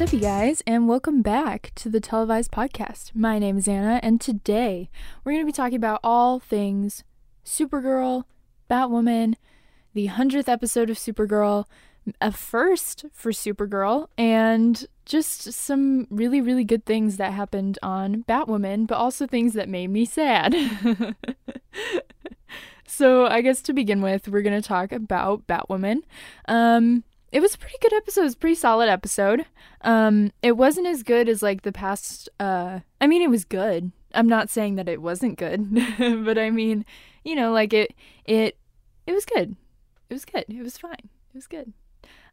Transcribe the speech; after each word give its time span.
What's 0.00 0.14
up, 0.14 0.18
you 0.18 0.26
guys, 0.26 0.62
and 0.66 0.88
welcome 0.88 1.20
back 1.20 1.72
to 1.74 1.90
the 1.90 2.00
televised 2.00 2.50
podcast. 2.50 3.14
My 3.14 3.38
name 3.38 3.58
is 3.58 3.68
Anna, 3.68 4.00
and 4.02 4.18
today 4.18 4.88
we're 5.22 5.32
going 5.32 5.42
to 5.42 5.46
be 5.46 5.52
talking 5.52 5.76
about 5.76 6.00
all 6.02 6.40
things 6.40 7.04
Supergirl, 7.44 8.24
Batwoman, 8.70 9.34
the 9.92 10.08
100th 10.08 10.48
episode 10.48 10.88
of 10.88 10.96
Supergirl, 10.96 11.66
a 12.18 12.32
first 12.32 13.04
for 13.12 13.30
Supergirl, 13.30 14.06
and 14.16 14.86
just 15.04 15.52
some 15.52 16.06
really, 16.08 16.40
really 16.40 16.64
good 16.64 16.86
things 16.86 17.18
that 17.18 17.34
happened 17.34 17.78
on 17.82 18.24
Batwoman, 18.26 18.86
but 18.86 18.96
also 18.96 19.26
things 19.26 19.52
that 19.52 19.68
made 19.68 19.88
me 19.88 20.06
sad. 20.06 20.56
so, 22.86 23.26
I 23.26 23.42
guess 23.42 23.60
to 23.60 23.74
begin 23.74 24.00
with, 24.00 24.28
we're 24.28 24.40
going 24.40 24.62
to 24.62 24.66
talk 24.66 24.92
about 24.92 25.46
Batwoman. 25.46 26.04
Um, 26.48 27.04
it 27.32 27.40
was 27.40 27.54
a 27.54 27.58
pretty 27.58 27.76
good 27.80 27.92
episode. 27.92 28.22
It 28.22 28.24
was 28.24 28.34
a 28.34 28.38
pretty 28.38 28.54
solid 28.56 28.88
episode. 28.88 29.46
Um, 29.82 30.32
it 30.42 30.56
wasn't 30.56 30.86
as 30.86 31.02
good 31.02 31.28
as 31.28 31.42
like 31.42 31.62
the 31.62 31.72
past. 31.72 32.28
Uh, 32.38 32.80
I 33.00 33.06
mean, 33.06 33.22
it 33.22 33.30
was 33.30 33.44
good. 33.44 33.92
I'm 34.14 34.28
not 34.28 34.50
saying 34.50 34.74
that 34.76 34.88
it 34.88 35.00
wasn't 35.00 35.38
good, 35.38 35.74
but 35.98 36.38
I 36.38 36.50
mean, 36.50 36.84
you 37.24 37.36
know, 37.36 37.52
like 37.52 37.72
it, 37.72 37.94
it, 38.24 38.56
it 39.06 39.12
was 39.12 39.24
good. 39.24 39.56
It 40.08 40.14
was 40.14 40.24
good. 40.24 40.44
It 40.48 40.62
was 40.62 40.78
fine. 40.78 40.94
It 40.98 41.34
was 41.34 41.46
good. 41.46 41.72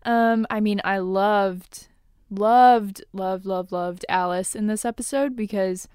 Um, 0.03 0.47
I 0.49 0.59
mean, 0.59 0.81
I 0.83 0.97
loved, 0.97 1.87
loved, 2.31 3.03
loved, 3.13 3.45
loved, 3.45 3.71
loved 3.71 4.05
Alice 4.09 4.55
in 4.55 4.67
this 4.67 4.85
episode 4.85 5.35
because 5.35 5.87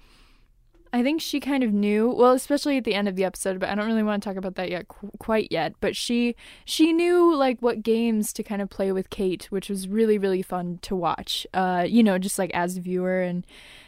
I 0.93 1.01
think 1.01 1.21
she 1.21 1.39
kind 1.39 1.63
of 1.63 1.73
knew, 1.73 2.07
well, 2.11 2.33
especially 2.33 2.77
at 2.77 2.83
the 2.83 2.93
end 2.93 3.07
of 3.07 3.15
the 3.15 3.23
episode, 3.23 3.59
but 3.59 3.67
I 3.67 3.73
don't 3.73 3.87
really 3.87 4.03
want 4.03 4.21
to 4.21 4.29
talk 4.29 4.37
about 4.37 4.53
that 4.55 4.69
yet 4.69 4.87
qu- 4.89 5.09
quite 5.17 5.47
yet, 5.49 5.73
but 5.81 5.95
she 5.95 6.35
she 6.65 6.93
knew 6.93 7.35
like 7.35 7.59
what 7.61 7.81
games 7.81 8.31
to 8.33 8.43
kind 8.43 8.61
of 8.61 8.69
play 8.69 8.91
with 8.91 9.09
Kate, 9.09 9.45
which 9.45 9.69
was 9.69 9.87
really 9.87 10.19
really 10.19 10.43
fun 10.43 10.77
to 10.83 10.95
watch. 10.95 11.47
Uh, 11.51 11.83
you 11.89 12.03
know, 12.03 12.19
just 12.19 12.37
like 12.37 12.51
as 12.53 12.77
a 12.77 12.81
viewer 12.81 13.23
and 13.23 13.43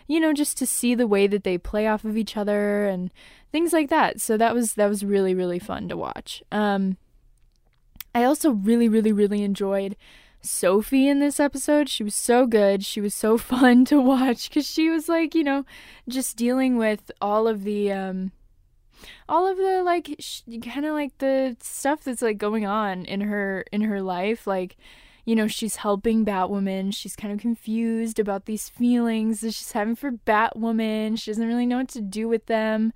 you 0.07 0.19
know, 0.19 0.33
just 0.33 0.57
to 0.57 0.65
see 0.65 0.95
the 0.95 1.07
way 1.07 1.27
that 1.27 1.43
they 1.43 1.59
play 1.59 1.88
off 1.88 2.05
of 2.05 2.17
each 2.17 2.35
other 2.35 2.88
and 2.88 3.11
things 3.52 3.71
like 3.71 3.89
that. 3.89 4.19
So 4.19 4.35
that 4.37 4.55
was 4.55 4.73
that 4.73 4.87
was 4.87 5.05
really 5.05 5.35
really 5.35 5.59
fun 5.59 5.87
to 5.89 5.95
watch. 5.95 6.41
Um 6.52 6.97
I 8.15 8.23
also 8.23 8.49
really 8.49 8.89
really 8.89 9.11
really 9.11 9.43
enjoyed 9.43 9.95
Sophie 10.45 11.07
in 11.07 11.19
this 11.19 11.39
episode. 11.39 11.89
She 11.89 12.03
was 12.03 12.15
so 12.15 12.45
good. 12.45 12.85
She 12.85 13.01
was 13.01 13.13
so 13.13 13.38
fun 13.51 13.85
to 13.85 13.99
watch 13.99 14.49
because 14.49 14.69
she 14.69 14.89
was 14.89 15.09
like, 15.09 15.35
you 15.35 15.43
know, 15.43 15.65
just 16.07 16.37
dealing 16.37 16.77
with 16.77 17.11
all 17.21 17.47
of 17.47 17.63
the, 17.63 17.91
um, 17.91 18.31
all 19.27 19.47
of 19.47 19.57
the 19.57 19.83
like, 19.83 20.15
sh- 20.19 20.41
kind 20.63 20.85
of 20.85 20.93
like 20.93 21.17
the 21.17 21.57
stuff 21.61 22.03
that's 22.03 22.21
like 22.21 22.37
going 22.37 22.65
on 22.65 23.05
in 23.05 23.21
her 23.21 23.65
in 23.71 23.81
her 23.81 24.02
life. 24.02 24.47
Like, 24.47 24.77
you 25.25 25.35
know, 25.35 25.47
she's 25.47 25.77
helping 25.77 26.23
Batwoman. 26.23 26.93
She's 26.93 27.15
kind 27.15 27.33
of 27.33 27.39
confused 27.39 28.19
about 28.19 28.45
these 28.45 28.69
feelings 28.69 29.41
that 29.41 29.53
she's 29.53 29.71
having 29.71 29.95
for 29.95 30.11
Batwoman. 30.11 31.19
She 31.19 31.31
doesn't 31.31 31.47
really 31.47 31.65
know 31.65 31.77
what 31.77 31.89
to 31.89 32.02
do 32.02 32.27
with 32.27 32.45
them. 32.45 32.93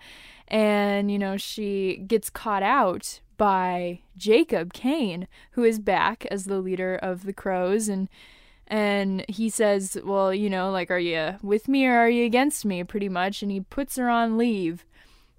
And, 0.48 1.12
you 1.12 1.20
know, 1.20 1.38
she 1.38 2.04
gets 2.08 2.30
caught 2.30 2.64
out 2.64 3.20
by 3.40 4.02
Jacob 4.18 4.74
Kane, 4.74 5.28
who 5.52 5.64
is 5.64 5.80
back 5.80 6.28
as 6.28 6.44
the 6.46 6.60
leader 6.60 6.96
of 6.96 7.26
the 7.26 7.34
Crows 7.34 7.90
and 7.90 8.08
and 8.68 9.26
he 9.28 9.50
says, 9.50 9.98
"Well, 10.04 10.32
you 10.32 10.48
know, 10.48 10.70
like 10.70 10.92
are 10.92 11.00
you 11.00 11.38
with 11.42 11.68
me 11.68 11.88
or 11.88 11.96
are 11.96 12.10
you 12.10 12.26
against 12.26 12.66
me?" 12.66 12.84
pretty 12.84 13.10
much, 13.10 13.42
and 13.42 13.52
he 13.52 13.62
puts 13.62 13.96
her 13.96 14.08
on 14.08 14.38
leave. 14.38 14.86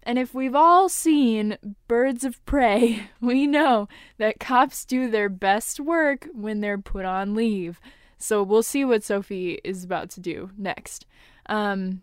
And 0.02 0.18
if 0.18 0.34
we've 0.34 0.54
all 0.54 0.88
seen 0.88 1.58
Birds 1.86 2.24
of 2.24 2.44
Prey, 2.44 3.10
we 3.20 3.46
know 3.46 3.86
that 4.18 4.40
cops 4.40 4.84
do 4.84 5.08
their 5.08 5.28
best 5.28 5.78
work 5.78 6.26
when 6.32 6.60
they're 6.60 6.78
put 6.78 7.04
on 7.04 7.34
leave. 7.34 7.80
So 8.18 8.42
we'll 8.42 8.64
see 8.64 8.84
what 8.84 9.04
Sophie 9.04 9.60
is 9.62 9.84
about 9.84 10.10
to 10.10 10.20
do 10.20 10.50
next. 10.58 11.06
Um, 11.46 12.02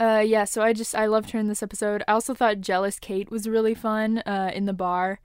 uh, 0.00 0.22
yeah, 0.24 0.44
so 0.44 0.62
I 0.62 0.72
just 0.72 0.94
I 0.94 1.06
loved 1.06 1.30
her 1.30 1.38
in 1.38 1.48
this 1.48 1.62
episode. 1.62 2.02
I 2.08 2.12
also 2.12 2.34
thought 2.34 2.60
jealous 2.60 2.98
Kate 2.98 3.30
was 3.30 3.48
really 3.48 3.74
fun. 3.74 4.18
Uh, 4.18 4.50
in 4.52 4.66
the 4.66 4.72
bar, 4.72 5.20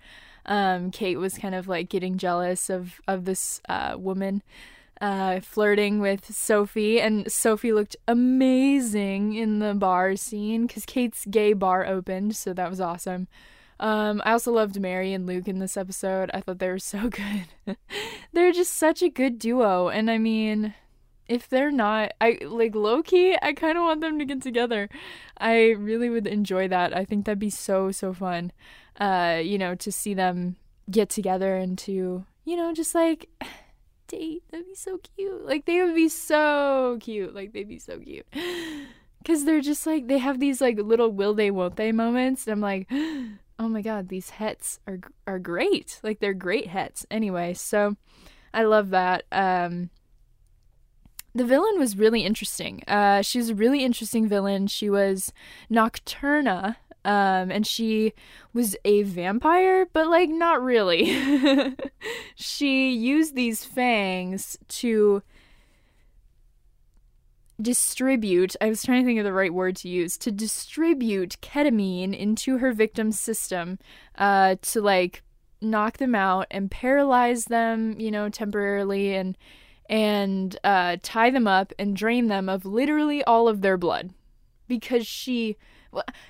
um, 0.45 0.91
Kate 0.91 1.17
was 1.17 1.37
kind 1.37 1.55
of 1.55 1.67
like 1.67 1.89
getting 1.89 2.17
jealous 2.17 2.69
of 2.69 3.01
of 3.07 3.25
this 3.25 3.61
uh 3.67 3.95
woman, 3.97 4.43
uh, 5.01 5.39
flirting 5.39 5.99
with 5.99 6.33
Sophie, 6.33 7.01
and 7.01 7.31
Sophie 7.31 7.73
looked 7.73 7.95
amazing 8.07 9.33
in 9.33 9.59
the 9.59 9.73
bar 9.73 10.15
scene 10.15 10.67
because 10.67 10.85
Kate's 10.85 11.25
gay 11.25 11.53
bar 11.53 11.85
opened, 11.85 12.35
so 12.35 12.53
that 12.53 12.69
was 12.69 12.79
awesome. 12.79 13.27
Um, 13.79 14.21
I 14.25 14.33
also 14.33 14.51
loved 14.51 14.79
Mary 14.79 15.13
and 15.13 15.25
Luke 15.25 15.47
in 15.47 15.59
this 15.59 15.77
episode. 15.77 16.29
I 16.33 16.41
thought 16.41 16.59
they 16.59 16.69
were 16.69 16.79
so 16.79 17.09
good. 17.65 17.77
They're 18.33 18.51
just 18.51 18.75
such 18.75 19.01
a 19.01 19.09
good 19.09 19.39
duo, 19.39 19.87
and 19.89 20.11
I 20.11 20.17
mean, 20.19 20.75
if 21.29 21.47
they're 21.47 21.71
not 21.71 22.11
i 22.19 22.37
like 22.43 22.75
low 22.75 23.01
key 23.03 23.37
i 23.41 23.53
kind 23.53 23.77
of 23.77 23.83
want 23.83 24.01
them 24.01 24.19
to 24.19 24.25
get 24.25 24.41
together. 24.41 24.89
I 25.37 25.69
really 25.69 26.09
would 26.09 26.27
enjoy 26.27 26.67
that. 26.67 26.93
I 26.95 27.05
think 27.05 27.25
that'd 27.25 27.39
be 27.39 27.49
so 27.49 27.91
so 27.91 28.13
fun 28.13 28.51
uh 28.99 29.39
you 29.41 29.57
know 29.57 29.75
to 29.75 29.91
see 29.91 30.13
them 30.13 30.57
get 30.91 31.09
together 31.09 31.55
and 31.55 31.77
to 31.77 32.25
you 32.43 32.57
know 32.57 32.73
just 32.73 32.93
like 32.95 33.29
date. 34.07 34.43
That'd 34.49 34.65
be 34.65 34.75
so 34.75 34.99
cute. 35.15 35.45
Like 35.45 35.65
they 35.65 35.81
would 35.83 35.95
be 35.95 36.09
so 36.09 36.97
cute. 36.99 37.35
Like 37.35 37.53
they'd 37.53 37.69
be 37.69 37.79
so 37.79 37.99
cute. 37.99 38.25
Because 39.21 39.43
they're 39.43 39.59
just 39.59 39.85
like 39.85 40.07
they 40.07 40.17
have 40.17 40.39
these 40.39 40.61
like 40.61 40.79
little 40.79 41.11
will 41.11 41.33
they 41.33 41.51
won't 41.51 41.75
they 41.75 41.91
moments 41.91 42.47
and 42.47 42.53
i'm 42.53 42.61
like 42.61 42.87
oh 43.59 43.67
my 43.67 43.81
god 43.81 44.07
these 44.07 44.29
hets 44.31 44.79
are 44.87 44.99
are 45.27 45.39
great. 45.39 45.99
Like 46.03 46.19
they're 46.19 46.33
great 46.33 46.67
hets. 46.67 47.05
Anyway 47.11 47.53
so 47.53 47.97
i 48.53 48.63
love 48.63 48.89
that. 48.91 49.25
Um 49.31 49.89
the 51.33 51.45
villain 51.45 51.77
was 51.77 51.97
really 51.97 52.21
interesting. 52.21 52.83
Uh, 52.87 53.21
she 53.21 53.37
was 53.37 53.49
a 53.49 53.55
really 53.55 53.83
interesting 53.83 54.27
villain. 54.27 54.67
She 54.67 54.89
was 54.89 55.31
Nocturna, 55.69 56.77
um, 57.05 57.51
and 57.51 57.65
she 57.65 58.13
was 58.53 58.75
a 58.83 59.03
vampire, 59.03 59.85
but 59.93 60.07
like 60.07 60.29
not 60.29 60.61
really. 60.61 61.75
she 62.35 62.91
used 62.91 63.35
these 63.35 63.63
fangs 63.63 64.57
to 64.67 65.21
distribute 67.61 68.55
i 68.61 68.69
was 68.69 68.83
trying 68.83 69.01
to 69.01 69.05
think 69.05 69.19
of 69.19 69.25
the 69.25 69.33
right 69.33 69.53
word 69.53 69.75
to 69.75 69.89
use 69.89 70.17
to 70.17 70.31
distribute 70.31 71.35
ketamine 71.41 72.17
into 72.17 72.59
her 72.59 72.71
victim's 72.71 73.19
system 73.19 73.77
uh, 74.17 74.55
to 74.61 74.79
like 74.79 75.23
knock 75.61 75.97
them 75.97 76.15
out 76.15 76.47
and 76.49 76.71
paralyze 76.71 77.45
them 77.45 77.99
you 77.99 78.09
know 78.09 78.29
temporarily 78.29 79.13
and 79.13 79.37
and 79.89 80.55
uh, 80.63 80.97
tie 81.01 81.31
them 81.31 81.47
up 81.47 81.73
and 81.79 81.95
drain 81.95 82.27
them 82.27 82.47
of 82.47 82.63
literally 82.65 83.23
all 83.23 83.47
of 83.47 83.61
their 83.61 83.77
blood. 83.77 84.13
Because 84.67 85.07
she 85.07 85.57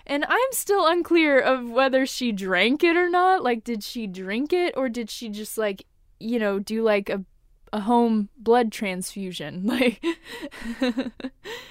and 0.07 0.23
i'm 0.29 0.51
still 0.51 0.87
unclear 0.87 1.37
of 1.37 1.69
whether 1.69 2.05
she 2.05 2.31
drank 2.31 2.83
it 2.83 2.95
or 2.95 3.09
not. 3.09 3.43
Like 3.43 3.63
did 3.65 3.83
she 3.83 4.07
drink 4.07 4.53
it 4.53 4.73
or 4.77 4.87
did 4.87 5.09
she 5.09 5.29
just 5.29 5.57
like 5.57 5.85
you 6.19 6.39
know 6.39 6.59
do 6.59 6.81
like 6.81 7.09
a 7.09 7.25
a 7.71 7.81
home 7.81 8.29
blood 8.37 8.71
transfusion? 8.71 9.63
Like 9.65 10.03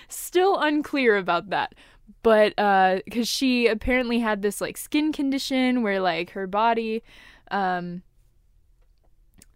still 0.09 0.59
unclear 0.59 1.16
about 1.16 1.48
that. 1.50 1.75
But 2.22 2.53
uh 2.59 3.00
cuz 3.10 3.27
she 3.27 3.66
apparently 3.66 4.19
had 4.19 4.43
this 4.43 4.60
like 4.60 4.77
skin 4.77 5.12
condition 5.12 5.82
where 5.82 6.00
like 6.00 6.31
her 6.31 6.47
body 6.47 7.03
um 7.50 8.03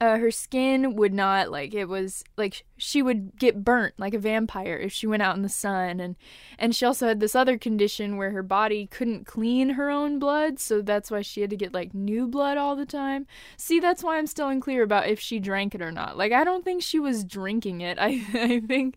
uh, 0.02 0.18
her 0.18 0.32
skin 0.32 0.96
would 0.96 1.14
not 1.14 1.48
like 1.48 1.72
it 1.74 1.84
was 1.84 2.24
like 2.36 2.64
she 2.76 3.00
would 3.02 3.38
get 3.38 3.62
burnt 3.62 3.94
like 3.98 4.14
a 4.14 4.18
vampire 4.18 4.74
if 4.74 4.90
she 4.92 5.06
went 5.06 5.22
out 5.22 5.36
in 5.36 5.42
the 5.42 5.48
sun. 5.48 6.00
And 6.00 6.16
and 6.58 6.74
she 6.74 6.84
also 6.84 7.06
had 7.06 7.20
this 7.20 7.36
other 7.36 7.56
condition 7.56 8.16
where 8.16 8.32
her 8.32 8.42
body 8.42 8.88
couldn't 8.88 9.26
clean 9.26 9.70
her 9.70 9.90
own 9.90 10.18
blood 10.18 10.58
so 10.58 10.82
that's 10.82 11.08
why 11.08 11.22
she 11.22 11.40
had 11.40 11.50
to 11.50 11.56
get 11.56 11.72
like 11.72 11.94
new 11.94 12.26
blood 12.26 12.58
all 12.58 12.74
the 12.74 12.84
time. 12.84 13.28
See 13.56 13.78
that's 13.78 14.02
why 14.02 14.18
i'm 14.18 14.26
still 14.26 14.48
unclear 14.48 14.82
about 14.82 15.06
if 15.06 15.20
she 15.20 15.38
drank 15.38 15.72
it 15.72 15.80
or 15.80 15.92
not. 15.92 16.18
Like 16.18 16.32
i 16.32 16.42
don't 16.42 16.64
think 16.64 16.82
she 16.82 16.98
was 16.98 17.22
drinking 17.22 17.80
it. 17.80 17.96
I 18.00 18.26
i 18.34 18.58
think 18.58 18.96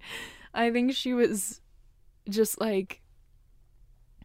i 0.56 0.71
think 0.71 0.95
she 0.95 1.13
was 1.13 1.62
just 2.27 2.59
like 2.59 3.03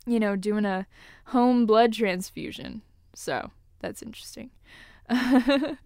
you 0.06 0.18
know 0.18 0.34
doing 0.34 0.64
a 0.64 0.86
home 1.26 1.66
blood 1.66 1.92
transfusion. 1.92 2.80
So 3.14 3.50
that's 3.80 4.00
interesting 4.00 4.50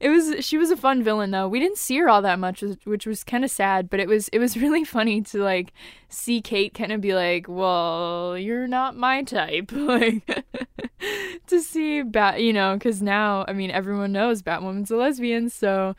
it 0.00 0.08
was 0.08 0.44
she 0.44 0.56
was 0.56 0.70
a 0.70 0.76
fun 0.76 1.02
villain 1.02 1.30
though. 1.30 1.48
We 1.48 1.60
didn't 1.60 1.78
see 1.78 1.98
her 1.98 2.08
all 2.08 2.22
that 2.22 2.38
much, 2.38 2.62
which 2.84 3.06
was 3.06 3.24
kind 3.24 3.44
of 3.44 3.50
sad. 3.50 3.90
But 3.90 4.00
it 4.00 4.08
was 4.08 4.28
it 4.28 4.38
was 4.38 4.56
really 4.62 4.84
funny 4.84 5.20
to 5.22 5.42
like 5.42 5.72
see 6.08 6.40
Kate 6.40 6.74
kind 6.74 6.92
of 6.92 7.00
be 7.00 7.14
like, 7.14 7.46
"Well, 7.48 8.36
you're 8.38 8.68
not 8.68 8.96
my 8.96 9.22
type," 9.22 9.72
like 9.72 10.44
to 11.46 11.60
see 11.60 12.02
Bat, 12.02 12.42
you 12.42 12.52
know, 12.52 12.74
because 12.74 13.02
now 13.02 13.44
I 13.48 13.52
mean 13.52 13.70
everyone 13.70 14.12
knows 14.12 14.42
Batwoman's 14.42 14.90
a 14.90 14.96
lesbian, 14.96 15.50
so 15.50 15.96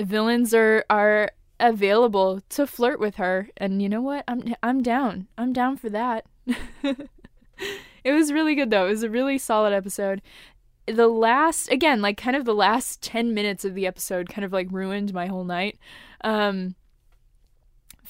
villains 0.00 0.54
are 0.54 0.84
are 0.90 1.30
available 1.58 2.40
to 2.50 2.66
flirt 2.66 3.00
with 3.00 3.16
her, 3.16 3.48
and 3.56 3.80
you 3.82 3.88
know 3.88 4.02
what? 4.02 4.24
I'm 4.28 4.54
I'm 4.62 4.82
down. 4.82 5.28
I'm 5.38 5.52
down 5.52 5.76
for 5.76 5.90
that. 5.90 6.26
it 8.04 8.12
was 8.12 8.32
really 8.32 8.54
good 8.54 8.70
though. 8.70 8.86
It 8.86 8.90
was 8.90 9.02
a 9.02 9.10
really 9.10 9.38
solid 9.38 9.72
episode 9.72 10.22
the 10.94 11.08
last 11.08 11.70
again 11.70 12.00
like 12.00 12.16
kind 12.16 12.36
of 12.36 12.44
the 12.44 12.54
last 12.54 13.02
10 13.02 13.34
minutes 13.34 13.64
of 13.64 13.74
the 13.74 13.86
episode 13.86 14.28
kind 14.28 14.44
of 14.44 14.52
like 14.52 14.68
ruined 14.70 15.12
my 15.12 15.26
whole 15.26 15.44
night 15.44 15.78
Um, 16.22 16.74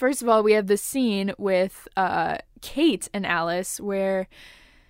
first 0.01 0.23
of 0.23 0.29
all, 0.31 0.43
we 0.43 0.55
have 0.55 0.67
the 0.67 0.79
scene 0.79 1.35
with 1.37 1.87
uh, 1.95 2.39
Kate 2.63 3.09
and 3.13 3.27
Alice 3.27 3.79
where 3.79 4.29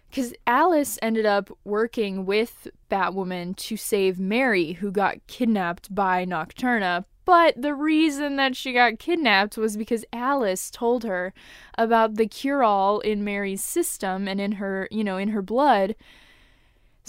because 0.09 0.33
Alice 0.47 0.99
ended 1.03 1.27
up 1.27 1.51
working 1.65 2.27
with 2.27 2.69
Batwoman 2.91 3.55
to 3.57 3.77
save 3.77 4.19
Mary, 4.19 4.73
who 4.75 4.91
got 4.91 5.25
kidnapped 5.29 5.95
by 5.95 6.25
Nocturna. 6.25 7.05
But 7.25 7.61
the 7.61 7.75
reason 7.75 8.35
that 8.37 8.57
she 8.57 8.73
got 8.73 8.99
kidnapped 8.99 9.57
was 9.57 9.77
because 9.77 10.05
Alice 10.13 10.69
told 10.69 11.05
her 11.05 11.33
about 11.79 12.17
the 12.17 12.27
cure 12.27 12.65
all 12.65 12.99
in 13.01 13.23
Mary's 13.23 13.63
system 13.63 14.27
and 14.27 14.41
in 14.41 14.53
her, 14.53 14.89
you 14.91 15.05
know, 15.05 15.17
in 15.17 15.29
her 15.29 15.43
blood. 15.43 15.95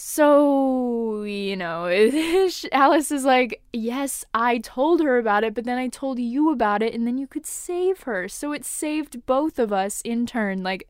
So, 0.03 1.21
you 1.23 1.55
know, 1.55 1.85
Alice 2.71 3.11
is 3.11 3.23
like, 3.23 3.61
Yes, 3.71 4.25
I 4.33 4.57
told 4.57 4.99
her 4.99 5.19
about 5.19 5.43
it, 5.43 5.53
but 5.53 5.63
then 5.63 5.77
I 5.77 5.89
told 5.89 6.17
you 6.17 6.51
about 6.51 6.81
it, 6.81 6.95
and 6.95 7.05
then 7.05 7.19
you 7.19 7.27
could 7.27 7.45
save 7.45 8.01
her. 8.01 8.27
So 8.27 8.51
it 8.51 8.65
saved 8.65 9.27
both 9.27 9.59
of 9.59 9.71
us 9.71 10.01
in 10.01 10.25
turn. 10.25 10.63
Like, 10.63 10.89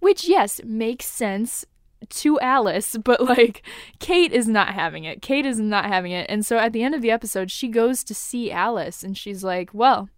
which, 0.00 0.28
yes, 0.28 0.60
makes 0.64 1.06
sense 1.06 1.64
to 2.08 2.40
Alice, 2.40 2.96
but 3.04 3.22
like 3.22 3.62
Kate 4.00 4.32
is 4.32 4.48
not 4.48 4.74
having 4.74 5.04
it. 5.04 5.22
Kate 5.22 5.46
is 5.46 5.60
not 5.60 5.84
having 5.86 6.10
it. 6.10 6.26
And 6.28 6.44
so 6.44 6.58
at 6.58 6.72
the 6.72 6.82
end 6.82 6.96
of 6.96 7.02
the 7.02 7.12
episode, 7.12 7.52
she 7.52 7.68
goes 7.68 8.02
to 8.02 8.14
see 8.14 8.50
Alice 8.50 9.04
and 9.04 9.16
she's 9.16 9.44
like, 9.44 9.70
Well, 9.72 10.08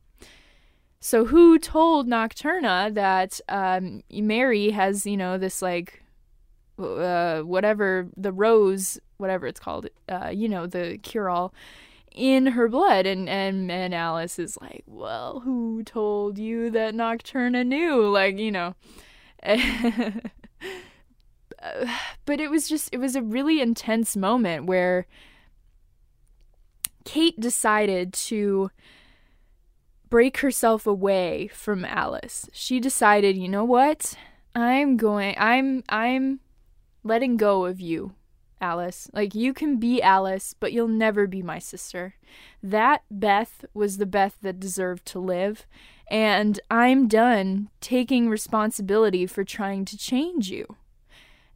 so 1.00 1.26
who 1.26 1.58
told 1.58 2.08
Nocturna 2.08 2.92
that 2.94 3.40
um, 3.50 4.02
Mary 4.10 4.70
has, 4.70 5.04
you 5.04 5.18
know, 5.18 5.36
this 5.36 5.60
like, 5.60 6.02
uh, 6.78 7.40
whatever, 7.40 8.08
the 8.16 8.32
rose, 8.32 8.98
whatever 9.18 9.46
it's 9.46 9.60
called, 9.60 9.88
uh, 10.08 10.28
you 10.28 10.48
know, 10.48 10.66
the 10.66 10.98
cure 10.98 11.30
all 11.30 11.54
in 12.16 12.46
her 12.46 12.66
blood 12.68 13.04
and, 13.04 13.28
and 13.28 13.70
and 13.70 13.94
Alice 13.94 14.38
is 14.38 14.58
like, 14.60 14.84
Well, 14.86 15.40
who 15.40 15.82
told 15.84 16.38
you 16.38 16.70
that 16.70 16.94
Nocturna 16.94 17.64
knew? 17.64 18.08
Like, 18.08 18.38
you 18.38 18.50
know. 18.50 18.74
but 22.24 22.40
it 22.40 22.50
was 22.50 22.68
just 22.68 22.88
it 22.92 22.98
was 22.98 23.14
a 23.14 23.22
really 23.22 23.60
intense 23.60 24.16
moment 24.16 24.66
where 24.66 25.06
Kate 27.04 27.38
decided 27.38 28.12
to 28.12 28.70
break 30.08 30.38
herself 30.38 30.86
away 30.86 31.48
from 31.48 31.84
Alice. 31.84 32.48
She 32.52 32.80
decided, 32.80 33.36
you 33.36 33.48
know 33.48 33.64
what? 33.64 34.14
I'm 34.54 34.96
going 34.96 35.34
I'm 35.38 35.84
I'm 35.88 36.40
letting 37.06 37.36
go 37.36 37.64
of 37.64 37.80
you, 37.80 38.14
Alice. 38.60 39.08
Like 39.12 39.34
you 39.34 39.52
can 39.52 39.78
be 39.78 40.02
Alice, 40.02 40.54
but 40.58 40.72
you'll 40.72 40.88
never 40.88 41.26
be 41.26 41.42
my 41.42 41.58
sister. 41.58 42.14
That 42.62 43.02
Beth 43.10 43.64
was 43.74 43.98
the 43.98 44.06
Beth 44.06 44.38
that 44.42 44.60
deserved 44.60 45.06
to 45.06 45.18
live, 45.18 45.66
and 46.08 46.60
I'm 46.70 47.08
done 47.08 47.68
taking 47.80 48.28
responsibility 48.28 49.26
for 49.26 49.44
trying 49.44 49.84
to 49.86 49.98
change 49.98 50.50
you. 50.50 50.76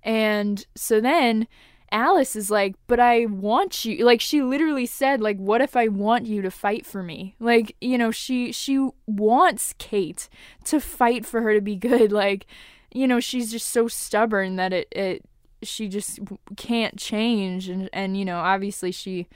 And 0.02 0.64
so 0.74 1.00
then 1.00 1.46
Alice 1.92 2.36
is 2.36 2.50
like, 2.50 2.76
"But 2.86 3.00
I 3.00 3.26
want 3.26 3.84
you." 3.84 4.04
Like 4.04 4.20
she 4.20 4.42
literally 4.42 4.86
said 4.86 5.20
like, 5.20 5.38
"What 5.38 5.60
if 5.60 5.76
I 5.76 5.88
want 5.88 6.26
you 6.26 6.42
to 6.42 6.50
fight 6.50 6.86
for 6.86 7.02
me?" 7.02 7.34
Like, 7.40 7.76
you 7.80 7.98
know, 7.98 8.10
she 8.10 8.52
she 8.52 8.88
wants 9.06 9.74
Kate 9.78 10.28
to 10.64 10.80
fight 10.80 11.26
for 11.26 11.42
her 11.42 11.54
to 11.54 11.60
be 11.60 11.76
good. 11.90 12.12
Like, 12.12 12.46
you 12.92 13.06
know, 13.08 13.20
she's 13.20 13.50
just 13.50 13.68
so 13.68 13.88
stubborn 13.88 14.56
that 14.56 14.72
it 14.72 14.88
it 14.92 15.24
she 15.62 15.88
just 15.88 16.20
can't 16.56 16.96
change 16.96 17.68
and 17.68 17.88
and 17.92 18.16
you 18.16 18.24
know, 18.24 18.38
obviously 18.38 18.92
she 18.92 19.26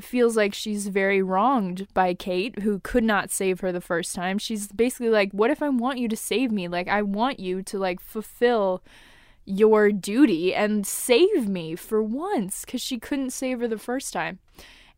feels 0.00 0.36
like 0.36 0.54
she's 0.54 0.88
very 0.88 1.22
wronged 1.22 1.86
by 1.94 2.14
Kate, 2.14 2.60
who 2.60 2.80
could 2.80 3.04
not 3.04 3.30
save 3.30 3.60
her 3.60 3.72
the 3.72 3.80
first 3.80 4.14
time. 4.14 4.38
She's 4.38 4.68
basically 4.68 5.10
like, 5.10 5.32
What 5.32 5.50
if 5.50 5.62
I 5.62 5.68
want 5.68 5.98
you 5.98 6.08
to 6.08 6.16
save 6.16 6.50
me? 6.50 6.68
Like, 6.68 6.88
I 6.88 7.02
want 7.02 7.40
you 7.40 7.62
to, 7.62 7.78
like, 7.78 8.00
fulfill 8.00 8.82
your 9.44 9.90
duty 9.90 10.54
and 10.54 10.86
save 10.86 11.48
me 11.48 11.74
for 11.74 12.02
once 12.02 12.64
because 12.64 12.80
she 12.80 12.98
couldn't 12.98 13.30
save 13.30 13.60
her 13.60 13.68
the 13.68 13.78
first 13.78 14.12
time. 14.12 14.38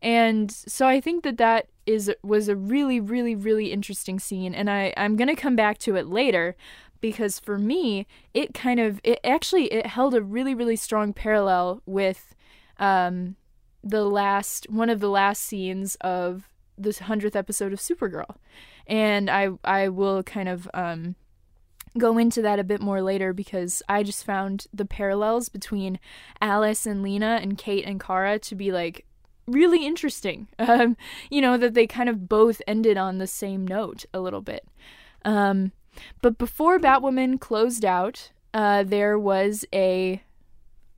And 0.02 0.50
so 0.50 0.86
I 0.86 1.00
think 1.00 1.22
that 1.24 1.38
that 1.38 1.68
is 1.86 2.12
was 2.22 2.48
a 2.48 2.54
really 2.54 3.00
really 3.00 3.34
really 3.34 3.72
interesting 3.72 4.20
scene 4.20 4.54
and 4.54 4.70
I 4.70 4.94
I'm 4.96 5.16
going 5.16 5.28
to 5.28 5.34
come 5.34 5.56
back 5.56 5.78
to 5.78 5.96
it 5.96 6.06
later 6.06 6.54
because 7.02 7.38
for 7.38 7.58
me 7.58 8.06
it 8.32 8.54
kind 8.54 8.80
of 8.80 8.98
it 9.04 9.20
actually 9.22 9.64
it 9.66 9.84
held 9.84 10.14
a 10.14 10.22
really 10.22 10.54
really 10.54 10.76
strong 10.76 11.12
parallel 11.12 11.82
with 11.84 12.34
um 12.78 13.36
the 13.84 14.04
last 14.04 14.66
one 14.70 14.88
of 14.88 15.00
the 15.00 15.10
last 15.10 15.42
scenes 15.42 15.96
of 15.96 16.48
this 16.78 17.00
100th 17.00 17.36
episode 17.36 17.72
of 17.72 17.80
Supergirl. 17.80 18.36
And 18.86 19.30
I 19.30 19.50
I 19.64 19.88
will 19.88 20.22
kind 20.22 20.48
of 20.48 20.68
um 20.74 21.14
go 21.98 22.16
into 22.16 22.40
that 22.42 22.58
a 22.58 22.64
bit 22.64 22.80
more 22.80 23.02
later 23.02 23.32
because 23.32 23.82
I 23.88 24.02
just 24.02 24.24
found 24.24 24.66
the 24.72 24.86
parallels 24.86 25.48
between 25.48 25.98
Alice 26.40 26.86
and 26.86 27.02
Lena 27.02 27.38
and 27.42 27.58
Kate 27.58 27.84
and 27.84 28.00
Kara 28.00 28.38
to 28.40 28.54
be 28.54 28.72
like 28.72 29.04
really 29.46 29.84
interesting. 29.86 30.48
Um, 30.58 30.96
you 31.28 31.40
know, 31.40 31.56
that 31.58 31.74
they 31.74 31.86
kind 31.86 32.08
of 32.08 32.28
both 32.28 32.62
ended 32.66 32.96
on 32.96 33.18
the 33.18 33.26
same 33.26 33.66
note 33.66 34.04
a 34.14 34.20
little 34.20 34.40
bit. 34.40 34.66
Um, 35.24 35.72
but 36.20 36.38
before 36.38 36.78
Batwoman 36.78 37.40
closed 37.40 37.84
out, 37.84 38.32
uh, 38.54 38.82
there 38.82 39.18
was 39.18 39.64
a 39.72 40.22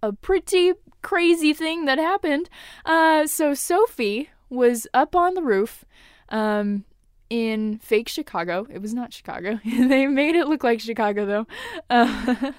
a 0.02 0.12
pretty 0.12 0.73
crazy 1.02 1.52
thing 1.52 1.87
that 1.87 1.99
happened. 1.99 2.50
Uh, 2.85 3.26
so 3.26 3.55
Sophie 3.55 4.31
was 4.50 4.87
up 4.93 5.17
on 5.17 5.35
the 5.35 5.43
roof. 5.43 5.85
Um, 6.29 6.85
in 7.31 7.79
fake 7.79 8.08
Chicago. 8.08 8.67
It 8.70 8.81
was 8.81 8.94
not 8.94 9.12
Chicago. 9.12 9.58
they 9.64 10.06
made 10.06 10.37
it 10.37 10.46
look 10.46 10.62
like 10.62 10.81
Chicago 10.81 11.26
though. 11.26 11.46
Uh, 11.91 12.52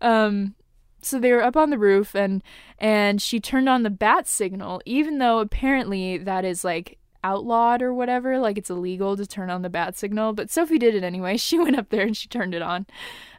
um, 0.00 0.54
so 1.00 1.18
they 1.18 1.32
were 1.32 1.42
up 1.42 1.56
on 1.56 1.70
the 1.70 1.78
roof 1.78 2.14
and 2.14 2.42
and 2.78 3.20
she 3.20 3.40
turned 3.40 3.68
on 3.68 3.82
the 3.82 3.90
bat 3.90 4.28
signal, 4.28 4.82
even 4.84 5.18
though 5.18 5.38
apparently 5.38 6.18
that 6.18 6.44
is 6.44 6.64
like 6.64 6.98
outlawed 7.26 7.82
or 7.82 7.92
whatever. 7.92 8.38
Like 8.38 8.56
it's 8.56 8.70
illegal 8.70 9.16
to 9.16 9.26
turn 9.26 9.50
on 9.50 9.62
the 9.62 9.68
bat 9.68 9.96
signal. 9.98 10.32
But 10.32 10.50
Sophie 10.50 10.78
did 10.78 10.94
it 10.94 11.02
anyway. 11.02 11.36
She 11.46 11.58
went 11.58 11.78
up 11.78 11.90
there 11.90 12.02
and 12.02 12.16
she 12.16 12.28
turned 12.28 12.54
it 12.54 12.62
on. 12.62 12.86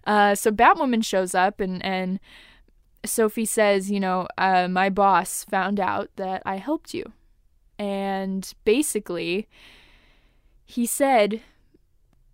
Uh, 0.06 0.34
so 0.34 0.51
Batwoman 0.51 1.03
shows 1.03 1.36
up 1.36 1.60
and 1.60 1.84
and 1.84 2.20
Sophie 3.06 3.46
says, 3.46 3.91
you 3.91 4.00
know, 4.00 4.27
uh, 4.38 4.67
my 4.67 4.89
boss 4.89 5.44
found 5.44 5.79
out 5.79 6.10
that 6.15 6.41
I 6.46 6.58
helped 6.58 6.94
you, 6.94 7.13
and 7.77 8.53
basically 8.65 9.48
he 10.65 10.86
said 10.86 11.41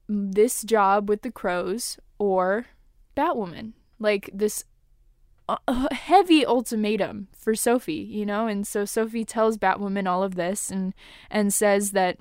this 0.08 0.64
job 0.64 1.10
with 1.10 1.22
the 1.22 1.32
crows 1.32 1.98
or 2.18 2.68
Batwoman. 3.16 3.74
Like 4.00 4.30
this 4.34 4.66
uh, 5.50 5.88
heavy 5.92 6.46
ultimatum 6.46 7.28
for 7.44 7.56
Sophie, 7.56 7.94
you 7.94 8.26
know? 8.26 8.48
And 8.48 8.66
so 8.66 8.86
Sophie 8.86 9.26
tells 9.26 9.58
Batwoman 9.58 10.08
all 10.08 10.24
of 10.24 10.36
this 10.36 10.72
and 10.72 10.94
and 11.30 11.54
says 11.54 11.92
that 11.92 12.18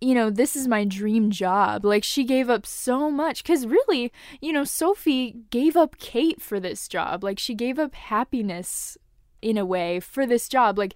you 0.00 0.14
know, 0.14 0.28
this 0.28 0.54
is 0.54 0.68
my 0.68 0.84
dream 0.84 1.30
job. 1.30 1.82
Like 1.84 2.04
she 2.04 2.24
gave 2.24 2.50
up 2.50 2.66
so 2.66 3.10
much 3.10 3.42
cuz 3.44 3.66
really, 3.66 4.12
you 4.40 4.52
know, 4.52 4.64
Sophie 4.64 5.36
gave 5.50 5.76
up 5.76 5.98
Kate 5.98 6.42
for 6.42 6.60
this 6.60 6.88
job. 6.88 7.24
Like 7.24 7.38
she 7.38 7.54
gave 7.54 7.78
up 7.78 7.94
happiness 7.94 8.98
in 9.40 9.56
a 9.56 9.64
way 9.64 10.00
for 10.00 10.26
this 10.26 10.48
job. 10.48 10.78
Like 10.78 10.94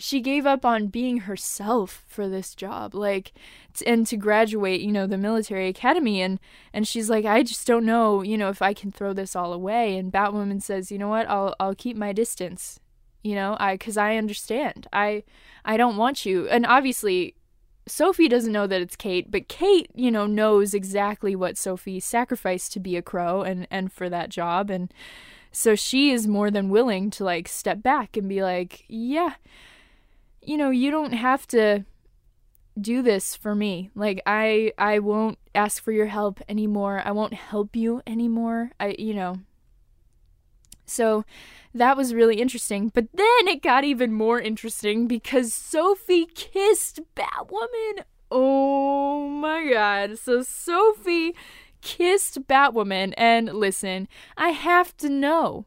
she 0.00 0.20
gave 0.20 0.46
up 0.46 0.64
on 0.64 0.86
being 0.86 1.18
herself 1.18 2.04
for 2.08 2.28
this 2.28 2.54
job 2.54 2.94
like 2.94 3.32
t- 3.74 3.86
and 3.86 4.06
to 4.06 4.16
graduate 4.16 4.80
you 4.80 4.90
know 4.90 5.06
the 5.06 5.18
military 5.18 5.68
academy. 5.68 6.20
And 6.22 6.40
and 6.72 6.88
she's 6.88 7.10
like 7.10 7.24
i 7.24 7.42
just 7.42 7.66
don't 7.66 7.84
know 7.84 8.22
you 8.22 8.38
know 8.38 8.48
if 8.48 8.62
i 8.62 8.72
can 8.72 8.90
throw 8.90 9.12
this 9.12 9.36
all 9.36 9.52
away. 9.52 9.96
And 9.96 10.12
batwoman 10.12 10.62
says 10.62 10.90
you 10.90 10.98
know 10.98 11.08
what? 11.08 11.28
I'll 11.28 11.54
i'll 11.60 11.74
keep 11.74 11.96
my 11.96 12.12
distance 12.12 12.80
you 13.22 13.34
know? 13.34 13.56
I 13.60 13.76
cuz 13.76 13.96
i 13.96 14.16
understand. 14.16 14.88
I 14.92 15.24
i 15.64 15.76
don't 15.76 15.96
want 15.96 16.24
you. 16.24 16.48
And 16.48 16.64
obviously 16.66 17.34
Sophie 17.86 18.28
doesn't 18.28 18.52
know 18.52 18.66
that 18.66 18.80
it's 18.80 18.94
Kate, 18.96 19.30
but 19.30 19.48
Kate, 19.48 19.90
you 19.94 20.10
know, 20.10 20.26
knows 20.26 20.74
exactly 20.74 21.34
what 21.34 21.58
Sophie 21.58 21.98
sacrificed 21.98 22.72
to 22.72 22.80
be 22.80 22.96
a 22.96 23.02
crow 23.02 23.42
and 23.42 23.66
and 23.70 23.92
for 23.92 24.08
that 24.08 24.30
job. 24.30 24.70
And 24.70 24.92
so 25.52 25.74
she 25.74 26.10
is 26.10 26.26
more 26.26 26.50
than 26.50 26.70
willing 26.70 27.10
to 27.10 27.24
like 27.24 27.48
step 27.48 27.82
back 27.82 28.16
and 28.16 28.28
be 28.28 28.42
like, 28.42 28.84
yeah, 28.88 29.34
you 30.42 30.56
know, 30.56 30.70
you 30.70 30.90
don't 30.90 31.12
have 31.12 31.46
to 31.48 31.84
do 32.80 33.02
this 33.02 33.36
for 33.36 33.54
me. 33.54 33.90
Like 33.94 34.22
I 34.26 34.72
I 34.78 34.98
won't 35.00 35.38
ask 35.54 35.82
for 35.82 35.92
your 35.92 36.06
help 36.06 36.40
anymore. 36.48 37.02
I 37.04 37.12
won't 37.12 37.34
help 37.34 37.76
you 37.76 38.02
anymore. 38.06 38.70
I 38.78 38.94
you 38.98 39.14
know. 39.14 39.36
So 40.86 41.24
that 41.74 41.96
was 41.96 42.14
really 42.14 42.40
interesting. 42.40 42.88
But 42.88 43.08
then 43.12 43.48
it 43.48 43.62
got 43.62 43.84
even 43.84 44.12
more 44.12 44.40
interesting 44.40 45.06
because 45.06 45.54
Sophie 45.54 46.26
kissed 46.26 47.00
Batwoman. 47.14 48.04
Oh 48.30 49.28
my 49.28 49.70
god. 49.72 50.18
So 50.18 50.42
Sophie 50.42 51.34
kissed 51.80 52.46
Batwoman 52.46 53.14
and 53.16 53.52
listen, 53.52 54.08
I 54.36 54.50
have 54.50 54.96
to 54.98 55.08
know. 55.08 55.66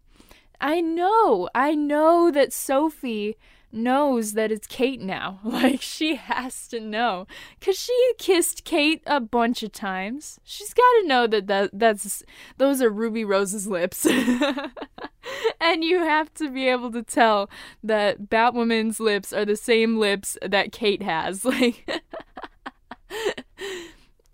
I 0.59 0.81
know. 0.81 1.49
I 1.53 1.75
know 1.75 2.31
that 2.31 2.53
Sophie 2.53 3.35
knows 3.73 4.33
that 4.33 4.51
it's 4.51 4.67
Kate 4.67 5.01
now. 5.01 5.39
Like 5.53 5.81
she 5.81 6.15
has 6.15 6.67
to 6.69 6.79
know 6.79 7.27
cuz 7.61 7.79
she 7.79 8.13
kissed 8.17 8.63
Kate 8.63 9.01
a 9.05 9.19
bunch 9.19 9.63
of 9.63 9.71
times. 9.71 10.39
She's 10.43 10.73
got 10.73 11.01
to 11.01 11.07
know 11.07 11.27
that, 11.27 11.47
that 11.47 11.69
that's 11.73 12.23
those 12.57 12.81
are 12.81 12.89
Ruby 12.89 13.23
Rose's 13.23 13.67
lips. 13.67 14.05
and 15.61 15.83
you 15.83 15.99
have 15.99 16.33
to 16.35 16.49
be 16.49 16.67
able 16.67 16.91
to 16.91 17.03
tell 17.03 17.49
that 17.83 18.29
Batwoman's 18.29 18.99
lips 18.99 19.31
are 19.31 19.45
the 19.45 19.55
same 19.55 19.97
lips 19.97 20.37
that 20.41 20.71
Kate 20.71 21.03
has. 21.03 21.45
Like 21.53 21.87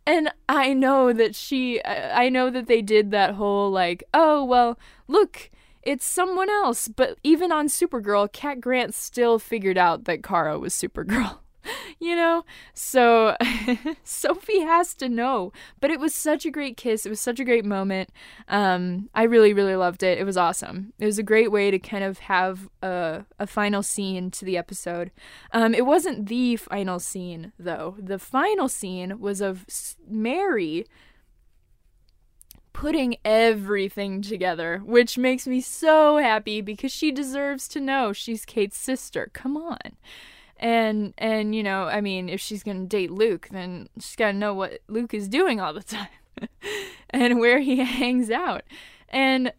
and 0.09 0.31
I 0.47 0.73
know 0.73 1.13
that 1.13 1.35
she 1.35 1.79
I 1.85 2.29
know 2.29 2.49
that 2.49 2.65
they 2.65 2.81
did 2.81 3.11
that 3.11 3.35
whole 3.35 3.69
like, 3.69 4.03
oh, 4.11 4.43
well, 4.43 4.79
look, 5.07 5.51
it's 5.83 6.05
someone 6.05 6.49
else. 6.49 6.87
But 6.87 7.17
even 7.23 7.51
on 7.51 7.67
Supergirl, 7.67 8.31
Cat 8.31 8.61
Grant 8.61 8.93
still 8.93 9.39
figured 9.39 9.77
out 9.77 10.05
that 10.05 10.23
Kara 10.23 10.59
was 10.59 10.73
Supergirl. 10.73 11.39
you 11.99 12.15
know? 12.15 12.45
So 12.73 13.35
Sophie 14.03 14.61
has 14.61 14.93
to 14.95 15.09
know. 15.09 15.51
But 15.79 15.91
it 15.91 15.99
was 15.99 16.13
such 16.13 16.45
a 16.45 16.51
great 16.51 16.77
kiss. 16.77 17.05
It 17.05 17.09
was 17.09 17.19
such 17.19 17.39
a 17.39 17.45
great 17.45 17.65
moment. 17.65 18.09
Um, 18.47 19.09
I 19.13 19.23
really, 19.23 19.53
really 19.53 19.75
loved 19.75 20.03
it. 20.03 20.17
It 20.17 20.23
was 20.23 20.37
awesome. 20.37 20.93
It 20.99 21.05
was 21.05 21.19
a 21.19 21.23
great 21.23 21.51
way 21.51 21.71
to 21.71 21.79
kind 21.79 22.03
of 22.03 22.19
have 22.19 22.69
a, 22.81 23.25
a 23.37 23.47
final 23.47 23.83
scene 23.83 24.31
to 24.31 24.45
the 24.45 24.57
episode. 24.57 25.11
Um, 25.51 25.73
it 25.73 25.85
wasn't 25.85 26.27
the 26.27 26.55
final 26.55 26.99
scene, 26.99 27.53
though. 27.59 27.95
The 27.99 28.19
final 28.19 28.69
scene 28.69 29.19
was 29.19 29.41
of 29.41 29.65
Mary 30.07 30.85
putting 32.73 33.17
everything 33.25 34.21
together, 34.21 34.81
which 34.85 35.17
makes 35.17 35.47
me 35.47 35.61
so 35.61 36.17
happy 36.17 36.61
because 36.61 36.91
she 36.91 37.11
deserves 37.11 37.67
to 37.69 37.79
know 37.79 38.13
she's 38.13 38.45
Kate's 38.45 38.77
sister. 38.77 39.29
Come 39.33 39.57
on. 39.57 39.97
And 40.57 41.13
and 41.17 41.55
you 41.55 41.63
know, 41.63 41.83
I 41.83 42.01
mean, 42.01 42.29
if 42.29 42.41
she's 42.41 42.63
going 42.63 42.81
to 42.81 42.87
date 42.87 43.11
Luke, 43.11 43.47
then 43.51 43.87
she's 43.95 44.15
got 44.15 44.31
to 44.31 44.37
know 44.37 44.53
what 44.53 44.79
Luke 44.87 45.13
is 45.13 45.29
doing 45.29 45.59
all 45.59 45.73
the 45.73 45.83
time 45.83 46.07
and 47.09 47.39
where 47.39 47.59
he 47.59 47.77
hangs 47.83 48.29
out. 48.29 48.63
And 49.07 49.53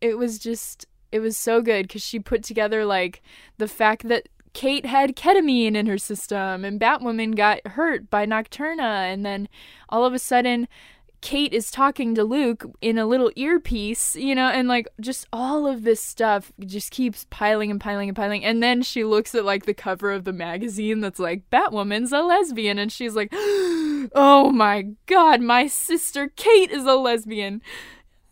it 0.00 0.16
was 0.16 0.38
just 0.38 0.86
it 1.12 1.20
was 1.20 1.36
so 1.36 1.60
good 1.60 1.88
cuz 1.88 2.02
she 2.02 2.18
put 2.18 2.42
together 2.42 2.84
like 2.84 3.22
the 3.58 3.68
fact 3.68 4.08
that 4.08 4.28
Kate 4.52 4.86
had 4.86 5.14
ketamine 5.14 5.74
in 5.74 5.86
her 5.86 5.98
system 5.98 6.64
and 6.64 6.80
Batwoman 6.80 7.36
got 7.36 7.64
hurt 7.66 8.10
by 8.10 8.26
Nocturna 8.26 9.12
and 9.12 9.24
then 9.24 9.48
all 9.88 10.04
of 10.04 10.14
a 10.14 10.18
sudden 10.18 10.66
Kate 11.20 11.52
is 11.52 11.70
talking 11.70 12.14
to 12.14 12.24
Luke 12.24 12.64
in 12.80 12.96
a 12.96 13.06
little 13.06 13.30
earpiece, 13.36 14.16
you 14.16 14.34
know, 14.34 14.48
and 14.48 14.68
like 14.68 14.88
just 15.00 15.26
all 15.32 15.66
of 15.66 15.82
this 15.82 16.02
stuff 16.02 16.52
just 16.60 16.90
keeps 16.90 17.26
piling 17.28 17.70
and 17.70 17.80
piling 17.80 18.08
and 18.08 18.16
piling. 18.16 18.44
And 18.44 18.62
then 18.62 18.82
she 18.82 19.04
looks 19.04 19.34
at 19.34 19.44
like 19.44 19.66
the 19.66 19.74
cover 19.74 20.12
of 20.12 20.24
the 20.24 20.32
magazine 20.32 21.00
that's 21.00 21.18
like, 21.18 21.48
Batwoman's 21.50 22.12
a 22.12 22.22
lesbian. 22.22 22.78
And 22.78 22.90
she's 22.90 23.16
like, 23.16 23.28
oh 23.32 24.50
my 24.54 24.88
god, 25.06 25.42
my 25.42 25.66
sister 25.66 26.28
Kate 26.36 26.70
is 26.70 26.86
a 26.86 26.94
lesbian. 26.94 27.60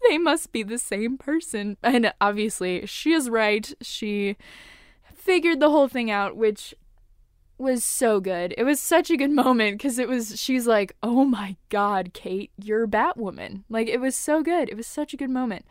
They 0.08 0.16
must 0.16 0.52
be 0.52 0.62
the 0.62 0.78
same 0.78 1.18
person. 1.18 1.76
And 1.82 2.12
obviously, 2.20 2.86
she 2.86 3.12
is 3.12 3.28
right. 3.28 3.72
She 3.82 4.36
figured 5.14 5.60
the 5.60 5.70
whole 5.70 5.88
thing 5.88 6.10
out, 6.10 6.36
which 6.36 6.74
was 7.58 7.84
so 7.84 8.20
good. 8.20 8.54
It 8.56 8.64
was 8.64 8.80
such 8.80 9.10
a 9.10 9.16
good 9.16 9.30
moment 9.44 9.78
because 9.78 9.98
it 9.98 10.08
was, 10.08 10.40
she's 10.40 10.66
like, 10.66 10.94
oh 11.02 11.24
my 11.24 11.56
God, 11.68 12.12
Kate, 12.14 12.50
you're 12.56 12.86
Batwoman. 12.86 13.64
Like, 13.68 13.88
it 13.88 14.00
was 14.00 14.16
so 14.16 14.42
good. 14.42 14.68
It 14.68 14.76
was 14.76 14.86
such 14.86 15.12
a 15.12 15.16
good 15.16 15.30
moment. 15.30 15.64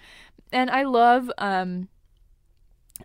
And 0.52 0.70
I 0.70 0.84
love, 0.84 1.32
um, 1.38 1.90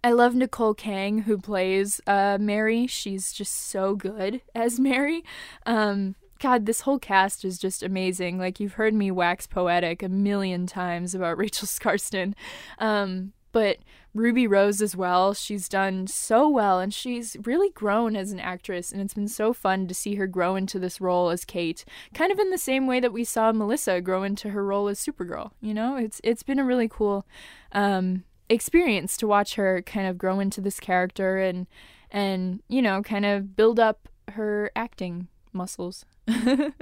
I 0.02 0.12
love 0.12 0.34
Nicole 0.34 0.74
Kang 0.74 1.22
who 1.22 1.38
plays 1.38 2.00
uh, 2.06 2.38
Mary. 2.40 2.86
She's 2.86 3.32
just 3.32 3.52
so 3.68 3.94
good 3.94 4.42
as 4.54 4.80
Mary. 4.80 5.24
Um, 5.66 6.14
God, 6.40 6.66
this 6.66 6.80
whole 6.80 6.98
cast 6.98 7.44
is 7.44 7.58
just 7.58 7.82
amazing. 7.82 8.38
Like 8.38 8.58
you've 8.58 8.72
heard 8.74 8.94
me 8.94 9.10
wax 9.10 9.46
poetic 9.46 10.02
a 10.02 10.08
million 10.08 10.66
times 10.66 11.14
about 11.14 11.38
Rachel 11.38 11.68
Skarsten. 11.68 12.34
Um, 12.78 13.32
but 13.52 13.78
Ruby 14.14 14.46
Rose 14.46 14.82
as 14.82 14.94
well. 14.94 15.32
She's 15.32 15.68
done 15.68 16.06
so 16.06 16.48
well 16.48 16.80
and 16.80 16.92
she's 16.92 17.36
really 17.44 17.70
grown 17.70 18.14
as 18.16 18.32
an 18.32 18.40
actress 18.40 18.92
and 18.92 19.00
it's 19.00 19.14
been 19.14 19.28
so 19.28 19.52
fun 19.52 19.86
to 19.88 19.94
see 19.94 20.16
her 20.16 20.26
grow 20.26 20.56
into 20.56 20.78
this 20.78 21.00
role 21.00 21.30
as 21.30 21.44
Kate. 21.44 21.84
Kind 22.12 22.32
of 22.32 22.38
in 22.38 22.50
the 22.50 22.58
same 22.58 22.86
way 22.86 23.00
that 23.00 23.12
we 23.12 23.24
saw 23.24 23.52
Melissa 23.52 24.00
grow 24.00 24.22
into 24.22 24.50
her 24.50 24.64
role 24.64 24.88
as 24.88 24.98
Supergirl, 24.98 25.52
you 25.60 25.72
know? 25.72 25.96
It's 25.96 26.20
it's 26.24 26.42
been 26.42 26.58
a 26.58 26.64
really 26.64 26.88
cool 26.88 27.26
um 27.72 28.24
experience 28.48 29.16
to 29.16 29.26
watch 29.26 29.54
her 29.54 29.80
kind 29.82 30.06
of 30.06 30.18
grow 30.18 30.40
into 30.40 30.60
this 30.60 30.78
character 30.78 31.38
and 31.38 31.66
and 32.10 32.62
you 32.68 32.82
know, 32.82 33.02
kind 33.02 33.24
of 33.24 33.56
build 33.56 33.80
up 33.80 34.08
her 34.28 34.70
acting 34.76 35.28
muscles. 35.52 36.04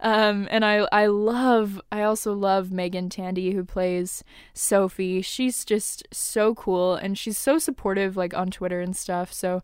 um, 0.00 0.48
and 0.50 0.64
I 0.64 0.88
I 0.90 1.06
love 1.06 1.80
I 1.92 2.02
also 2.02 2.32
love 2.32 2.72
Meagan 2.72 3.10
Tandy 3.10 3.52
who 3.52 3.64
plays 3.64 4.24
Sophie. 4.54 5.22
She's 5.22 5.64
just 5.64 6.06
so 6.12 6.54
cool 6.54 6.94
and 6.94 7.18
she's 7.18 7.38
so 7.38 7.58
supportive 7.58 8.16
like 8.16 8.34
on 8.34 8.50
Twitter 8.50 8.80
and 8.80 8.96
stuff. 8.96 9.32
So 9.32 9.62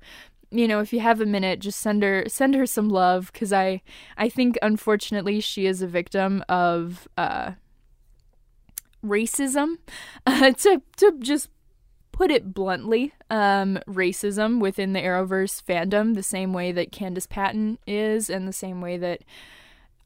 you 0.50 0.68
know, 0.68 0.80
if 0.80 0.92
you 0.92 1.00
have 1.00 1.20
a 1.20 1.26
minute, 1.26 1.60
just 1.60 1.80
send 1.80 2.02
her 2.02 2.24
send 2.28 2.54
her 2.54 2.66
some 2.66 2.88
love 2.88 3.32
because 3.32 3.52
I 3.52 3.82
I 4.16 4.28
think 4.28 4.58
unfortunately 4.62 5.40
she 5.40 5.66
is 5.66 5.82
a 5.82 5.86
victim 5.86 6.44
of 6.48 7.08
uh, 7.16 7.52
racism. 9.04 9.78
Uh, 10.26 10.52
to 10.58 10.82
to 10.98 11.16
just 11.18 11.48
put 12.16 12.30
it 12.30 12.54
bluntly, 12.54 13.12
um, 13.28 13.78
racism 13.86 14.58
within 14.58 14.94
the 14.94 15.00
Arrowverse 15.00 15.62
fandom, 15.62 16.14
the 16.14 16.22
same 16.22 16.54
way 16.54 16.72
that 16.72 16.90
Candice 16.90 17.28
Patton 17.28 17.78
is, 17.86 18.30
and 18.30 18.48
the 18.48 18.54
same 18.54 18.80
way 18.80 18.96
that 18.96 19.22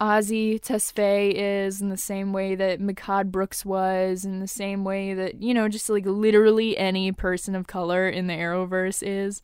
Azie 0.01 0.61
Tesfai 0.61 1.33
is, 1.33 1.81
and 1.81 1.93
the 1.93 1.97
same 1.97 2.33
way 2.33 2.57
that 2.57 2.81
Mehcad 2.81 3.31
Brooks 3.31 3.65
was, 3.65 4.25
and 4.25 4.43
the 4.43 4.49
same 4.49 4.83
way 4.83 5.15
that, 5.15 5.41
you 5.41 5.55
know, 5.55 5.69
just 5.69 5.89
like 5.89 6.05
literally 6.05 6.77
any 6.77 7.13
person 7.13 7.55
of 7.55 7.69
color 7.69 8.09
in 8.09 8.27
the 8.27 8.35
Arrowverse 8.35 9.05
is. 9.07 9.41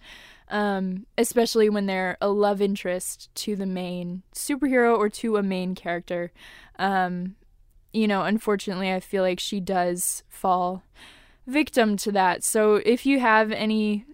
Um, 0.49 1.07
especially 1.19 1.69
when 1.69 1.87
they're 1.87 2.17
a 2.21 2.29
love 2.29 2.61
interest 2.63 3.35
to 3.35 3.57
the 3.57 3.67
main 3.67 4.23
superhero 4.33 4.97
or 4.97 5.09
to 5.09 5.37
a 5.37 5.43
main 5.43 5.75
character. 5.75 6.31
Um, 6.79 7.35
you 7.93 8.07
know, 8.07 8.23
unfortunately, 8.23 8.93
I 8.93 9.01
feel 9.01 9.25
like 9.25 9.41
she 9.41 9.59
does 9.59 10.23
fall 10.29 10.85
victim 11.47 11.97
to 11.99 12.13
that. 12.13 12.43
So 12.43 12.77
if 12.77 13.07
you 13.07 13.21
have 13.21 13.53
any 13.53 14.05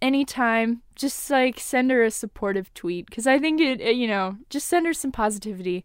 any 0.00 0.24
time, 0.24 0.82
just 0.94 1.28
like 1.28 1.58
send 1.58 1.90
her 1.90 2.04
a 2.04 2.10
supportive 2.10 2.72
tweet 2.74 3.06
because 3.06 3.26
I 3.26 3.38
think 3.38 3.60
it, 3.60 3.96
you 3.96 4.06
know, 4.06 4.36
just 4.48 4.68
send 4.68 4.86
her 4.86 4.92
some 4.92 5.12
positivity. 5.12 5.84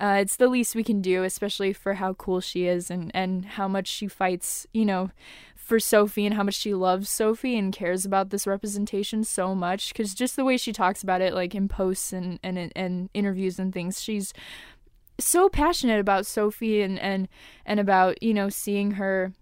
Uh, 0.00 0.18
it's 0.20 0.36
the 0.36 0.48
least 0.48 0.74
we 0.74 0.82
can 0.82 1.00
do, 1.00 1.22
especially 1.22 1.72
for 1.72 1.94
how 1.94 2.14
cool 2.14 2.40
she 2.40 2.66
is 2.66 2.90
and 2.90 3.10
and 3.14 3.44
how 3.44 3.68
much 3.68 3.86
she 3.86 4.08
fights, 4.08 4.66
you 4.72 4.84
know, 4.84 5.10
for 5.54 5.78
Sophie 5.78 6.26
and 6.26 6.34
how 6.34 6.42
much 6.42 6.56
she 6.56 6.74
loves 6.74 7.08
Sophie 7.08 7.56
and 7.56 7.72
cares 7.72 8.04
about 8.04 8.30
this 8.30 8.46
representation 8.46 9.22
so 9.22 9.54
much. 9.54 9.92
Because 9.92 10.12
just 10.14 10.34
the 10.34 10.44
way 10.44 10.56
she 10.56 10.72
talks 10.72 11.02
about 11.02 11.20
it, 11.20 11.34
like 11.34 11.54
in 11.54 11.68
posts 11.68 12.12
and 12.12 12.40
and 12.42 12.72
and 12.74 13.10
interviews 13.14 13.58
and 13.60 13.72
things, 13.72 14.02
she's 14.02 14.32
so 15.20 15.48
passionate 15.48 16.00
about 16.00 16.26
Sophie 16.26 16.82
and 16.82 16.98
and 16.98 17.28
and 17.64 17.78
about 17.78 18.20
you 18.22 18.34
know 18.34 18.48
seeing 18.48 18.92
her 18.92 19.32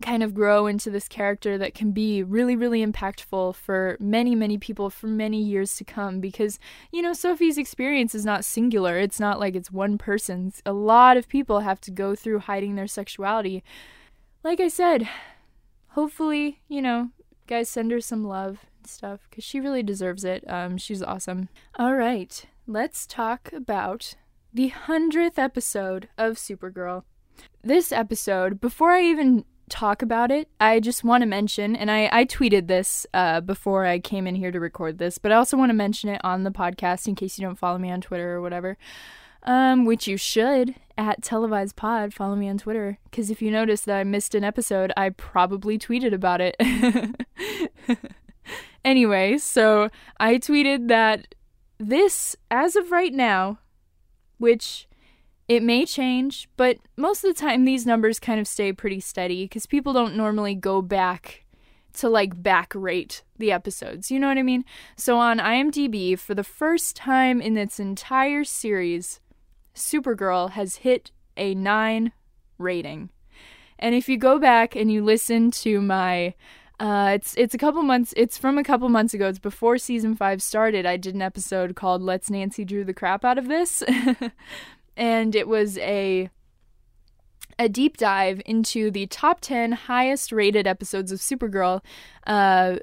kind 0.00 0.22
of 0.22 0.34
grow 0.34 0.66
into 0.66 0.90
this 0.90 1.08
character 1.08 1.58
that 1.58 1.74
can 1.74 1.92
be 1.92 2.22
really, 2.22 2.56
really 2.56 2.84
impactful 2.84 3.54
for 3.54 3.96
many, 4.00 4.34
many 4.34 4.58
people 4.58 4.90
for 4.90 5.06
many 5.06 5.42
years 5.42 5.76
to 5.76 5.84
come. 5.84 6.20
Because, 6.20 6.58
you 6.92 7.02
know, 7.02 7.12
Sophie's 7.12 7.58
experience 7.58 8.14
is 8.14 8.24
not 8.24 8.44
singular, 8.44 8.98
it's 8.98 9.20
not 9.20 9.40
like 9.40 9.54
it's 9.54 9.70
one 9.70 9.98
person's. 9.98 10.62
A 10.64 10.72
lot 10.72 11.16
of 11.16 11.28
people 11.28 11.60
have 11.60 11.80
to 11.82 11.90
go 11.90 12.14
through 12.14 12.40
hiding 12.40 12.74
their 12.74 12.86
sexuality. 12.86 13.62
Like 14.42 14.60
I 14.60 14.68
said, 14.68 15.08
hopefully, 15.88 16.60
you 16.68 16.80
know, 16.80 17.10
guys 17.46 17.68
send 17.68 17.90
her 17.90 18.00
some 18.00 18.24
love 18.24 18.66
and 18.78 18.86
stuff 18.86 19.26
because 19.28 19.44
she 19.44 19.60
really 19.60 19.82
deserves 19.82 20.24
it. 20.24 20.44
Um, 20.48 20.78
she's 20.78 21.02
awesome. 21.02 21.48
All 21.78 21.94
right, 21.94 22.44
let's 22.66 23.06
talk 23.06 23.52
about 23.52 24.14
the 24.52 24.68
hundredth 24.68 25.38
episode 25.38 26.08
of 26.16 26.36
Supergirl. 26.36 27.04
This 27.62 27.92
episode, 27.92 28.60
before 28.60 28.92
I 28.92 29.02
even 29.02 29.44
talk 29.70 30.02
about 30.02 30.30
it, 30.30 30.48
I 30.60 30.80
just 30.80 31.04
want 31.04 31.22
to 31.22 31.26
mention, 31.26 31.74
and 31.74 31.90
I, 31.90 32.08
I 32.12 32.24
tweeted 32.24 32.66
this 32.66 33.06
uh, 33.14 33.40
before 33.40 33.86
I 33.86 33.98
came 33.98 34.26
in 34.26 34.34
here 34.34 34.50
to 34.50 34.60
record 34.60 34.98
this, 34.98 35.16
but 35.16 35.32
I 35.32 35.36
also 35.36 35.56
want 35.56 35.70
to 35.70 35.74
mention 35.74 36.10
it 36.10 36.20
on 36.22 36.42
the 36.42 36.50
podcast 36.50 37.06
in 37.06 37.14
case 37.14 37.38
you 37.38 37.46
don't 37.46 37.58
follow 37.58 37.78
me 37.78 37.90
on 37.90 38.00
Twitter 38.00 38.32
or 38.32 38.42
whatever. 38.42 38.76
Um, 39.42 39.86
which 39.86 40.06
you 40.06 40.18
should 40.18 40.74
at 40.98 41.22
televised 41.22 41.74
pod. 41.74 42.12
Follow 42.12 42.36
me 42.36 42.46
on 42.50 42.58
Twitter 42.58 42.98
because 43.04 43.30
if 43.30 43.40
you 43.40 43.50
notice 43.50 43.80
that 43.82 43.96
I 43.96 44.04
missed 44.04 44.34
an 44.34 44.44
episode, 44.44 44.92
I 44.98 45.08
probably 45.08 45.78
tweeted 45.78 46.12
about 46.12 46.42
it. 46.42 46.56
anyway, 48.84 49.38
so 49.38 49.88
I 50.18 50.34
tweeted 50.36 50.88
that 50.88 51.34
this, 51.78 52.36
as 52.50 52.76
of 52.76 52.90
right 52.90 53.14
now, 53.14 53.60
which 54.36 54.86
it 55.50 55.64
may 55.64 55.84
change, 55.84 56.48
but 56.56 56.78
most 56.96 57.24
of 57.24 57.34
the 57.34 57.40
time 57.40 57.64
these 57.64 57.84
numbers 57.84 58.20
kind 58.20 58.38
of 58.38 58.46
stay 58.46 58.72
pretty 58.72 59.00
steady 59.00 59.46
because 59.46 59.66
people 59.66 59.92
don't 59.92 60.14
normally 60.14 60.54
go 60.54 60.80
back 60.80 61.44
to 61.94 62.08
like 62.08 62.40
back 62.40 62.72
rate 62.72 63.24
the 63.36 63.50
episodes. 63.50 64.12
You 64.12 64.20
know 64.20 64.28
what 64.28 64.38
I 64.38 64.44
mean? 64.44 64.64
So 64.94 65.18
on 65.18 65.38
IMDb, 65.38 66.16
for 66.16 66.36
the 66.36 66.44
first 66.44 66.94
time 66.94 67.40
in 67.40 67.56
its 67.56 67.80
entire 67.80 68.44
series, 68.44 69.18
Supergirl 69.74 70.50
has 70.50 70.76
hit 70.76 71.10
a 71.36 71.52
9 71.56 72.12
rating. 72.56 73.10
And 73.76 73.96
if 73.96 74.08
you 74.08 74.18
go 74.18 74.38
back 74.38 74.76
and 74.76 74.92
you 74.92 75.04
listen 75.04 75.50
to 75.50 75.80
my 75.80 76.34
uh, 76.80 77.10
it's 77.14 77.34
it's 77.36 77.54
a 77.54 77.58
couple 77.58 77.82
months. 77.82 78.14
It's 78.16 78.38
from 78.38 78.56
a 78.56 78.64
couple 78.64 78.88
months 78.88 79.12
ago. 79.12 79.28
It's 79.28 79.38
before 79.38 79.76
season 79.76 80.16
five 80.16 80.42
started. 80.42 80.86
I 80.86 80.96
did 80.96 81.14
an 81.14 81.20
episode 81.20 81.76
called 81.76 82.00
"Let's 82.00 82.30
Nancy 82.30 82.64
Drew 82.64 82.84
the 82.84 82.94
Crap 82.94 83.22
Out 83.22 83.36
of 83.36 83.48
This," 83.48 83.82
and 85.00 85.34
it 85.34 85.48
was 85.48 85.78
a 85.78 86.30
a 87.58 87.68
deep 87.68 87.96
dive 87.96 88.40
into 88.46 88.90
the 88.90 89.06
top 89.06 89.40
ten 89.40 89.72
highest 89.72 90.30
rated 90.30 90.66
episodes 90.66 91.10
of 91.10 91.18
Supergirl. 91.18 91.82
Uh, 92.26 92.76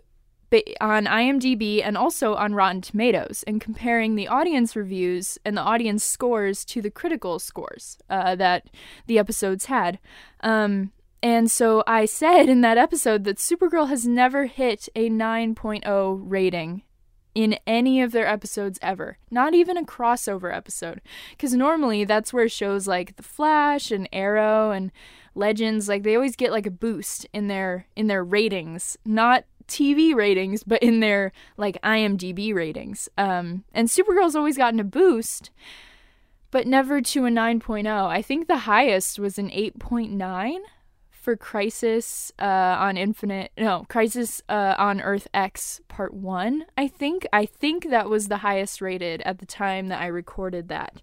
on 0.79 1.03
IMDb 1.05 1.83
and 1.83 1.97
also 1.97 2.33
on 2.35 2.55
Rotten 2.55 2.79
Tomatoes, 2.79 3.43
and 3.45 3.59
comparing 3.59 4.15
the 4.15 4.29
audience 4.29 4.77
reviews 4.77 5.37
and 5.43 5.57
the 5.57 5.61
audience 5.61 6.05
scores 6.05 6.63
to 6.65 6.81
the 6.81 6.89
critical 6.89 7.37
scores 7.37 7.97
uh, 8.09 8.33
that 8.35 8.69
the 9.07 9.19
episodes 9.19 9.65
had. 9.65 9.99
Um, 10.39 10.93
and 11.21 11.51
so 11.51 11.83
I 11.85 12.05
said 12.05 12.47
in 12.47 12.61
that 12.61 12.77
episode 12.77 13.25
that 13.25 13.39
Supergirl 13.39 13.89
has 13.89 14.07
never 14.07 14.45
hit 14.45 14.87
a 14.95 15.09
9.0 15.09 16.21
rating 16.23 16.83
in 17.37 17.55
any 17.67 18.01
of 18.01 18.13
their 18.13 18.25
episodes 18.25 18.79
ever. 18.81 19.19
Not 19.29 19.53
even 19.53 19.77
a 19.77 19.83
crossover 19.83 20.51
episode. 20.51 21.01
Because 21.29 21.53
normally 21.53 22.03
that's 22.03 22.33
where 22.33 22.49
shows 22.49 22.87
like 22.87 23.15
The 23.15 23.21
Flash 23.21 23.91
and 23.91 24.09
Arrow 24.11 24.71
and 24.71 24.91
Legends 25.35 25.87
like 25.87 26.01
they 26.01 26.15
always 26.15 26.35
get 26.35 26.51
like 26.51 26.65
a 26.65 26.71
boost 26.71 27.27
in 27.33 27.47
their 27.47 27.85
in 27.95 28.07
their 28.07 28.23
ratings. 28.23 28.97
Not 29.05 29.43
TV 29.67 30.15
ratings, 30.15 30.63
but 30.63 30.81
in 30.81 30.99
their 30.99 31.31
like 31.57 31.79
IMDb 31.83 32.55
ratings. 32.55 33.07
Um, 33.19 33.65
and 33.71 33.87
Supergirl's 33.87 34.35
always 34.35 34.57
gotten 34.57 34.79
a 34.79 34.83
boost, 34.83 35.51
but 36.49 36.65
never 36.65 37.01
to 37.01 37.25
a 37.27 37.29
9.0. 37.29 37.87
I 37.87 38.23
think 38.23 38.47
the 38.47 38.65
highest 38.65 39.19
was 39.19 39.37
an 39.37 39.51
8.9 39.51 40.57
for 41.27 41.35
Crisis 41.35 42.31
uh, 42.39 42.77
on 42.79 42.95
Infinite, 42.95 43.51
no, 43.57 43.85
Crisis 43.89 44.41
uh, 44.47 44.75
on 44.77 45.01
Earth 45.01 45.27
X 45.33 45.81
Part 45.89 46.13
1, 46.13 46.65
I 46.77 46.87
think. 46.87 47.27
I 47.33 47.45
think 47.45 47.89
that 47.89 48.09
was 48.09 48.29
the 48.29 48.37
highest 48.37 48.79
rated 48.79 49.21
at 49.23 49.39
the 49.39 49.45
time 49.45 49.89
that 49.89 50.01
I 50.01 50.05
recorded 50.07 50.69
that. 50.69 51.01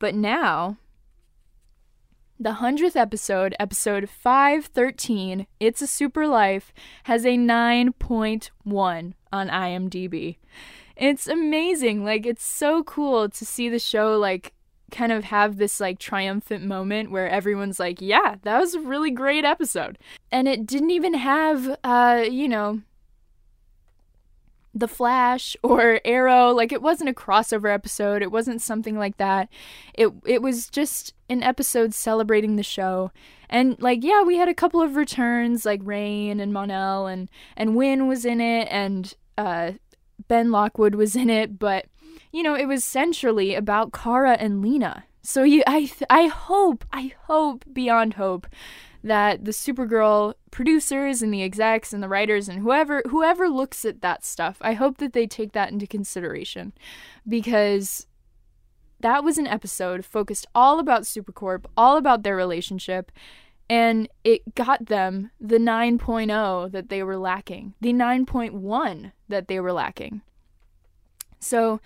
But 0.00 0.16
now, 0.16 0.78
the 2.36 2.54
100th 2.54 2.96
episode, 2.96 3.54
episode 3.60 4.10
513, 4.10 5.46
It's 5.60 5.80
a 5.80 5.86
Super 5.86 6.26
Life, 6.26 6.72
has 7.04 7.24
a 7.24 7.38
9.1 7.38 9.14
on 9.32 9.48
IMDb. 9.48 10.38
It's 10.96 11.28
amazing. 11.28 12.04
Like, 12.04 12.26
it's 12.26 12.42
so 12.42 12.82
cool 12.82 13.28
to 13.28 13.46
see 13.46 13.68
the 13.68 13.78
show, 13.78 14.18
like, 14.18 14.52
kind 14.90 15.12
of 15.12 15.24
have 15.24 15.56
this 15.56 15.80
like 15.80 15.98
triumphant 15.98 16.64
moment 16.64 17.10
where 17.10 17.28
everyone's 17.28 17.80
like, 17.80 18.00
yeah, 18.00 18.36
that 18.42 18.58
was 18.58 18.74
a 18.74 18.80
really 18.80 19.10
great 19.10 19.44
episode. 19.44 19.98
And 20.30 20.48
it 20.48 20.66
didn't 20.66 20.90
even 20.90 21.14
have, 21.14 21.76
uh, 21.84 22.24
you 22.30 22.48
know, 22.48 22.82
the 24.74 24.88
Flash 24.88 25.56
or 25.62 26.00
Arrow. 26.04 26.50
Like 26.50 26.72
it 26.72 26.82
wasn't 26.82 27.10
a 27.10 27.14
crossover 27.14 27.72
episode. 27.72 28.22
It 28.22 28.32
wasn't 28.32 28.62
something 28.62 28.98
like 28.98 29.16
that. 29.16 29.48
It 29.94 30.12
it 30.24 30.42
was 30.42 30.68
just 30.68 31.14
an 31.28 31.42
episode 31.42 31.94
celebrating 31.94 32.56
the 32.56 32.62
show. 32.62 33.10
And 33.48 33.80
like 33.80 34.04
yeah, 34.04 34.22
we 34.22 34.36
had 34.36 34.48
a 34.48 34.54
couple 34.54 34.80
of 34.80 34.96
returns 34.96 35.64
like 35.64 35.80
Reign 35.82 36.40
and 36.40 36.52
Mon-El 36.52 37.06
and 37.06 37.28
and 37.56 37.76
Winn 37.76 38.06
was 38.06 38.24
in 38.24 38.40
it 38.40 38.68
and 38.70 39.14
uh 39.36 39.72
Ben 40.28 40.50
Lockwood 40.50 40.94
was 40.94 41.16
in 41.16 41.30
it, 41.30 41.58
but 41.58 41.86
you 42.32 42.42
know, 42.42 42.54
it 42.54 42.66
was 42.66 42.84
centrally 42.84 43.54
about 43.54 43.92
Kara 43.92 44.32
and 44.32 44.62
Lena. 44.62 45.04
So 45.22 45.42
you, 45.42 45.62
I, 45.66 45.80
th- 45.80 46.02
I 46.08 46.26
hope, 46.26 46.84
I 46.92 47.12
hope 47.26 47.64
beyond 47.72 48.14
hope 48.14 48.46
that 49.02 49.44
the 49.44 49.50
Supergirl 49.50 50.34
producers 50.50 51.22
and 51.22 51.32
the 51.32 51.42
execs 51.42 51.92
and 51.92 52.02
the 52.02 52.08
writers 52.08 52.48
and 52.48 52.60
whoever 52.60 53.02
whoever 53.08 53.48
looks 53.48 53.84
at 53.84 54.02
that 54.02 54.24
stuff, 54.24 54.58
I 54.60 54.74
hope 54.74 54.98
that 54.98 55.12
they 55.12 55.26
take 55.26 55.52
that 55.52 55.72
into 55.72 55.86
consideration 55.86 56.72
because 57.26 58.06
that 59.00 59.24
was 59.24 59.38
an 59.38 59.46
episode 59.46 60.04
focused 60.04 60.46
all 60.54 60.78
about 60.78 61.02
Supercorp, 61.02 61.64
all 61.76 61.96
about 61.96 62.22
their 62.22 62.36
relationship, 62.36 63.10
and 63.68 64.08
it 64.24 64.54
got 64.54 64.86
them 64.86 65.30
the 65.40 65.58
9.0 65.58 66.70
that 66.72 66.88
they 66.90 67.02
were 67.02 67.16
lacking, 67.16 67.74
the 67.80 67.92
9.1 67.92 69.12
that 69.28 69.48
they 69.48 69.60
were 69.60 69.72
lacking. 69.72 70.20
So, 71.38 71.80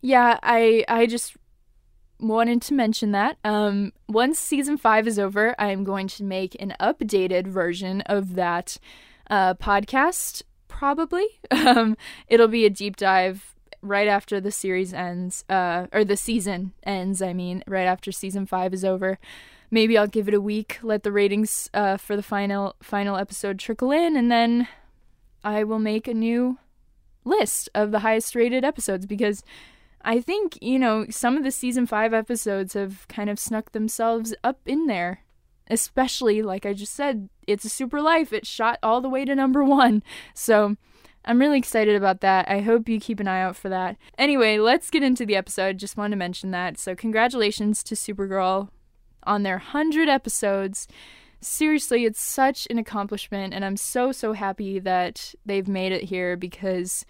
yeah, 0.00 0.38
I 0.42 0.84
I 0.88 1.06
just 1.06 1.36
wanted 2.18 2.62
to 2.62 2.74
mention 2.74 3.12
that. 3.12 3.38
Um, 3.44 3.92
once 4.08 4.38
season 4.38 4.76
five 4.76 5.06
is 5.06 5.18
over, 5.18 5.54
I 5.58 5.70
am 5.70 5.84
going 5.84 6.08
to 6.08 6.24
make 6.24 6.56
an 6.60 6.74
updated 6.80 7.46
version 7.46 8.00
of 8.02 8.34
that 8.34 8.78
uh, 9.30 9.54
podcast. 9.54 10.42
Probably, 10.68 11.26
um, 11.50 11.96
it'll 12.28 12.48
be 12.48 12.66
a 12.66 12.70
deep 12.70 12.96
dive 12.96 13.54
right 13.82 14.08
after 14.08 14.40
the 14.40 14.50
series 14.50 14.92
ends, 14.92 15.44
uh, 15.48 15.86
or 15.92 16.04
the 16.04 16.16
season 16.16 16.72
ends. 16.82 17.22
I 17.22 17.32
mean, 17.32 17.62
right 17.66 17.86
after 17.86 18.12
season 18.12 18.46
five 18.46 18.74
is 18.74 18.84
over. 18.84 19.18
Maybe 19.70 19.98
I'll 19.98 20.06
give 20.06 20.28
it 20.28 20.34
a 20.34 20.40
week, 20.40 20.78
let 20.82 21.02
the 21.02 21.10
ratings 21.10 21.68
uh, 21.74 21.96
for 21.96 22.14
the 22.16 22.22
final 22.22 22.76
final 22.82 23.16
episode 23.16 23.58
trickle 23.58 23.90
in, 23.90 24.16
and 24.16 24.30
then 24.30 24.68
I 25.42 25.64
will 25.64 25.78
make 25.78 26.06
a 26.06 26.14
new 26.14 26.58
list 27.24 27.68
of 27.74 27.90
the 27.90 28.00
highest 28.00 28.34
rated 28.34 28.64
episodes 28.64 29.06
because 29.06 29.42
I 30.06 30.20
think, 30.20 30.56
you 30.62 30.78
know, 30.78 31.06
some 31.10 31.36
of 31.36 31.42
the 31.42 31.50
season 31.50 31.84
five 31.84 32.14
episodes 32.14 32.74
have 32.74 33.06
kind 33.08 33.28
of 33.28 33.40
snuck 33.40 33.72
themselves 33.72 34.34
up 34.44 34.60
in 34.64 34.86
there. 34.86 35.22
Especially, 35.68 36.42
like 36.42 36.64
I 36.64 36.74
just 36.74 36.94
said, 36.94 37.28
it's 37.48 37.64
a 37.64 37.68
super 37.68 38.00
life. 38.00 38.32
It 38.32 38.46
shot 38.46 38.78
all 38.84 39.00
the 39.00 39.08
way 39.08 39.24
to 39.24 39.34
number 39.34 39.64
one. 39.64 40.04
So 40.32 40.76
I'm 41.24 41.40
really 41.40 41.58
excited 41.58 41.96
about 41.96 42.20
that. 42.20 42.48
I 42.48 42.60
hope 42.60 42.88
you 42.88 43.00
keep 43.00 43.18
an 43.18 43.26
eye 43.26 43.42
out 43.42 43.56
for 43.56 43.68
that. 43.68 43.96
Anyway, 44.16 44.58
let's 44.58 44.90
get 44.90 45.02
into 45.02 45.26
the 45.26 45.34
episode. 45.34 45.78
Just 45.78 45.96
wanted 45.96 46.10
to 46.10 46.18
mention 46.18 46.52
that. 46.52 46.78
So, 46.78 46.94
congratulations 46.94 47.82
to 47.82 47.96
Supergirl 47.96 48.68
on 49.24 49.42
their 49.42 49.56
100 49.56 50.08
episodes. 50.08 50.86
Seriously, 51.40 52.04
it's 52.04 52.20
such 52.20 52.68
an 52.70 52.78
accomplishment, 52.78 53.54
and 53.54 53.64
I'm 53.64 53.76
so, 53.76 54.12
so 54.12 54.34
happy 54.34 54.78
that 54.78 55.34
they've 55.44 55.66
made 55.66 55.90
it 55.90 56.04
here 56.04 56.36
because 56.36 57.04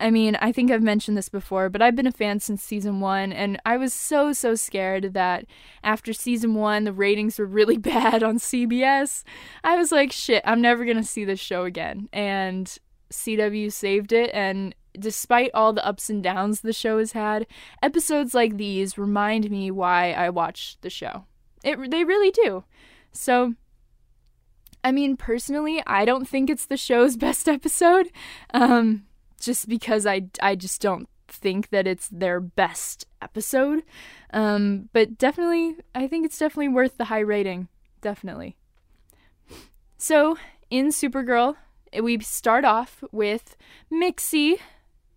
I 0.00 0.10
mean, 0.10 0.36
I 0.36 0.52
think 0.52 0.70
I've 0.70 0.82
mentioned 0.82 1.16
this 1.16 1.28
before, 1.28 1.68
but 1.68 1.82
I've 1.82 1.96
been 1.96 2.06
a 2.06 2.12
fan 2.12 2.38
since 2.40 2.62
season 2.62 3.00
one, 3.00 3.32
and 3.32 3.60
I 3.66 3.76
was 3.76 3.92
so, 3.92 4.32
so 4.32 4.54
scared 4.54 5.14
that 5.14 5.44
after 5.82 6.12
season 6.12 6.54
one, 6.54 6.84
the 6.84 6.92
ratings 6.92 7.38
were 7.38 7.46
really 7.46 7.76
bad 7.78 8.22
on 8.22 8.38
CBS. 8.38 9.24
I 9.64 9.76
was 9.76 9.90
like, 9.90 10.12
shit, 10.12 10.42
I'm 10.46 10.60
never 10.60 10.84
gonna 10.84 11.02
see 11.02 11.24
this 11.24 11.40
show 11.40 11.64
again. 11.64 12.08
And 12.12 12.78
CW 13.10 13.72
saved 13.72 14.12
it, 14.12 14.30
and 14.32 14.74
despite 14.98 15.50
all 15.54 15.72
the 15.72 15.86
ups 15.86 16.10
and 16.10 16.22
downs 16.22 16.60
the 16.60 16.72
show 16.72 16.98
has 16.98 17.12
had, 17.12 17.46
episodes 17.82 18.34
like 18.34 18.56
these 18.56 18.98
remind 18.98 19.50
me 19.50 19.70
why 19.70 20.12
I 20.12 20.30
watch 20.30 20.76
the 20.80 20.90
show. 20.90 21.24
It, 21.64 21.90
they 21.90 22.04
really 22.04 22.30
do. 22.30 22.64
So, 23.12 23.54
I 24.84 24.92
mean, 24.92 25.16
personally, 25.16 25.82
I 25.86 26.04
don't 26.04 26.28
think 26.28 26.48
it's 26.48 26.66
the 26.66 26.76
show's 26.76 27.16
best 27.26 27.48
episode. 27.48 28.10
Um, 28.54 29.07
just 29.40 29.68
because 29.68 30.06
I, 30.06 30.28
I 30.42 30.54
just 30.54 30.80
don't 30.80 31.08
think 31.28 31.70
that 31.70 31.86
it's 31.86 32.08
their 32.08 32.40
best 32.40 33.06
episode. 33.22 33.82
Um, 34.32 34.88
but 34.92 35.18
definitely, 35.18 35.76
I 35.94 36.08
think 36.08 36.24
it's 36.24 36.38
definitely 36.38 36.68
worth 36.68 36.96
the 36.96 37.04
high 37.04 37.20
rating. 37.20 37.68
Definitely. 38.00 38.56
So, 39.96 40.38
in 40.70 40.88
Supergirl, 40.88 41.56
we 42.00 42.18
start 42.20 42.64
off 42.64 43.02
with 43.10 43.56
Mixie 43.92 44.58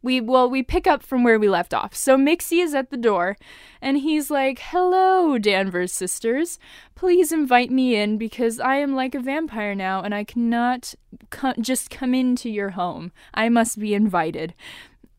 we 0.01 0.19
well 0.19 0.49
we 0.49 0.63
pick 0.63 0.87
up 0.87 1.03
from 1.03 1.23
where 1.23 1.39
we 1.39 1.49
left 1.49 1.73
off. 1.73 1.95
So 1.95 2.17
Mixie 2.17 2.61
is 2.61 2.73
at 2.73 2.89
the 2.89 2.97
door 2.97 3.37
and 3.81 3.97
he's 3.97 4.31
like, 4.31 4.59
"Hello, 4.59 5.37
Danvers 5.37 5.91
sisters. 5.91 6.59
Please 6.95 7.31
invite 7.31 7.71
me 7.71 7.95
in 7.95 8.17
because 8.17 8.59
I 8.59 8.77
am 8.77 8.95
like 8.95 9.15
a 9.15 9.19
vampire 9.19 9.75
now 9.75 10.01
and 10.01 10.13
I 10.13 10.23
cannot 10.23 10.95
co- 11.29 11.53
just 11.59 11.89
come 11.89 12.13
into 12.13 12.49
your 12.49 12.71
home. 12.71 13.11
I 13.33 13.49
must 13.49 13.79
be 13.79 13.93
invited." 13.93 14.53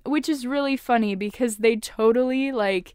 Which 0.05 0.29
is 0.29 0.47
really 0.47 0.77
funny 0.77 1.15
because 1.15 1.59
they 1.59 1.77
totally 1.77 2.51
like 2.51 2.95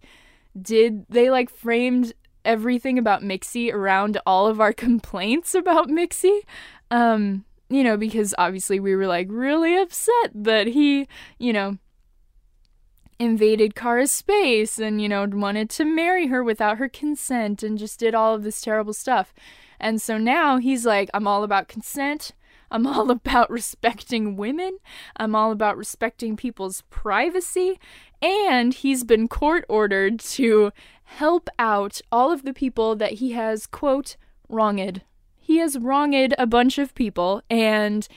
did 0.60 1.06
they 1.08 1.30
like 1.30 1.50
framed 1.50 2.14
everything 2.44 2.98
about 2.98 3.24
Mixie 3.24 3.72
around 3.72 4.20
all 4.26 4.48
of 4.48 4.60
our 4.60 4.74
complaints 4.86 5.56
about 5.56 5.88
Mixie. 5.88 6.42
Um 6.92 7.46
you 7.70 7.84
know, 7.84 7.98
because 7.98 8.34
obviously 8.38 8.80
we 8.80 8.96
were 8.96 9.08
like 9.08 9.28
really 9.30 9.78
upset 9.78 10.32
that 10.34 10.68
he, 10.68 11.08
you 11.38 11.52
know, 11.52 11.78
invaded 13.20 13.76
Kara's 13.76 14.12
space 14.12 14.78
and, 14.78 15.02
you 15.02 15.10
know, 15.10 15.26
wanted 15.26 15.70
to 15.72 15.86
marry 15.86 16.28
her 16.28 16.44
without 16.44 16.78
her 16.78 16.88
consent 16.88 17.64
and 17.64 17.78
just 17.78 18.00
did 18.00 18.14
all 18.14 18.36
of 18.36 18.44
this 18.44 18.62
terrible 18.62 18.94
stuff. 18.94 19.34
And 19.80 20.02
so 20.02 20.18
now 20.18 20.58
he's 20.58 20.86
like, 20.86 21.10
I'm 21.14 21.28
all 21.28 21.44
about 21.44 21.68
consent. 21.68 22.32
I'm 22.70 22.86
all 22.88 23.12
about 23.12 23.50
respecting 23.50 24.38
women. 24.38 24.78
I'm 25.16 25.36
all 25.36 25.52
about 25.52 25.78
respecting 25.78 26.36
people's 26.36 26.84
privacy. 26.90 27.80
And 28.22 28.74
he's 28.74 29.04
been 29.04 29.28
court 29.28 29.66
ordered 29.68 30.20
to 30.20 30.72
help 31.04 31.50
out 31.58 32.02
all 32.12 32.32
of 32.32 32.44
the 32.44 32.54
people 32.54 32.96
that 32.96 33.14
he 33.14 33.32
has, 33.32 33.68
quote, 33.68 34.18
wronged. 34.50 35.02
He 35.58 35.62
has 35.62 35.80
wronged 35.80 36.36
a 36.38 36.46
bunch 36.46 36.78
of 36.78 36.94
people, 36.94 37.42
and 37.50 38.08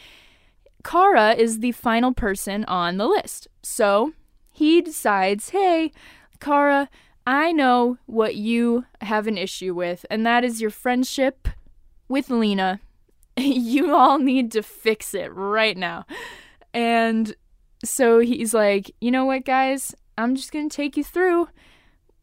Kara 0.85 1.33
is 1.33 1.61
the 1.61 1.72
final 1.72 2.12
person 2.12 2.66
on 2.66 2.98
the 2.98 3.07
list. 3.07 3.48
So 3.62 4.12
he 4.53 4.83
decides, 4.83 5.48
hey, 5.48 5.90
Kara, 6.38 6.90
I 7.26 7.50
know 7.50 7.96
what 8.05 8.35
you 8.35 8.85
have 9.00 9.26
an 9.26 9.38
issue 9.38 9.72
with, 9.72 10.05
and 10.11 10.26
that 10.26 10.44
is 10.44 10.61
your 10.61 10.68
friendship 10.68 11.48
with 12.11 12.29
Lena. 12.29 12.79
you 13.38 13.94
all 13.94 14.18
need 14.18 14.53
to 14.53 14.62
fix 14.62 15.14
it 15.14 15.33
right 15.33 15.79
now. 15.79 16.05
And 16.74 17.35
so 17.83 18.18
he's 18.18 18.53
like, 18.53 18.94
you 19.00 19.11
know 19.11 19.24
what, 19.24 19.46
guys? 19.46 19.94
I'm 20.18 20.37
just 20.37 20.53
going 20.53 20.68
to 20.68 20.76
take 20.76 20.94
you 20.94 21.05
through, 21.05 21.48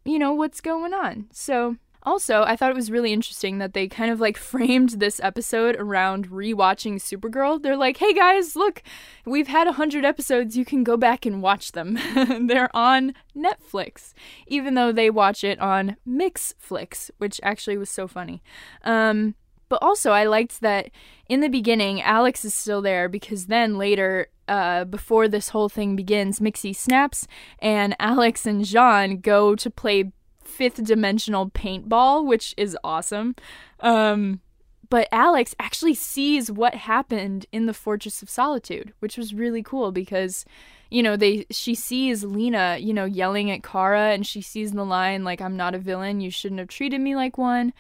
you 0.06 0.19
know, 0.19 0.34
what's 0.34 0.62
going 0.62 0.93
on. 0.93 1.25
So 1.32 1.77
also, 2.08 2.43
I 2.43 2.56
thought 2.56 2.72
it 2.72 2.76
was 2.76 2.89
really 2.89 3.12
interesting 3.12 3.58
that 3.58 3.74
they 3.74 3.88
kind 3.88 4.12
of 4.12 4.22
like 4.22 4.38
framed 4.52 4.91
this 4.91 5.20
episode 5.22 5.76
around 5.76 6.30
rewatching 6.30 6.96
Supergirl. 6.96 7.62
They're 7.62 7.76
like, 7.76 7.98
hey 7.98 8.13
guys, 8.13 8.56
look, 8.56 8.82
we've 9.26 9.48
had 9.48 9.67
a 9.67 9.74
hundred 9.74 10.06
episodes. 10.06 10.56
You 10.56 10.63
can 10.63 10.84
go 10.84 10.96
back 10.96 11.26
and 11.26 11.41
watch 11.41 11.74
them. 11.74 12.00
They're 12.48 12.76
on 12.76 13.13
Netflix, 13.36 14.13
even 14.48 14.74
though 14.74 14.91
they 14.91 15.10
watch 15.10 15.43
it 15.43 15.60
on 15.60 15.98
Mixflix, 16.08 17.12
which 17.17 17.41
actually 17.43 17.78
was 17.78 17.89
so 17.89 18.08
funny. 18.08 18.41
Um, 18.84 19.36
but 19.70 19.84
also, 19.84 20.12
I 20.12 20.24
liked 20.24 20.62
that 20.62 20.89
in 21.28 21.41
the 21.41 21.50
beginning, 21.50 22.02
Alex 22.02 22.46
is 22.46 22.54
still 22.54 22.82
there 22.82 23.10
because 23.10 23.48
then 23.48 23.78
later, 23.78 24.28
uh, 24.48 24.86
before 24.86 25.28
this 25.28 25.50
whole 25.50 25.67
thing 25.67 25.98
begins, 25.98 26.39
Mixie 26.39 26.76
snaps 26.76 27.28
and 27.60 27.96
Alex 28.00 28.46
and 28.46 28.63
J'onn 28.63 29.22
go 29.22 29.56
to 29.56 29.70
play 29.70 30.13
fifth 30.47 30.83
dimensional 30.83 31.49
paintball, 31.49 32.25
which 32.25 32.53
is 32.57 32.77
awesome. 32.83 33.36
Um, 33.81 34.41
but 34.89 35.07
Alex 35.12 35.53
actually 35.60 35.93
sees 35.93 36.51
what 36.51 36.75
happened 36.75 37.45
in 37.51 37.65
the 37.65 37.73
Fortress 37.73 38.21
of 38.21 38.29
Solitude, 38.29 38.93
which 38.99 39.17
was 39.17 39.33
really 39.33 39.62
cool 39.62 39.91
because, 39.91 40.45
you 40.89 41.03
know, 41.03 41.17
they 41.17 41.45
she 41.51 41.75
sees 41.75 42.23
Lena, 42.23 42.77
you 42.79 42.93
know, 42.93 43.05
yelling 43.05 43.51
at 43.51 43.63
Kara, 43.63 44.12
and 44.13 44.25
she 44.25 44.41
sees 44.41 44.71
the 44.71 44.86
line 44.86 45.23
like, 45.23 45.41
"I'm 45.41 45.57
not 45.57 45.75
a 45.75 45.79
villain. 45.79 46.21
You 46.21 46.31
shouldn't 46.31 46.60
have 46.60 46.69
treated 46.69 47.01
me 47.01 47.15
like 47.15 47.38
one." 47.38 47.73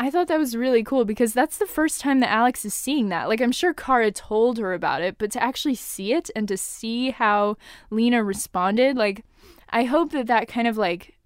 I 0.00 0.10
thought 0.10 0.28
that 0.28 0.38
was 0.38 0.56
really 0.56 0.84
cool 0.84 1.04
because 1.04 1.32
that's 1.32 1.58
the 1.58 1.66
first 1.66 2.00
time 2.00 2.20
that 2.20 2.30
Alex 2.30 2.64
is 2.64 2.72
seeing 2.72 3.08
that. 3.08 3.28
Like, 3.28 3.40
I'm 3.40 3.50
sure 3.50 3.74
Kara 3.74 4.12
told 4.12 4.58
her 4.58 4.72
about 4.72 5.02
it, 5.02 5.18
but 5.18 5.32
to 5.32 5.42
actually 5.42 5.74
see 5.74 6.12
it 6.12 6.30
and 6.36 6.46
to 6.46 6.56
see 6.56 7.10
how 7.10 7.56
Lena 7.90 8.22
responded, 8.22 8.96
like, 8.96 9.24
I 9.70 9.84
hope 9.84 10.12
that 10.12 10.28
that 10.28 10.46
kind 10.46 10.68
of 10.68 10.76
like 10.76 11.17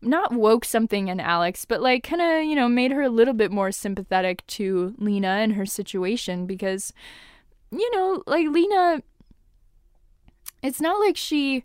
not 0.00 0.32
woke 0.32 0.64
something 0.64 1.08
in 1.08 1.20
Alex, 1.20 1.64
but 1.64 1.80
like 1.80 2.02
kind 2.02 2.22
of, 2.22 2.44
you 2.44 2.54
know, 2.54 2.68
made 2.68 2.92
her 2.92 3.02
a 3.02 3.08
little 3.08 3.34
bit 3.34 3.50
more 3.50 3.72
sympathetic 3.72 4.46
to 4.48 4.94
Lena 4.98 5.28
and 5.28 5.54
her 5.54 5.66
situation 5.66 6.46
because, 6.46 6.92
you 7.70 7.90
know, 7.92 8.22
like 8.26 8.48
Lena, 8.48 9.02
it's 10.62 10.80
not 10.80 11.00
like 11.00 11.16
she, 11.16 11.64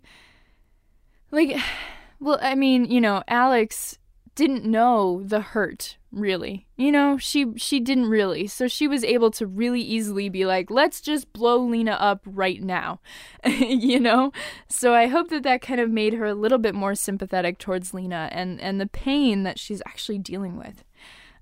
like, 1.30 1.56
well, 2.20 2.38
I 2.42 2.54
mean, 2.54 2.84
you 2.84 3.00
know, 3.00 3.22
Alex 3.28 3.97
didn't 4.38 4.64
know 4.64 5.20
the 5.24 5.40
hurt 5.40 5.98
really. 6.12 6.68
You 6.76 6.92
know 6.92 7.18
she 7.18 7.46
she 7.56 7.80
didn't 7.80 8.06
really. 8.06 8.46
So 8.46 8.68
she 8.68 8.86
was 8.86 9.02
able 9.02 9.32
to 9.32 9.48
really 9.48 9.80
easily 9.80 10.28
be 10.28 10.46
like 10.46 10.70
let's 10.70 11.00
just 11.00 11.32
blow 11.32 11.58
lena 11.58 11.92
up 11.92 12.20
right 12.24 12.62
now 12.62 13.00
you 13.44 13.98
know? 13.98 14.32
So 14.68 14.94
i 14.94 15.08
hope 15.08 15.28
that 15.30 15.42
that 15.42 15.60
kind 15.60 15.80
of 15.80 15.90
made 15.90 16.14
her 16.14 16.24
a 16.24 16.36
little 16.36 16.58
bit 16.58 16.76
more 16.76 16.94
sympathetic 16.94 17.58
towards 17.58 17.92
lena 17.92 18.28
and 18.30 18.60
and 18.60 18.80
the 18.80 18.86
pain 18.86 19.42
that 19.42 19.58
she's 19.58 19.82
actually 19.86 20.18
dealing 20.18 20.56
with. 20.56 20.84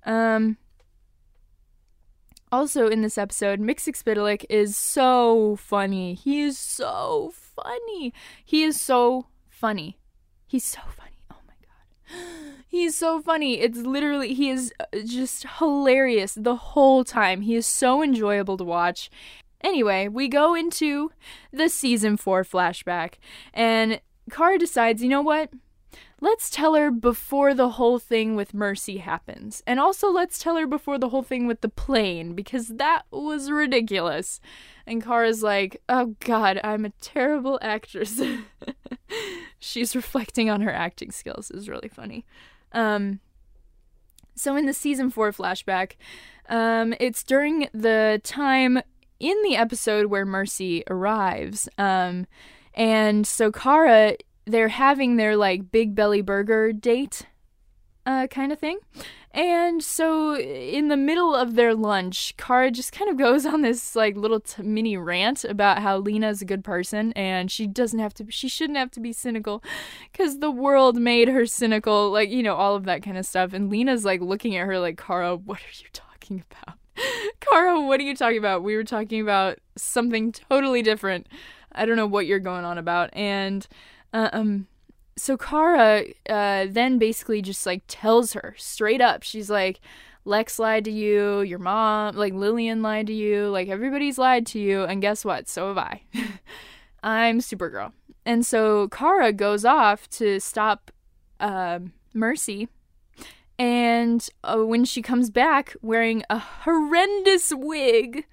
Um 0.06 0.56
also 2.50 2.88
in 2.88 3.02
this 3.02 3.18
episode 3.18 3.60
Mxyzptlk 3.60 4.46
is 4.48 4.74
so 4.74 5.56
funny. 5.56 6.14
He 6.14 6.40
is 6.40 6.58
so 6.58 7.34
funny. 7.34 8.14
He 8.42 8.64
is 8.64 8.80
so 8.80 9.26
funny. 9.50 9.98
He's 10.46 10.64
so 10.64 10.80
funny 10.96 11.05
He's 12.68 12.96
so 12.96 13.20
funny. 13.20 13.60
It's 13.60 13.78
literally, 13.78 14.34
he 14.34 14.50
is 14.50 14.72
uh, 14.80 14.98
just 15.04 15.46
hilarious 15.58 16.34
the 16.34 16.56
whole 16.56 17.04
time. 17.04 17.42
He 17.42 17.54
is 17.54 17.66
so 17.66 18.02
enjoyable 18.02 18.56
to 18.56 18.64
watch. 18.64 19.10
Anyway, 19.62 20.08
we 20.08 20.28
go 20.28 20.54
into 20.54 21.10
the 21.52 21.68
season 21.68 22.16
four 22.16 22.44
flashback, 22.44 23.14
and 23.54 24.00
Kara 24.30 24.58
decides, 24.58 25.02
you 25.02 25.08
know 25.08 25.22
what? 25.22 25.50
Let's 26.20 26.50
tell 26.50 26.74
her 26.74 26.90
before 26.90 27.52
the 27.52 27.70
whole 27.70 27.98
thing 27.98 28.36
with 28.36 28.54
Mercy 28.54 28.98
happens. 28.98 29.62
And 29.66 29.78
also, 29.78 30.10
let's 30.10 30.38
tell 30.38 30.56
her 30.56 30.66
before 30.66 30.98
the 30.98 31.10
whole 31.10 31.22
thing 31.22 31.46
with 31.46 31.60
the 31.60 31.68
plane, 31.68 32.34
because 32.34 32.68
that 32.68 33.02
was 33.10 33.50
ridiculous. 33.50 34.40
And 34.86 35.02
Kara's 35.02 35.42
like, 35.42 35.82
oh 35.88 36.14
god, 36.20 36.60
I'm 36.62 36.84
a 36.84 36.90
terrible 37.00 37.58
actress. 37.60 38.20
She's 39.58 39.96
reflecting 39.96 40.48
on 40.48 40.60
her 40.60 40.72
acting 40.72 41.10
skills. 41.10 41.50
Is 41.50 41.68
really 41.68 41.88
funny. 41.88 42.24
Um, 42.72 43.20
so 44.34 44.54
in 44.54 44.66
the 44.66 44.74
season 44.74 45.10
four 45.10 45.32
flashback, 45.32 45.92
um, 46.48 46.94
it's 47.00 47.24
during 47.24 47.68
the 47.72 48.20
time 48.22 48.80
in 49.18 49.42
the 49.42 49.56
episode 49.56 50.06
where 50.06 50.26
Mercy 50.26 50.84
arrives. 50.88 51.68
Um, 51.78 52.26
and 52.74 53.26
so 53.26 53.50
Kara, 53.50 54.16
they're 54.44 54.68
having 54.68 55.16
their 55.16 55.36
like 55.36 55.72
big 55.72 55.94
belly 55.94 56.20
burger 56.20 56.72
date, 56.72 57.26
uh, 58.04 58.26
kind 58.28 58.52
of 58.52 58.58
thing. 58.58 58.78
And 59.36 59.84
so, 59.84 60.34
in 60.34 60.88
the 60.88 60.96
middle 60.96 61.34
of 61.34 61.56
their 61.56 61.74
lunch, 61.74 62.34
Kara 62.38 62.70
just 62.70 62.90
kind 62.90 63.10
of 63.10 63.18
goes 63.18 63.44
on 63.44 63.60
this 63.60 63.94
like 63.94 64.16
little 64.16 64.40
t- 64.40 64.62
mini 64.62 64.96
rant 64.96 65.44
about 65.44 65.82
how 65.82 65.98
Lena's 65.98 66.40
a 66.40 66.46
good 66.46 66.64
person 66.64 67.12
and 67.12 67.50
she 67.50 67.66
doesn't 67.66 67.98
have 67.98 68.14
to, 68.14 68.24
she 68.30 68.48
shouldn't 68.48 68.78
have 68.78 68.90
to 68.92 69.00
be 69.00 69.12
cynical 69.12 69.62
because 70.10 70.38
the 70.38 70.50
world 70.50 70.96
made 70.96 71.28
her 71.28 71.44
cynical, 71.44 72.10
like, 72.10 72.30
you 72.30 72.42
know, 72.42 72.54
all 72.54 72.76
of 72.76 72.84
that 72.84 73.02
kind 73.02 73.18
of 73.18 73.26
stuff. 73.26 73.52
And 73.52 73.68
Lena's 73.68 74.06
like 74.06 74.22
looking 74.22 74.56
at 74.56 74.64
her 74.64 74.78
like, 74.78 74.96
Kara, 74.96 75.36
what 75.36 75.58
are 75.58 75.82
you 75.82 75.88
talking 75.92 76.42
about? 76.50 76.78
Kara, 77.40 77.78
what 77.78 78.00
are 78.00 78.04
you 78.04 78.16
talking 78.16 78.38
about? 78.38 78.62
We 78.62 78.74
were 78.74 78.84
talking 78.84 79.20
about 79.20 79.58
something 79.76 80.32
totally 80.32 80.80
different. 80.80 81.26
I 81.72 81.84
don't 81.84 81.96
know 81.96 82.06
what 82.06 82.24
you're 82.24 82.38
going 82.38 82.64
on 82.64 82.78
about. 82.78 83.10
And, 83.12 83.68
uh, 84.14 84.30
um, 84.32 84.66
so 85.16 85.36
Kara 85.36 86.04
uh, 86.28 86.66
then 86.68 86.98
basically 86.98 87.42
just 87.42 87.64
like 87.66 87.82
tells 87.88 88.34
her 88.34 88.54
straight 88.58 89.00
up. 89.00 89.22
She's 89.22 89.50
like, 89.50 89.80
Lex 90.24 90.58
lied 90.58 90.84
to 90.84 90.90
you, 90.90 91.40
your 91.42 91.60
mom, 91.60 92.16
like 92.16 92.34
Lillian 92.34 92.82
lied 92.82 93.06
to 93.06 93.12
you, 93.12 93.48
like 93.48 93.68
everybody's 93.68 94.18
lied 94.18 94.44
to 94.46 94.58
you, 94.58 94.82
and 94.82 95.00
guess 95.00 95.24
what? 95.24 95.48
So 95.48 95.68
have 95.68 95.78
I. 95.78 96.02
I'm 97.02 97.38
Supergirl. 97.38 97.92
And 98.24 98.44
so 98.44 98.88
Kara 98.88 99.32
goes 99.32 99.64
off 99.64 100.10
to 100.10 100.40
stop 100.40 100.90
uh, 101.38 101.78
Mercy. 102.12 102.68
And 103.58 104.28
uh, 104.42 104.58
when 104.58 104.84
she 104.84 105.00
comes 105.00 105.30
back 105.30 105.76
wearing 105.80 106.24
a 106.28 106.38
horrendous 106.38 107.52
wig, 107.54 108.26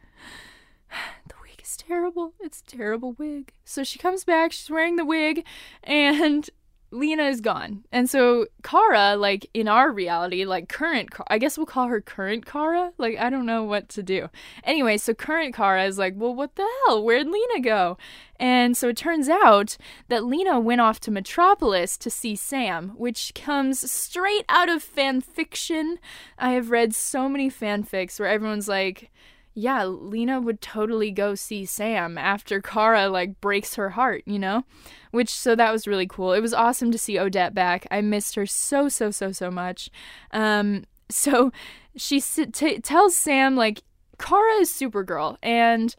the 1.27 1.35
wig 1.43 1.61
is 1.61 1.77
terrible. 1.77 2.33
It's 2.39 2.61
a 2.61 2.75
terrible 2.75 3.13
wig. 3.13 3.53
So 3.63 3.83
she 3.83 3.99
comes 3.99 4.23
back, 4.25 4.51
she's 4.51 4.69
wearing 4.69 4.95
the 4.95 5.05
wig, 5.05 5.45
and 5.83 6.49
Lena 6.93 7.23
is 7.23 7.41
gone. 7.41 7.83
And 7.91 8.09
so 8.09 8.45
Kara, 8.63 9.15
like 9.15 9.49
in 9.53 9.67
our 9.67 9.91
reality, 9.91 10.45
like 10.45 10.69
current, 10.69 11.09
I 11.27 11.37
guess 11.37 11.57
we'll 11.57 11.65
call 11.65 11.87
her 11.87 12.01
current 12.01 12.45
Kara. 12.45 12.91
Like, 12.97 13.17
I 13.17 13.29
don't 13.29 13.45
know 13.45 13.63
what 13.63 13.89
to 13.89 14.03
do. 14.03 14.29
Anyway, 14.63 14.97
so 14.97 15.13
current 15.13 15.55
Kara 15.55 15.85
is 15.85 15.97
like, 15.97 16.13
well, 16.15 16.33
what 16.33 16.55
the 16.55 16.67
hell? 16.85 17.03
Where'd 17.03 17.27
Lena 17.27 17.61
go? 17.61 17.97
And 18.39 18.75
so 18.77 18.89
it 18.89 18.97
turns 18.97 19.29
out 19.29 19.77
that 20.09 20.25
Lena 20.25 20.59
went 20.59 20.81
off 20.81 20.99
to 21.01 21.11
Metropolis 21.11 21.97
to 21.97 22.09
see 22.09 22.35
Sam, 22.35 22.89
which 22.89 23.33
comes 23.33 23.91
straight 23.91 24.45
out 24.49 24.69
of 24.69 24.83
fan 24.83 25.21
fiction. 25.21 25.97
I 26.37 26.51
have 26.51 26.71
read 26.71 26.93
so 26.93 27.27
many 27.27 27.49
fanfics 27.49 28.19
where 28.19 28.29
everyone's 28.29 28.67
like, 28.67 29.11
yeah, 29.55 29.83
Lena 29.85 30.41
would 30.41 30.61
totally 30.61 31.11
go 31.11 31.35
see 31.35 31.65
Sam 31.65 32.17
after 32.17 32.59
Kara 32.61 33.07
like 33.07 33.39
breaks 33.39 33.75
her 33.75 33.91
heart, 33.91 34.23
you 34.25 34.39
know? 34.39 34.65
Which 35.11 35.29
so 35.29 35.55
that 35.55 35.71
was 35.71 35.87
really 35.87 36.07
cool. 36.07 36.33
It 36.33 36.41
was 36.41 36.53
awesome 36.53 36.91
to 36.91 36.97
see 36.97 37.19
Odette 37.19 37.53
back. 37.53 37.85
I 37.91 38.01
missed 38.01 38.35
her 38.35 38.45
so 38.45 38.89
so 38.89 39.11
so 39.11 39.31
so 39.31 39.51
much. 39.51 39.89
Um 40.31 40.85
so 41.09 41.51
she 41.95 42.19
t- 42.19 42.79
tells 42.79 43.15
Sam 43.15 43.55
like 43.55 43.83
Kara 44.17 44.53
is 44.59 44.71
Supergirl 44.71 45.37
and 45.43 45.95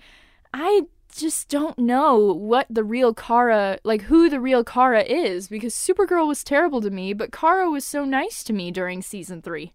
I 0.52 0.82
just 1.14 1.48
don't 1.48 1.78
know 1.78 2.16
what 2.18 2.66
the 2.68 2.82
real 2.82 3.14
Kara, 3.14 3.78
like 3.84 4.02
who 4.02 4.28
the 4.28 4.40
real 4.40 4.64
Kara 4.64 5.02
is 5.02 5.46
because 5.46 5.74
Supergirl 5.74 6.26
was 6.26 6.42
terrible 6.42 6.80
to 6.80 6.90
me, 6.90 7.12
but 7.12 7.30
Kara 7.30 7.70
was 7.70 7.84
so 7.84 8.04
nice 8.04 8.42
to 8.44 8.52
me 8.52 8.72
during 8.72 9.00
season 9.00 9.40
3. 9.40 9.72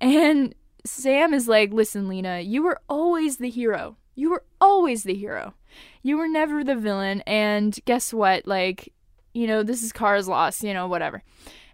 And 0.00 0.54
Sam 0.84 1.34
is 1.34 1.48
like, 1.48 1.72
listen, 1.72 2.08
Lena, 2.08 2.40
you 2.40 2.62
were 2.62 2.80
always 2.88 3.36
the 3.36 3.50
hero. 3.50 3.96
You 4.14 4.30
were 4.30 4.44
always 4.60 5.04
the 5.04 5.14
hero. 5.14 5.54
You 6.02 6.16
were 6.16 6.28
never 6.28 6.64
the 6.64 6.76
villain. 6.76 7.22
And 7.22 7.78
guess 7.84 8.12
what? 8.12 8.46
Like, 8.46 8.92
you 9.32 9.46
know, 9.46 9.62
this 9.62 9.82
is 9.82 9.92
Kara's 9.92 10.28
loss, 10.28 10.62
you 10.62 10.74
know, 10.74 10.86
whatever. 10.86 11.22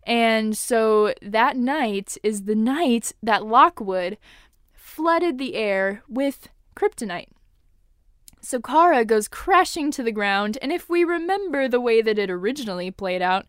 And 0.05 0.57
so 0.57 1.15
that 1.23 1.57
night 1.57 2.17
is 2.23 2.45
the 2.45 2.55
night 2.55 3.13
that 3.23 3.45
Lockwood 3.45 4.19
flooded 4.73 5.39
the 5.39 5.55
air 5.57 6.03
with 6.09 6.49
kryptonite. 6.77 7.29
So 8.41 8.61
Kara 8.61 9.05
goes 9.05 9.27
crashing 9.27 9.91
to 9.91 10.05
the 10.05 10.13
ground, 10.13 10.57
and 10.63 10.71
if 10.71 10.89
we 10.89 11.03
remember 11.03 11.67
the 11.67 11.81
way 11.81 12.01
that 12.01 12.19
it 12.19 12.31
originally 12.31 12.93
played 12.93 13.21
out, 13.21 13.47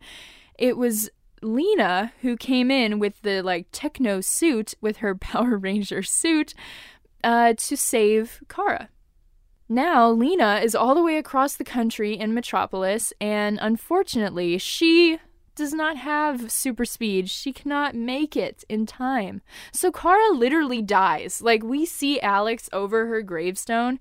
it 0.57 0.75
was 0.75 1.11
Lena 1.41 2.13
who 2.21 2.35
came 2.35 2.71
in 2.71 2.99
with 2.99 3.21
the 3.21 3.41
like 3.41 3.67
techno 3.71 4.21
suit 4.21 4.73
with 4.81 4.97
her 4.97 5.15
Power 5.27 5.57
Ranger 5.57 6.03
suit 6.03 6.53
uh, 7.23 7.53
to 7.57 7.77
save 7.77 8.41
Kara. 8.47 8.89
Now, 9.69 10.09
Lena 10.09 10.61
is 10.63 10.75
all 10.75 10.95
the 10.95 11.03
way 11.03 11.17
across 11.17 11.55
the 11.55 11.65
country 11.65 12.13
in 12.13 12.33
Metropolis, 12.33 13.11
and 13.19 13.59
unfortunately, 13.61 14.57
she 14.57 15.19
does 15.55 15.73
not 15.73 15.97
have 15.97 16.49
super 16.51 16.85
speed. 16.85 17.29
She 17.29 17.51
cannot 17.51 17.93
make 17.93 18.37
it 18.37 18.63
in 18.69 18.85
time. 18.85 19.41
So 19.73 19.91
Kara 19.91 20.31
literally 20.31 20.81
dies. 20.81 21.41
Like, 21.41 21.63
we 21.63 21.85
see 21.85 22.21
Alex 22.21 22.69
over 22.71 23.07
her 23.07 23.21
gravestone 23.21 23.99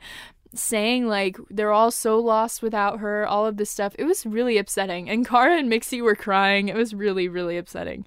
saying, 0.55 1.07
like, 1.07 1.37
they're 1.51 1.73
all 1.73 1.91
so 1.91 2.19
lost 2.19 2.63
without 2.63 3.01
her, 3.01 3.27
all 3.27 3.47
of 3.47 3.57
this 3.57 3.71
stuff. 3.71 3.95
It 3.99 4.05
was 4.05 4.27
really 4.27 4.59
upsetting. 4.59 5.09
And 5.09 5.27
Kara 5.27 5.59
and 5.59 5.71
Mixie 5.71 6.03
were 6.03 6.15
crying. 6.15 6.69
It 6.69 6.77
was 6.77 6.95
really, 6.95 7.29
really 7.29 7.57
upsetting. 7.57 8.07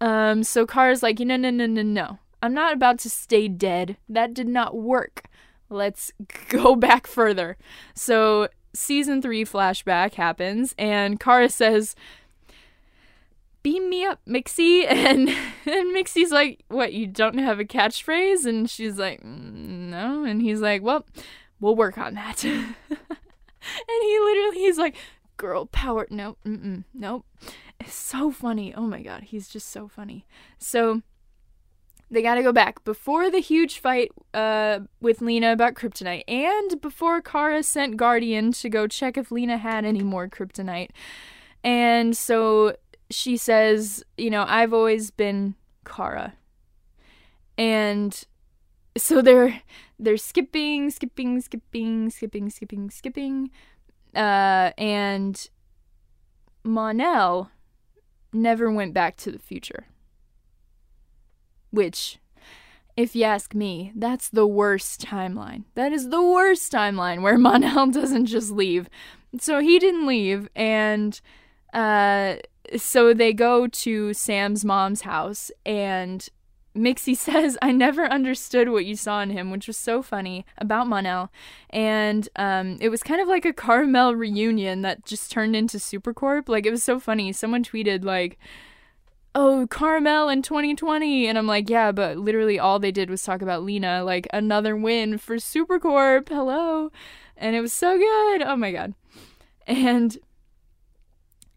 Um, 0.00 0.42
so 0.42 0.66
Kara's 0.66 1.02
like, 1.02 1.20
"You 1.20 1.26
no, 1.26 1.36
no, 1.36 1.50
no, 1.50 1.66
no, 1.66 1.82
no. 1.82 2.18
I'm 2.42 2.54
not 2.54 2.72
about 2.72 2.98
to 3.00 3.10
stay 3.10 3.48
dead. 3.48 3.96
That 4.08 4.32
did 4.32 4.48
not 4.48 4.76
work. 4.76 5.24
Let's 5.68 6.12
go 6.48 6.74
back 6.74 7.06
further. 7.06 7.56
So 7.94 8.48
season 8.72 9.20
three 9.20 9.44
flashback 9.44 10.14
happens, 10.14 10.74
and 10.78 11.20
Kara 11.20 11.48
says, 11.48 11.94
beam 13.62 13.90
me 13.90 14.04
up, 14.04 14.20
Mixie. 14.26 14.86
And, 14.90 15.28
and 15.28 15.94
Mixie's 15.94 16.30
like, 16.30 16.64
what, 16.68 16.92
you 16.92 17.06
don't 17.06 17.38
have 17.38 17.60
a 17.60 17.64
catchphrase? 17.64 18.46
And 18.46 18.68
she's 18.68 18.98
like, 18.98 19.22
mm, 19.22 19.90
no. 19.90 20.24
And 20.24 20.42
he's 20.42 20.60
like, 20.60 20.82
well, 20.82 21.04
we'll 21.60 21.76
work 21.76 21.98
on 21.98 22.14
that. 22.14 22.44
and 22.44 22.74
he 22.90 24.18
literally, 24.20 24.58
he's 24.58 24.78
like, 24.78 24.96
girl 25.36 25.66
power. 25.66 26.06
No, 26.10 26.36
mm 26.44 26.84
nope. 26.92 27.24
It's 27.78 27.94
so 27.94 28.30
funny. 28.30 28.74
Oh 28.74 28.86
my 28.86 29.02
God. 29.02 29.24
He's 29.24 29.48
just 29.48 29.68
so 29.68 29.88
funny. 29.88 30.26
So 30.58 31.02
they 32.10 32.22
got 32.22 32.34
to 32.34 32.42
go 32.42 32.52
back 32.52 32.84
before 32.84 33.30
the 33.30 33.38
huge 33.38 33.78
fight 33.78 34.10
uh, 34.34 34.80
with 35.00 35.22
Lena 35.22 35.52
about 35.52 35.74
kryptonite 35.74 36.24
and 36.28 36.80
before 36.80 37.22
Kara 37.22 37.62
sent 37.62 37.96
Guardian 37.96 38.52
to 38.52 38.68
go 38.68 38.86
check 38.86 39.16
if 39.16 39.30
Lena 39.30 39.56
had 39.56 39.84
any 39.84 40.02
more 40.02 40.28
kryptonite. 40.28 40.90
And 41.62 42.16
so 42.16 42.76
she 43.10 43.36
says, 43.36 44.04
you 44.16 44.28
know, 44.30 44.44
I've 44.46 44.72
always 44.72 45.10
been 45.10 45.54
Kara. 45.84 46.34
And 47.56 48.24
so 48.96 49.22
they're 49.22 49.62
they're 49.98 50.16
skipping, 50.16 50.90
skipping, 50.90 51.40
skipping, 51.40 52.10
skipping, 52.10 52.50
skipping, 52.50 52.90
skipping. 52.90 53.50
Uh, 54.14 54.72
and 54.76 55.48
Mon-El 56.64 57.50
never 58.32 58.70
went 58.70 58.94
back 58.94 59.16
to 59.18 59.30
the 59.30 59.38
future. 59.38 59.86
Which, 61.70 62.18
if 62.96 63.14
you 63.14 63.24
ask 63.24 63.54
me, 63.54 63.92
that's 63.94 64.28
the 64.28 64.46
worst 64.46 65.00
timeline. 65.00 65.64
That 65.74 65.92
is 65.92 66.08
the 66.08 66.22
worst 66.22 66.72
timeline 66.72 67.22
where 67.22 67.38
Mon-El 67.38 67.88
doesn't 67.88 68.26
just 68.26 68.50
leave. 68.50 68.88
So 69.38 69.60
he 69.60 69.78
didn't 69.78 70.06
leave, 70.06 70.48
and 70.56 71.20
uh, 71.72 72.36
so 72.76 73.14
they 73.14 73.32
go 73.32 73.68
to 73.68 74.12
Sam's 74.12 74.64
mom's 74.64 75.02
house, 75.02 75.52
and 75.64 76.28
Mixie 76.74 77.16
says, 77.16 77.58
I 77.62 77.72
never 77.72 78.06
understood 78.06 78.68
what 78.68 78.84
you 78.84 78.96
saw 78.96 79.20
in 79.20 79.30
him, 79.30 79.50
which 79.50 79.66
was 79.66 79.76
so 79.76 80.02
funny 80.02 80.44
about 80.58 80.86
Mon-El. 80.86 81.30
And 81.70 82.28
um, 82.36 82.78
it 82.80 82.88
was 82.88 83.02
kind 83.02 83.20
of 83.20 83.28
like 83.28 83.44
a 83.44 83.52
Karamel 83.52 84.16
reunion 84.16 84.82
that 84.82 85.04
just 85.04 85.30
turned 85.30 85.56
into 85.56 85.78
Supercorp. 85.78 86.48
Like, 86.48 86.66
it 86.66 86.70
was 86.70 86.82
so 86.82 87.00
funny. 87.00 87.32
Someone 87.32 87.64
tweeted, 87.64 88.04
like, 88.04 88.38
oh, 89.34 89.66
Karamel 89.70 90.32
in 90.32 90.42
2020. 90.42 91.26
And 91.26 91.38
I'm 91.38 91.46
like, 91.46 91.70
yeah, 91.70 91.92
but 91.92 92.18
literally 92.18 92.58
all 92.58 92.78
they 92.78 92.92
did 92.92 93.10
was 93.10 93.22
talk 93.22 93.42
about 93.42 93.64
Lena, 93.64 94.04
like, 94.04 94.28
another 94.32 94.76
win 94.76 95.18
for 95.18 95.36
Supercorp. 95.36 96.28
Hello. 96.28 96.90
And 97.36 97.56
it 97.56 97.60
was 97.60 97.72
so 97.72 97.96
good. 97.96 98.42
Oh 98.42 98.56
my 98.56 98.70
God. 98.70 98.94
And 99.66 100.18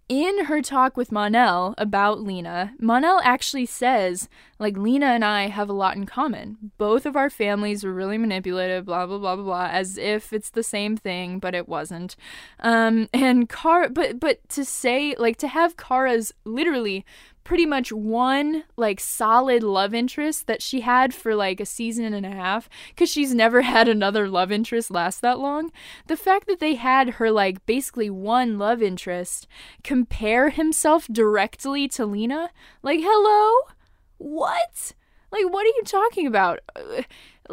in 0.10 0.46
her 0.46 0.62
talk 0.62 0.98
with 0.98 1.12
Mon-El 1.12 1.76
about 1.78 2.22
Lena, 2.22 2.74
Mon-El 2.80 3.22
actually 3.24 3.66
says, 3.66 4.30
like, 4.60 4.78
Lena 4.78 5.08
and 5.08 5.24
I 5.24 5.48
have 5.48 5.70
a 5.70 5.74
lot 5.74 5.96
in 5.96 6.06
common. 6.06 6.72
Both 6.78 7.06
of 7.06 7.16
our 7.16 7.30
families 7.30 7.84
were 7.84 7.94
really 7.94 8.18
manipulative, 8.18 8.86
blah, 8.86 9.06
blah, 9.06 9.18
blah, 9.18 9.36
blah, 9.36 9.46
blah, 9.46 9.70
as 9.72 9.98
if 9.98 10.34
it's 10.34 10.50
the 10.50 10.64
same 10.64 10.98
thing, 10.98 11.40
but 11.40 11.56
it 11.56 11.68
wasn't. 11.68 12.16
Um, 12.60 13.10
and 13.14 13.48
Car, 13.50 13.90
but, 13.90 14.20
but 14.20 14.48
to 14.50 14.66
say, 14.66 15.16
like, 15.18 15.38
to 15.38 15.48
have 15.48 15.78
Kara's 15.78 16.34
literally 16.46 17.06
pretty 17.44 17.66
much 17.66 17.92
one 17.92 18.64
like 18.78 19.00
solid 19.00 19.64
love 19.64 19.94
interest 19.94 20.48
that 20.48 20.62
she 20.62 20.82
had 20.82 21.14
for 21.14 21.36
like 21.36 21.60
a 21.60 21.66
season 21.66 22.14
and 22.14 22.26
a 22.26 22.32
half 22.32 22.70
because 22.90 23.10
she's 23.10 23.34
never 23.34 23.62
had 23.74 23.88
another 23.88 24.28
love 24.28 24.52
interest 24.52 24.92
last 24.92 25.22
that 25.22 25.40
long. 25.40 25.72
The 26.08 26.18
fact 26.18 26.48
that 26.48 26.60
they 26.60 26.76
had 26.76 27.12
her 27.12 27.32
like 27.32 27.66
basically 27.66 28.10
one 28.10 28.58
love 28.58 28.82
interest 28.82 29.48
compare 29.84 30.50
himself 30.50 31.08
directly 31.08 31.88
to 31.90 32.06
Lena, 32.06 32.50
like, 32.82 33.00
hello? 33.02 33.70
What? 34.18 34.94
Like, 35.32 35.52
what 35.52 35.66
are 35.66 35.76
you 35.76 35.84
talking 35.86 36.28
about? 36.28 36.60
Uh, 36.76 37.02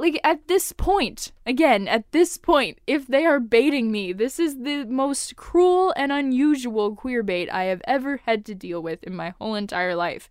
like 0.00 0.20
at 0.24 0.48
this 0.48 0.72
point, 0.72 1.32
again, 1.46 1.86
at 1.86 2.10
this 2.12 2.36
point, 2.36 2.78
if 2.86 3.06
they 3.06 3.26
are 3.26 3.38
baiting 3.38 3.92
me, 3.92 4.12
this 4.12 4.38
is 4.38 4.58
the 4.58 4.84
most 4.86 5.36
cruel 5.36 5.92
and 5.96 6.10
unusual 6.10 6.96
queer 6.96 7.22
bait 7.22 7.48
I 7.50 7.64
have 7.64 7.82
ever 7.84 8.20
had 8.26 8.44
to 8.46 8.54
deal 8.54 8.82
with 8.82 9.04
in 9.04 9.14
my 9.14 9.34
whole 9.38 9.54
entire 9.54 9.94
life. 9.94 10.30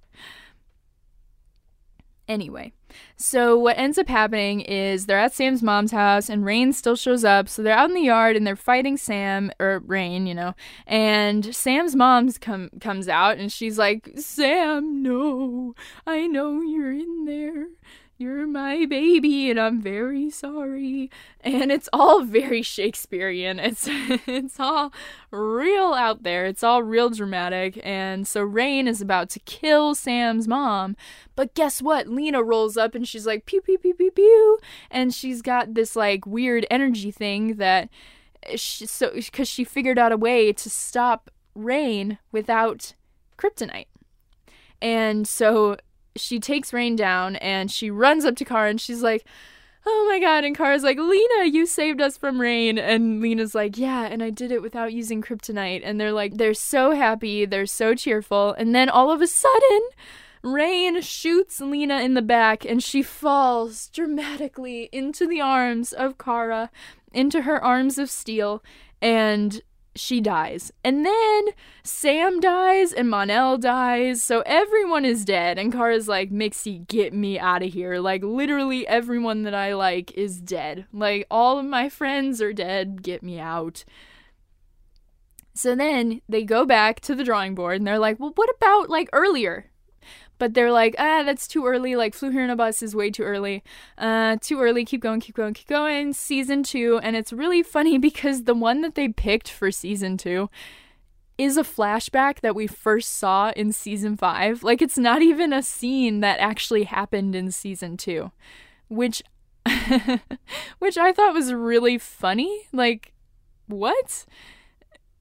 Anyway, 2.27 2.71
so 3.15 3.57
what 3.57 3.77
ends 3.79 3.97
up 3.97 4.07
happening 4.07 4.61
is 4.61 5.07
they're 5.07 5.17
at 5.17 5.33
Sam's 5.33 5.63
mom's 5.63 5.91
house 5.91 6.29
and 6.29 6.45
Reign 6.45 6.73
still 6.73 6.95
shows 6.95 7.23
up. 7.23 7.49
So 7.49 7.63
they're 7.63 7.75
out 7.75 7.89
in 7.89 7.95
the 7.95 8.01
yard 8.01 8.35
and 8.35 8.45
they're 8.45 8.55
fighting 8.55 8.97
Sam 8.97 9.51
or 9.59 9.79
Reign, 9.79 10.27
you 10.27 10.35
know. 10.35 10.53
And 10.85 11.55
Sam's 11.55 11.95
mom's 11.95 12.37
come 12.37 12.69
comes 12.79 13.09
out 13.09 13.39
and 13.39 13.51
she's 13.51 13.79
like, 13.79 14.11
"Sam, 14.17 15.01
no. 15.01 15.73
I 16.05 16.27
know 16.27 16.61
you're 16.61 16.93
in 16.93 17.25
there 17.25 17.69
you're 18.19 18.45
my 18.45 18.85
baby 18.85 19.49
and 19.49 19.57
I'm 19.57 19.81
very 19.81 20.29
sorry. 20.29 21.09
And 21.39 21.71
it's 21.71 21.87
all 21.93 22.23
very 22.23 22.61
Shakespearean. 22.61 23.59
It's 23.59 23.87
it's 23.89 24.59
all 24.59 24.91
real 25.31 25.93
out 25.93 26.23
there. 26.23 26.45
It's 26.45 26.61
all 26.61 26.83
real 26.83 27.09
dramatic. 27.09 27.79
And 27.81 28.27
so 28.27 28.41
Reign 28.41 28.89
is 28.89 29.01
about 29.01 29.29
to 29.31 29.39
kill 29.39 29.95
Sam's 29.95 30.49
mom. 30.49 30.97
But 31.37 31.55
guess 31.55 31.81
what? 31.81 32.09
Lena 32.09 32.43
rolls 32.43 32.75
up 32.75 32.93
and 32.93 33.07
she's 33.07 33.25
like 33.25 33.45
pew 33.45 33.61
pew 33.61 33.77
pew 33.77 33.93
pew 33.93 34.11
pew 34.11 34.59
and 34.91 35.13
she's 35.13 35.41
got 35.41 35.73
this 35.73 35.95
like 35.95 36.25
weird 36.27 36.67
energy 36.69 37.11
thing 37.11 37.55
that 37.55 37.89
she, 38.55 38.85
so 38.85 39.13
cuz 39.31 39.47
she 39.47 39.63
figured 39.63 39.97
out 39.97 40.11
a 40.11 40.17
way 40.17 40.51
to 40.51 40.69
stop 40.69 41.31
Reign 41.55 42.17
without 42.33 42.95
kryptonite. 43.37 43.87
And 44.81 45.25
so 45.25 45.77
she 46.19 46.39
takes 46.39 46.73
Reign 46.73 46.95
down 46.95 47.35
and 47.37 47.71
she 47.71 47.89
runs 47.89 48.25
up 48.25 48.35
to 48.37 48.45
Kara 48.45 48.69
and 48.69 48.81
she's 48.81 49.01
like, 49.01 49.25
Oh 49.85 50.07
my 50.09 50.19
god. 50.19 50.43
And 50.43 50.55
Kara's 50.55 50.83
like, 50.83 50.97
Lena, 50.97 51.45
you 51.45 51.65
saved 51.65 52.01
us 52.01 52.17
from 52.17 52.41
Reign 52.41 52.77
And 52.77 53.21
Lena's 53.21 53.55
like, 53.55 53.77
Yeah, 53.77 54.03
and 54.05 54.21
I 54.21 54.29
did 54.29 54.51
it 54.51 54.61
without 54.61 54.93
using 54.93 55.21
kryptonite. 55.21 55.81
And 55.83 55.99
they're 55.99 56.11
like, 56.11 56.35
they're 56.35 56.53
so 56.53 56.91
happy, 56.91 57.45
they're 57.45 57.65
so 57.65 57.95
cheerful. 57.95 58.53
And 58.53 58.75
then 58.75 58.89
all 58.89 59.11
of 59.11 59.21
a 59.21 59.27
sudden, 59.27 59.81
Reign 60.41 61.01
shoots 61.01 61.59
Lena 61.59 61.99
in 62.01 62.13
the 62.13 62.21
back 62.21 62.63
and 62.65 62.81
she 62.81 63.01
falls 63.01 63.87
dramatically 63.87 64.89
into 64.91 65.27
the 65.27 65.41
arms 65.41 65.91
of 65.91 66.17
Kara, 66.17 66.69
into 67.13 67.41
her 67.41 67.63
arms 67.63 67.97
of 67.97 68.09
steel. 68.09 68.63
And 69.01 69.61
she 69.99 70.21
dies. 70.21 70.71
And 70.83 71.05
then 71.05 71.47
Sam 71.83 72.39
dies 72.39 72.93
and 72.93 73.09
Mon-El 73.09 73.57
dies. 73.57 74.23
So 74.23 74.41
everyone 74.45 75.05
is 75.05 75.25
dead. 75.25 75.59
And 75.59 75.71
Kara's 75.71 76.07
like, 76.07 76.31
Mixie, 76.31 76.87
get 76.87 77.13
me 77.13 77.37
out 77.37 77.63
of 77.63 77.73
here. 77.73 77.99
Like, 77.99 78.23
literally 78.23 78.87
everyone 78.87 79.43
that 79.43 79.53
I 79.53 79.73
like 79.73 80.11
is 80.13 80.41
dead. 80.41 80.85
Like, 80.93 81.27
all 81.29 81.59
of 81.59 81.65
my 81.65 81.89
friends 81.89 82.41
are 82.41 82.53
dead. 82.53 83.03
Get 83.03 83.21
me 83.21 83.39
out. 83.39 83.83
So 85.53 85.75
then 85.75 86.21
they 86.29 86.45
go 86.45 86.65
back 86.65 87.01
to 87.01 87.13
the 87.13 87.23
drawing 87.25 87.53
board 87.53 87.77
and 87.77 87.85
they're 87.85 87.99
like, 87.99 88.19
well, 88.19 88.31
what 88.35 88.49
about 88.55 88.89
like 88.89 89.09
earlier? 89.11 89.68
But 90.39 90.53
they're 90.53 90.71
like, 90.71 90.95
ah, 90.97 91.21
that's 91.23 91.47
too 91.47 91.67
early. 91.67 91.95
Like, 91.95 92.15
flew 92.15 92.31
here 92.31 92.43
in 92.43 92.49
a 92.49 92.55
bus 92.55 92.81
is 92.81 92.95
way 92.95 93.11
too 93.11 93.23
early. 93.23 93.63
Uh, 93.97 94.37
too 94.41 94.59
early. 94.59 94.85
Keep 94.85 95.01
going, 95.01 95.19
keep 95.19 95.35
going, 95.35 95.53
keep 95.53 95.67
going. 95.67 96.13
Season 96.13 96.63
two, 96.63 96.99
and 97.03 97.15
it's 97.15 97.31
really 97.31 97.61
funny 97.75 97.97
because 97.97 98.45
the 98.45 98.55
one 98.55 98.81
that 98.81 98.95
they 98.95 99.09
picked 99.09 99.49
for 99.49 99.69
season 99.69 100.17
two 100.17 100.49
is 101.37 101.55
a 101.55 101.63
flashback 101.63 102.41
that 102.41 102.55
we 102.55 102.67
first 102.67 103.17
saw 103.17 103.51
in 103.55 103.71
season 103.71 104.17
five. 104.17 104.63
Like, 104.63 104.81
it's 104.81 104.97
not 104.97 105.21
even 105.21 105.53
a 105.53 105.61
scene 105.61 106.21
that 106.21 106.39
actually 106.39 106.83
happened 106.83 107.35
in 107.35 107.51
season 107.51 107.95
two, 107.95 108.31
which, 108.87 109.21
which 110.79 110.97
I 110.97 111.13
thought 111.13 111.33
was 111.33 111.53
really 111.53 111.97
funny. 111.97 112.67
Like, 112.73 113.13
what? 113.67 114.25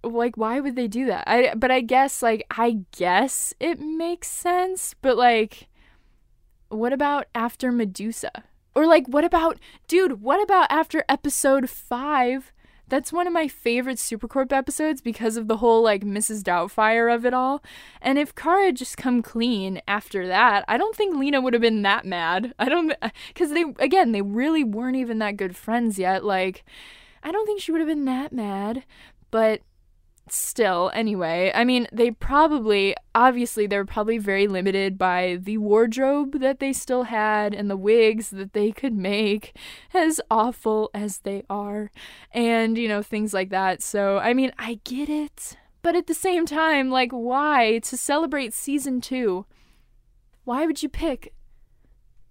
Like 0.03 0.37
why 0.37 0.61
would 0.61 0.77
they 0.77 0.89
do 0.89 1.07
that? 1.07 1.25
I 1.27 1.55
but 1.55 1.71
i 1.71 1.81
guess 1.81 2.23
like 2.23 2.47
i 2.51 2.79
guess 2.97 3.55
it 3.61 3.81
makes 3.81 4.29
sense 4.29 4.95
but 5.01 5.17
like 5.17 5.69
what 6.69 6.93
about 6.93 7.27
after 7.35 7.73
medusa? 7.73 8.31
Or 8.75 8.87
like 8.87 9.07
what 9.09 9.25
about 9.25 9.59
dude 9.89 10.23
what 10.23 10.43
about 10.43 10.71
after 10.71 11.05
episode 11.09 11.69
5 11.69 12.53
that's 12.87 13.13
one 13.13 13.27
of 13.27 13.35
my 13.35 13.49
favorite 13.49 13.99
supercorp 13.99 14.51
episodes 14.51 15.03
because 15.03 15.37
of 15.37 15.47
the 15.47 15.59
whole 15.59 15.83
like 15.83 16.05
mrs 16.05 16.43
doubtfire 16.43 17.13
of 17.13 17.27
it 17.27 17.35
all. 17.35 17.63
And 18.01 18.19
if 18.19 18.35
kara 18.35 18.67
had 18.67 18.77
just 18.77 18.97
come 18.97 19.21
clean 19.21 19.81
after 19.89 20.27
that 20.27 20.65
i 20.69 20.79
don't 20.79 20.95
think 20.95 21.17
lena 21.17 21.41
would 21.41 21.55
have 21.55 21.63
been 21.63 21.83
that 21.83 22.05
mad. 22.05 22.55
I 22.59 22.69
don't 22.69 22.95
because 23.29 23.51
they 23.53 23.65
again 23.79 24.13
they 24.13 24.23
really 24.23 24.65
weren't 24.65 24.97
even 24.97 25.19
that 25.19 25.37
good 25.37 25.57
friends 25.57 25.99
yet. 25.99 26.25
Like 26.25 26.65
i 27.23 27.33
don't 27.33 27.47
think 27.47 27.61
she 27.61 27.73
would 27.73 27.81
have 27.81 27.89
been 27.89 28.05
that 28.05 28.33
mad. 28.33 28.85
But 29.31 29.63
still, 30.33 30.91
anyway, 30.95 31.53
I 31.55 31.65
mean, 31.65 31.87
they 31.93 32.11
probably, 32.11 32.95
obviously, 33.15 33.67
they 33.67 33.77
were 33.77 33.85
probably 33.85 34.19
very 34.19 34.47
limited 34.47 34.99
by 34.99 35.39
the 35.41 35.59
wardrobe 35.59 36.41
that 36.41 36.59
they 36.59 36.73
still 36.73 37.05
had 37.05 37.55
and 37.55 37.71
the 37.71 37.77
wigs 37.77 38.31
that 38.31 38.53
they 38.53 38.73
could 38.73 38.95
make, 38.95 39.57
as 39.95 40.21
awful 40.31 40.91
as 40.93 41.19
they 41.19 41.45
are, 41.49 41.91
and, 42.33 42.77
you 42.77 42.89
know, 42.89 43.03
things 43.03 43.33
like 43.33 43.51
that. 43.51 43.83
So, 43.83 44.19
I 44.19 44.35
mean, 44.35 44.53
I 44.59 44.81
get 44.85 45.09
it. 45.09 45.57
But 45.83 45.97
at 45.97 46.07
the 46.07 46.15
same 46.15 46.45
time, 46.45 46.91
like, 46.91 47.13
why? 47.13 47.79
To 47.85 47.97
celebrate 47.97 48.53
season 48.53 49.01
two, 49.01 49.47
why 50.45 50.67
would 50.67 50.83
you 50.83 50.89
pick 50.89 51.33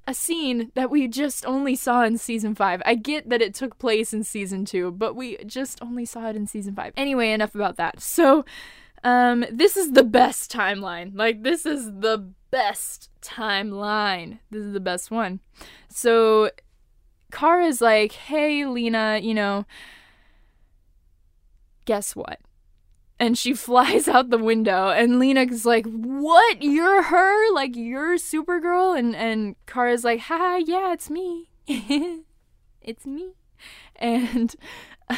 a 0.08 0.14
scene 0.14 0.72
that 0.74 0.90
we 0.90 1.08
just 1.08 1.46
only 1.46 1.76
saw 1.76 2.04
in 2.04 2.18
season 2.18 2.56
5. 2.56 2.82
I 2.86 2.96
get 2.96 3.30
that 3.30 3.42
it 3.42 3.54
took 3.54 3.78
place 3.78 4.14
in 4.14 4.24
season 4.24 4.64
2, 4.64 4.92
but 4.92 5.16
we 5.16 5.38
just 5.46 5.82
only 5.82 6.06
saw 6.06 6.30
it 6.30 6.36
in 6.38 6.48
season 6.48 6.74
5. 6.74 6.94
Anyway, 6.96 7.32
enough 7.32 7.54
about 7.54 7.76
that. 7.76 8.02
So, 8.02 8.46
um 9.04 9.46
this 9.52 9.78
is 9.78 9.92
the 9.92 10.04
best 10.04 10.52
timeline. 10.52 11.12
Like 11.14 11.44
this 11.44 11.66
is 11.66 11.86
the 11.86 12.32
best 12.50 13.10
timeline. 13.22 14.40
This 14.50 14.64
is 14.64 14.74
the 14.74 14.80
best 14.80 15.12
one. 15.12 15.42
So, 15.90 16.52
Kara's 17.32 17.82
like, 17.82 18.14
"Hey, 18.14 18.66
Lena, 18.66 19.20
you 19.22 19.34
know, 19.34 19.66
guess 21.86 22.16
what? 22.16 22.40
And 23.20 23.38
she 23.38 23.54
flies 23.68 24.08
out 24.08 24.30
the 24.30 24.38
window 24.38 24.90
and 24.90 25.20
Lena's 25.20 25.66
like, 25.66 25.86
"What? 25.86 26.62
You're 26.62 27.04
her? 27.04 27.54
Like 27.54 27.76
you're 27.76 28.18
Supergirl?" 28.18 28.98
And 28.98 29.16
and 29.16 29.56
Kara's 29.66 30.04
like, 30.04 30.22
"Ha, 30.22 30.58
yeah, 30.66 30.94
it's 30.94 31.10
me. 31.10 31.50
it's 32.82 33.06
me." 33.06 33.34
And 33.96 34.56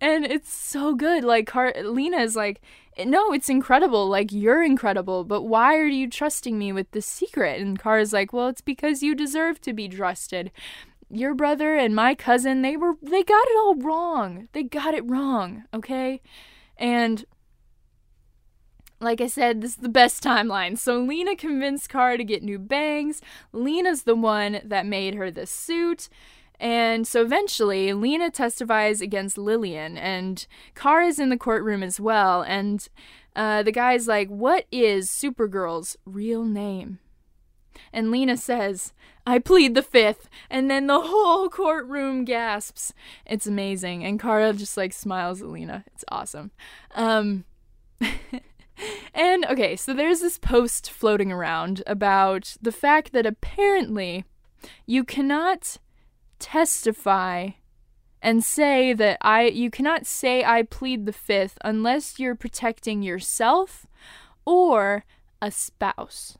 and 0.00 0.24
it's 0.24 0.52
so 0.52 0.94
good. 0.94 1.24
Like 1.24 1.46
Car- 1.46 1.74
Lena 1.82 2.18
is 2.18 2.36
like, 2.36 2.60
"No, 3.04 3.32
it's 3.32 3.48
incredible. 3.48 4.08
Like 4.08 4.32
you're 4.32 4.62
incredible, 4.62 5.24
but 5.24 5.42
why 5.42 5.76
are 5.76 5.86
you 5.86 6.08
trusting 6.08 6.58
me 6.58 6.72
with 6.72 6.90
this 6.92 7.06
secret?" 7.06 7.60
And 7.60 7.78
Kara's 7.78 8.12
like, 8.12 8.32
"Well, 8.32 8.48
it's 8.48 8.60
because 8.60 9.02
you 9.02 9.14
deserve 9.14 9.60
to 9.62 9.72
be 9.72 9.88
trusted." 9.88 10.50
Your 11.10 11.34
brother 11.34 11.76
and 11.76 11.94
my 11.94 12.14
cousin, 12.14 12.62
they 12.62 12.76
were 12.76 12.94
they 13.02 13.22
got 13.22 13.46
it 13.46 13.58
all 13.58 13.74
wrong. 13.76 14.48
They 14.52 14.62
got 14.62 14.94
it 14.94 15.08
wrong, 15.08 15.64
okay? 15.72 16.20
And 16.76 17.24
like 19.00 19.20
I 19.20 19.26
said, 19.26 19.60
this 19.60 19.72
is 19.72 19.76
the 19.76 19.88
best 19.88 20.22
timeline. 20.22 20.78
So 20.78 20.98
Lena 20.98 21.36
convinced 21.36 21.88
Kara 21.88 22.16
to 22.16 22.24
get 22.24 22.42
new 22.42 22.58
bangs. 22.58 23.20
Lena's 23.52 24.04
the 24.04 24.16
one 24.16 24.60
that 24.64 24.86
made 24.86 25.14
her 25.14 25.30
the 25.30 25.46
suit. 25.46 26.08
And 26.58 27.06
so 27.06 27.20
eventually, 27.20 27.92
Lena 27.92 28.30
testifies 28.30 29.00
against 29.00 29.36
Lillian, 29.36 29.98
and 29.98 30.46
Kara's 30.74 31.18
in 31.18 31.28
the 31.28 31.36
courtroom 31.36 31.82
as 31.82 31.98
well. 31.98 32.42
And 32.42 32.88
uh, 33.34 33.62
the 33.64 33.72
guy's 33.72 34.06
like, 34.06 34.28
What 34.28 34.66
is 34.70 35.10
Supergirl's 35.10 35.96
real 36.06 36.44
name? 36.44 37.00
And 37.92 38.10
Lena 38.10 38.36
says, 38.36 38.92
I 39.26 39.38
plead 39.38 39.74
the 39.74 39.82
fifth. 39.82 40.28
And 40.50 40.70
then 40.70 40.86
the 40.86 41.00
whole 41.00 41.48
courtroom 41.48 42.24
gasps. 42.24 42.92
It's 43.26 43.46
amazing. 43.46 44.04
And 44.04 44.20
Kara 44.20 44.52
just 44.52 44.76
like 44.76 44.92
smiles 44.92 45.40
at 45.40 45.48
Lena. 45.48 45.84
It's 45.94 46.04
awesome. 46.08 46.50
Um, 46.94 47.44
and 49.14 49.44
okay, 49.46 49.76
so 49.76 49.94
there's 49.94 50.20
this 50.20 50.38
post 50.38 50.90
floating 50.90 51.32
around 51.32 51.82
about 51.86 52.56
the 52.60 52.72
fact 52.72 53.12
that 53.12 53.26
apparently 53.26 54.24
you 54.86 55.04
cannot 55.04 55.78
testify 56.38 57.50
and 58.20 58.42
say 58.42 58.92
that 58.94 59.18
I 59.20 59.44
you 59.44 59.70
cannot 59.70 60.06
say 60.06 60.44
I 60.44 60.62
plead 60.62 61.04
the 61.04 61.12
fifth 61.12 61.58
unless 61.62 62.18
you're 62.18 62.34
protecting 62.34 63.02
yourself 63.02 63.86
or 64.46 65.04
a 65.40 65.50
spouse. 65.50 66.38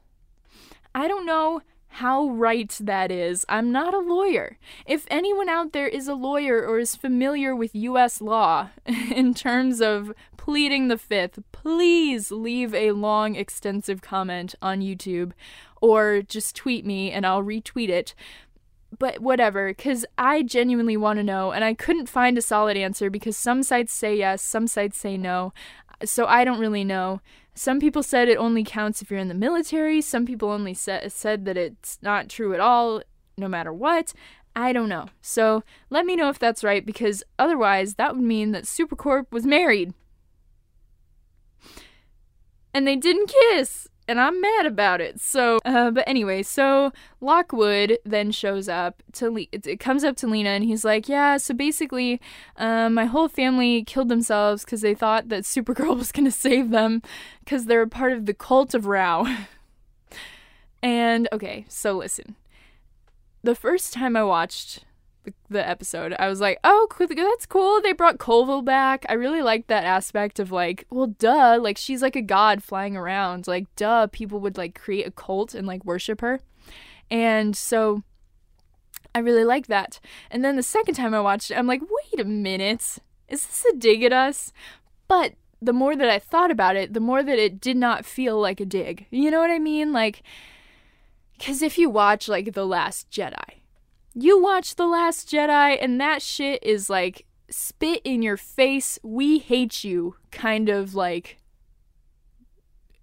I 0.95 1.09
don't 1.09 1.27
know 1.27 1.63
how 1.89 2.29
right 2.29 2.77
that 2.81 3.13
is. 3.13 3.45
I'm 3.49 3.71
not 3.71 3.95
a 3.95 3.99
lawyer. 3.99 4.59
If 4.85 5.07
anyone 5.11 5.49
out 5.49 5.73
there 5.73 5.87
is 5.87 6.09
a 6.09 6.15
lawyer 6.15 6.67
or 6.67 6.79
is 6.79 6.97
familiar 6.97 7.55
with 7.55 7.75
US 7.75 8.21
law 8.21 8.71
in 8.87 9.33
terms 9.33 9.81
of 9.81 10.13
pleading 10.37 10.89
the 10.89 10.99
fifth, 10.99 11.39
please 11.53 12.31
leave 12.31 12.75
a 12.75 12.93
long, 12.93 13.37
extensive 13.37 14.03
comment 14.03 14.55
on 14.61 14.81
YouTube 14.81 15.33
or 15.81 16.23
just 16.23 16.57
tweet 16.57 16.85
me 16.85 17.13
and 17.13 17.25
I'll 17.25 17.43
retweet 17.43 17.89
it. 17.89 18.15
But 18.99 19.21
whatever, 19.21 19.69
because 19.69 20.05
I 20.19 20.43
genuinely 20.43 20.97
want 20.97 21.19
to 21.19 21.25
know, 21.25 21.53
and 21.53 21.65
I 21.65 21.75
couldn't 21.75 22.09
find 22.09 22.39
a 22.39 22.43
solid 22.43 22.77
answer 22.77 23.11
because 23.11 23.37
some 23.37 23.63
sites 23.63 23.93
say 23.93 24.17
yes, 24.17 24.43
some 24.43 24.67
sites 24.67 24.99
say 24.99 25.17
no. 25.17 25.53
So 26.05 26.27
I 26.27 26.45
don't 26.45 26.61
really 26.61 26.85
know. 26.85 27.21
Some 27.55 27.79
people 27.79 28.03
said 28.03 28.29
it 28.29 28.37
only 28.37 28.65
counts 28.65 29.01
if 29.01 29.11
you're 29.11 29.21
in 29.21 29.29
the 29.29 29.35
military. 29.35 30.01
Some 30.01 30.27
people 30.27 30.51
only 30.51 30.75
sa- 30.75 31.09
said 31.09 31.45
that 31.45 31.57
it's 31.57 31.99
not 32.03 32.29
true 32.29 32.53
at 32.53 32.61
all, 32.61 33.03
no 33.39 33.49
matter 33.49 33.73
what. 33.73 34.13
I 34.57 34.73
don't 34.73 34.89
know. 34.89 35.07
So 35.21 35.63
let 35.91 36.05
me 36.07 36.17
know 36.17 36.29
if 36.29 36.39
that's 36.39 36.65
right, 36.65 36.85
because 36.85 37.23
otherwise 37.39 37.95
that 37.95 38.15
would 38.15 38.25
mean 38.25 38.53
that 38.53 38.65
Supercorp 38.65 39.31
was 39.31 39.47
married. 39.47 39.95
And 42.73 42.87
they 42.87 42.97
didn't 42.97 43.33
kiss 43.51 43.89
and 44.07 44.21
I'm 44.21 44.41
mad 44.41 44.67
about 44.67 45.01
it. 45.01 45.21
So, 45.21 45.59
uh, 45.65 45.91
but 45.91 46.05
anyway, 46.07 46.43
so 46.43 46.93
Lockwood 47.21 47.99
then 48.05 48.31
shows 48.31 48.69
up 48.69 49.03
to 49.15 49.31
Le- 49.31 49.47
it 49.53 49.81
comes 49.81 50.05
up 50.05 50.17
to 50.17 50.27
Lena 50.27 50.51
and 50.51 50.65
he's 50.65 50.85
like, 50.85 51.09
"Yeah, 51.09 51.37
so 51.37 51.55
basically, 51.55 52.21
um, 52.57 52.95
my 52.95 53.07
whole 53.07 53.29
family 53.29 53.83
killed 53.85 54.09
themselves 54.09 54.65
because 54.65 54.83
they 54.83 54.95
thought 54.95 55.29
that 55.29 55.45
Supergirl 55.45 55.97
was 55.99 56.13
gonna 56.13 56.31
save 56.31 56.71
them 56.71 57.03
because 57.41 57.67
they're 57.67 57.83
a 57.83 57.89
part 57.89 58.13
of 58.13 58.27
the 58.27 58.35
cult 58.35 58.75
of 58.75 58.87
Rao." 58.87 59.27
and 60.83 61.29
okay, 61.33 61.65
so 61.69 61.97
listen, 61.97 62.37
the 63.43 63.55
first 63.55 63.93
time 63.93 64.17
I 64.17 64.25
watched 64.25 64.85
the, 65.49 65.67
episode, 65.69 66.15
I 66.19 66.29
was 66.29 66.41
like, 66.41 66.59
oh, 66.65 66.89
that's 66.99 67.47
cool. 67.47 67.81
They 67.81 67.93
brought 67.93 68.19
Coville 68.19 68.63
back. 68.63 69.05
I 69.09 69.15
really 69.15 69.43
liked 69.43 69.69
that 69.69 69.85
aspect 69.85 70.39
of 70.39 70.53
like, 70.53 70.87
well, 70.91 71.07
duh, 71.07 71.59
like 71.61 71.79
she's 71.79 72.03
like 72.03 72.17
a 72.17 72.23
god 72.23 72.63
flying 72.63 72.97
around. 72.97 73.47
Like, 73.47 73.67
duh, 73.77 74.09
people 74.09 74.41
would 74.41 74.57
like 74.57 74.79
create 74.79 75.07
a 75.07 75.11
cult 75.11 75.55
and 75.55 75.67
like 75.67 75.85
worship 75.85 76.21
her. 76.21 76.41
And 77.11 77.57
so 77.57 78.03
I 79.15 79.21
really 79.21 79.45
like 79.45 79.69
that. 79.69 80.01
And 80.31 80.45
then 80.45 80.57
the 80.57 80.63
second 80.63 80.95
time 80.95 81.15
I 81.15 81.21
watched 81.21 81.51
it, 81.51 81.59
I'm 81.59 81.67
like, 81.67 81.83
wait 81.83 82.21
a 82.21 82.25
minute. 82.25 82.99
Is 83.29 83.47
this 83.47 83.65
a 83.73 83.77
dig 83.77 84.03
at 84.03 84.13
us? 84.13 84.53
But 85.07 85.35
the 85.63 85.73
more 85.73 85.97
that 85.97 86.09
I 86.09 86.19
thought 86.19 86.51
about 86.51 86.77
it, 86.77 86.93
the 86.93 87.01
more 87.01 87.23
that 87.23 87.39
it 87.39 87.61
did 87.61 87.77
not 87.77 88.05
feel 88.05 88.39
like 88.41 88.61
a 88.61 88.67
dig. 88.67 89.07
You 89.11 89.31
know 89.31 89.41
what 89.41 89.51
I 89.51 89.59
mean? 89.59 89.93
Like, 89.93 90.23
because 91.39 91.63
if 91.63 91.79
you 91.79 91.89
watch 91.89 92.29
like 92.29 92.53
The 92.53 92.67
Last 92.67 93.11
Jedi, 93.11 93.63
you 94.15 94.41
watch 94.41 94.77
The 94.77 94.87
Last 94.87 95.29
Jedi, 95.29 95.77
and 95.81 96.01
that 96.01 96.23
shit 96.23 96.63
is 96.63 96.89
like 96.89 97.27
spit 97.51 98.01
in 98.05 98.23
your 98.23 98.37
face, 98.37 98.99
we 99.03 99.39
hate 99.39 99.85
you 99.85 100.17
kind 100.31 100.69
of 100.69 100.95
like 100.95 101.39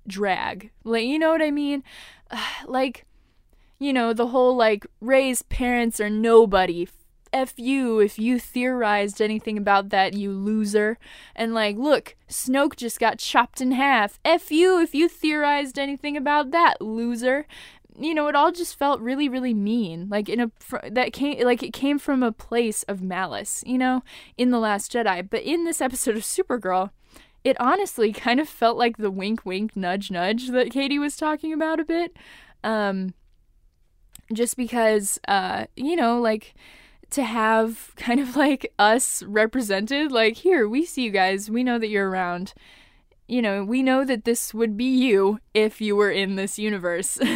drag. 0.08 0.72
Like, 0.84 1.06
you 1.06 1.20
know 1.20 1.32
what 1.32 1.42
I 1.42 1.52
mean? 1.52 1.84
like, 2.66 3.06
you 3.80 3.94
know, 3.94 4.14
the 4.14 4.28
whole 4.28 4.56
like 4.56 4.86
Rey's 5.00 5.42
parents 5.44 6.00
are 6.00 6.10
nobody 6.10 6.88
F 7.34 7.54
you 7.58 8.00
if 8.00 8.20
you 8.20 8.40
theorized 8.40 9.22
anything 9.22 9.58
about 9.58 9.90
that, 9.90 10.14
you 10.14 10.32
loser. 10.32 10.98
And 11.36 11.54
like, 11.54 11.78
look, 11.78 12.16
Snoke 12.30 12.76
just 12.76 13.00
got 13.00 13.20
chopped 13.20 13.62
in 13.62 13.72
half. 13.72 14.20
F 14.26 14.52
you 14.52 14.80
if 14.82 14.94
you 14.94 15.08
theorized 15.08 15.80
anything 15.80 16.18
about 16.18 16.52
that, 16.52 16.82
loser. 16.82 17.46
You 18.00 18.14
know, 18.14 18.28
it 18.28 18.36
all 18.36 18.52
just 18.52 18.78
felt 18.78 19.02
really, 19.02 19.28
really 19.28 19.54
mean. 19.54 20.08
Like 20.10 20.30
in 20.30 20.40
a 20.40 20.52
fr- 20.60 20.90
that 20.90 21.14
came 21.14 21.46
like 21.46 21.62
it 21.62 21.74
came 21.74 22.00
from 22.00 22.24
a 22.24 22.32
place 22.32 22.84
of 22.84 23.02
malice. 23.02 23.64
You 23.66 23.78
know, 23.78 24.04
in 24.38 24.52
the 24.52 24.60
Last 24.60 24.92
Jedi. 24.92 25.30
But 25.30 25.44
in 25.44 25.66
this 25.66 25.82
episode 25.82 26.16
of 26.16 26.24
Supergirl, 26.24 26.92
it 27.44 27.60
honestly 27.60 28.12
kind 28.14 28.40
of 28.40 28.50
felt 28.50 28.78
like 28.78 28.98
the 28.98 29.12
wink, 29.12 29.46
wink, 29.46 29.76
nudge, 29.76 30.12
nudge 30.12 30.50
that 30.50 30.72
Katie 30.72 31.00
was 31.00 31.18
talking 31.18 31.54
about 31.54 31.80
a 31.80 31.86
bit. 31.86 32.16
Um, 32.64 33.14
just 34.34 34.56
because, 34.56 35.20
uh, 35.28 35.66
you 35.76 35.96
know, 35.96 36.20
like 36.20 36.54
to 37.12 37.24
have 37.24 37.94
kind 37.96 38.20
of 38.20 38.36
like 38.36 38.72
us 38.80 39.24
represented, 39.24 40.12
like, 40.12 40.38
here, 40.38 40.68
we 40.68 40.86
see 40.86 41.04
you 41.04 41.12
guys, 41.12 41.50
we 41.50 41.64
know 41.64 41.80
that 41.80 41.90
you're 41.90 42.10
around. 42.10 42.54
You 43.32 43.42
know, 43.42 43.64
we 43.64 43.82
know 43.82 44.04
that 44.04 44.26
this 44.26 44.54
would 44.54 44.76
be 44.76 44.84
you 44.84 45.40
if 45.54 45.80
you 45.80 45.96
were 45.96 46.12
in 46.12 46.36
this 46.36 46.60
universe. 46.60 47.18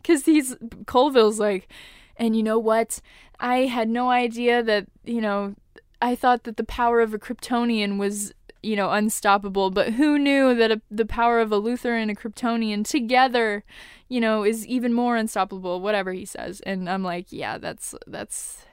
Because 0.00 0.24
he's, 0.24 0.56
Coville's 0.86 1.40
like, 1.40 1.68
and 2.16 2.36
you 2.36 2.44
know 2.44 2.60
what? 2.60 3.00
I 3.40 3.66
had 3.66 3.88
no 3.88 4.08
idea 4.08 4.62
that, 4.62 4.86
you 5.04 5.20
know, 5.20 5.54
I 6.00 6.14
thought 6.14 6.44
that 6.44 6.56
the 6.56 6.64
power 6.64 7.00
of 7.00 7.12
a 7.12 7.18
Kryptonian 7.18 7.98
was 7.98 8.32
you 8.62 8.76
know, 8.76 8.90
unstoppable. 8.90 9.70
But 9.70 9.94
who 9.94 10.18
knew 10.18 10.54
that 10.54 10.70
a, 10.70 10.80
the 10.90 11.06
power 11.06 11.40
of 11.40 11.52
a 11.52 11.60
Luthor 11.60 12.00
and 12.00 12.10
a 12.10 12.14
Kryptonian 12.14 12.86
together, 12.86 13.64
you 14.08 14.20
know, 14.20 14.44
is 14.44 14.66
even 14.66 14.92
more 14.92 15.16
unstoppable? 15.16 15.80
Whatever 15.80 16.12
he 16.12 16.24
says, 16.24 16.60
and 16.62 16.88
I'm 16.88 17.02
like, 17.02 17.26
yeah, 17.30 17.58
that's 17.58 17.94
that's 18.06 18.64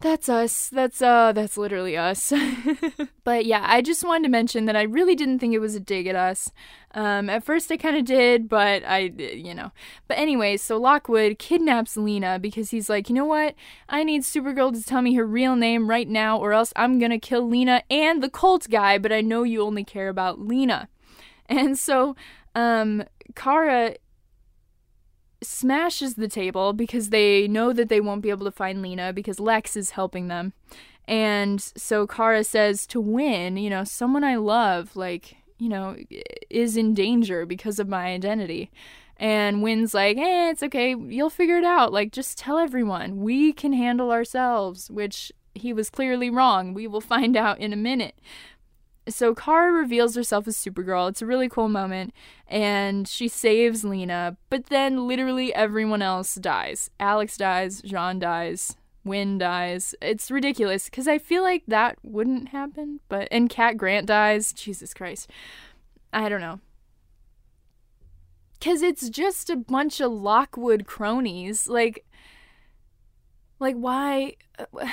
that's 0.00 0.30
us. 0.30 0.68
That's 0.70 1.02
uh 1.02 1.32
that's 1.32 1.58
literally 1.58 1.96
us. 1.96 2.32
but 3.24 3.44
yeah, 3.44 3.64
I 3.66 3.82
just 3.82 4.02
wanted 4.02 4.24
to 4.24 4.30
mention 4.30 4.64
that 4.64 4.76
I 4.76 4.82
really 4.82 5.14
didn't 5.14 5.38
think 5.40 5.52
it 5.52 5.58
was 5.58 5.74
a 5.74 5.80
dig 5.80 6.06
at 6.06 6.16
us. 6.16 6.50
Um 6.92 7.28
at 7.28 7.44
first 7.44 7.70
I 7.70 7.76
kind 7.76 7.96
of 7.96 8.06
did, 8.06 8.48
but 8.48 8.82
I 8.86 9.12
you 9.18 9.54
know. 9.54 9.72
But 10.08 10.18
anyway, 10.18 10.56
so 10.56 10.78
Lockwood 10.78 11.38
kidnaps 11.38 11.98
Lena 11.98 12.38
because 12.38 12.70
he's 12.70 12.88
like, 12.88 13.10
"You 13.10 13.14
know 13.14 13.26
what? 13.26 13.54
I 13.88 14.02
need 14.02 14.22
Supergirl 14.22 14.72
to 14.72 14.82
tell 14.82 15.02
me 15.02 15.14
her 15.14 15.26
real 15.26 15.54
name 15.54 15.90
right 15.90 16.08
now 16.08 16.38
or 16.38 16.52
else 16.54 16.72
I'm 16.76 16.98
going 16.98 17.10
to 17.10 17.18
kill 17.18 17.46
Lena 17.46 17.82
and 17.90 18.22
the 18.22 18.30
cult 18.30 18.68
guy, 18.70 18.96
but 18.96 19.12
I 19.12 19.20
know 19.20 19.42
you 19.42 19.62
only 19.62 19.84
care 19.84 20.08
about 20.08 20.40
Lena." 20.40 20.88
And 21.46 21.78
so 21.78 22.16
um 22.54 23.04
Kara 23.34 23.96
smashes 25.42 26.14
the 26.14 26.28
table 26.28 26.72
because 26.72 27.10
they 27.10 27.48
know 27.48 27.72
that 27.72 27.88
they 27.88 28.00
won't 28.00 28.22
be 28.22 28.30
able 28.30 28.44
to 28.46 28.52
find 28.52 28.82
Lena 28.82 29.12
because 29.12 29.40
Lex 29.40 29.76
is 29.76 29.90
helping 29.90 30.28
them. 30.28 30.52
And 31.06 31.60
so 31.60 32.06
Kara 32.06 32.44
says 32.44 32.86
to 32.88 33.00
win, 33.00 33.56
you 33.56 33.70
know, 33.70 33.84
someone 33.84 34.22
I 34.22 34.36
love, 34.36 34.94
like, 34.96 35.36
you 35.58 35.68
know, 35.68 35.96
is 36.48 36.76
in 36.76 36.94
danger 36.94 37.44
because 37.46 37.78
of 37.78 37.88
my 37.88 38.06
identity. 38.06 38.70
And 39.16 39.62
Winn's 39.62 39.92
like, 39.92 40.16
eh, 40.16 40.50
it's 40.50 40.62
okay. 40.62 40.94
You'll 40.94 41.28
figure 41.28 41.58
it 41.58 41.64
out. 41.64 41.92
Like, 41.92 42.12
just 42.12 42.38
tell 42.38 42.58
everyone. 42.58 43.20
We 43.20 43.52
can 43.52 43.72
handle 43.72 44.10
ourselves, 44.10 44.90
which 44.90 45.32
he 45.54 45.72
was 45.72 45.90
clearly 45.90 46.30
wrong. 46.30 46.74
We 46.74 46.86
will 46.86 47.00
find 47.00 47.36
out 47.36 47.58
in 47.58 47.72
a 47.72 47.76
minute 47.76 48.14
so 49.10 49.34
Kara 49.34 49.72
reveals 49.72 50.14
herself 50.14 50.48
as 50.48 50.56
Supergirl. 50.56 51.08
It's 51.08 51.22
a 51.22 51.26
really 51.26 51.48
cool 51.48 51.68
moment, 51.68 52.14
and 52.46 53.06
she 53.06 53.28
saves 53.28 53.84
Lena, 53.84 54.36
but 54.48 54.66
then 54.66 55.06
literally 55.06 55.54
everyone 55.54 56.02
else 56.02 56.34
dies. 56.36 56.90
Alex 56.98 57.36
dies, 57.36 57.82
J'onn 57.82 58.18
dies, 58.18 58.76
Winn 59.04 59.38
dies. 59.38 59.94
It's 60.00 60.30
ridiculous 60.30 60.86
because 60.86 61.08
I 61.08 61.18
feel 61.18 61.42
like 61.42 61.64
that 61.66 61.98
wouldn't 62.02 62.48
happen, 62.48 63.00
but 63.08 63.28
and 63.30 63.50
Cat 63.50 63.76
Grant 63.76 64.06
dies. 64.06 64.52
Jesus 64.52 64.94
Christ, 64.94 65.30
I 66.12 66.28
don't 66.28 66.40
know. 66.40 66.60
Cause 68.60 68.82
it's 68.82 69.08
just 69.08 69.48
a 69.48 69.56
bunch 69.56 70.00
of 70.00 70.12
Lockwood 70.12 70.86
cronies. 70.86 71.66
Like, 71.66 72.04
like 73.58 73.74
why? 73.74 74.36
Uh, 74.58 74.86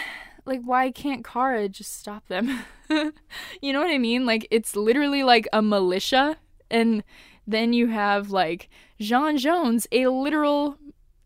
Like 0.47 0.61
why 0.63 0.91
can't 0.91 1.25
Kara 1.25 1.67
just 1.69 1.99
stop 1.99 2.27
them? 2.27 2.59
you 2.89 3.73
know 3.73 3.81
what 3.81 3.91
I 3.91 3.97
mean? 3.97 4.25
Like 4.25 4.47
it's 4.49 4.75
literally 4.75 5.23
like 5.23 5.47
a 5.53 5.61
militia 5.61 6.37
and 6.71 7.03
then 7.45 7.73
you 7.73 7.87
have 7.87 8.31
like 8.31 8.69
J'onn 8.99 9.37
Jones, 9.37 9.87
a 9.91 10.07
literal 10.07 10.77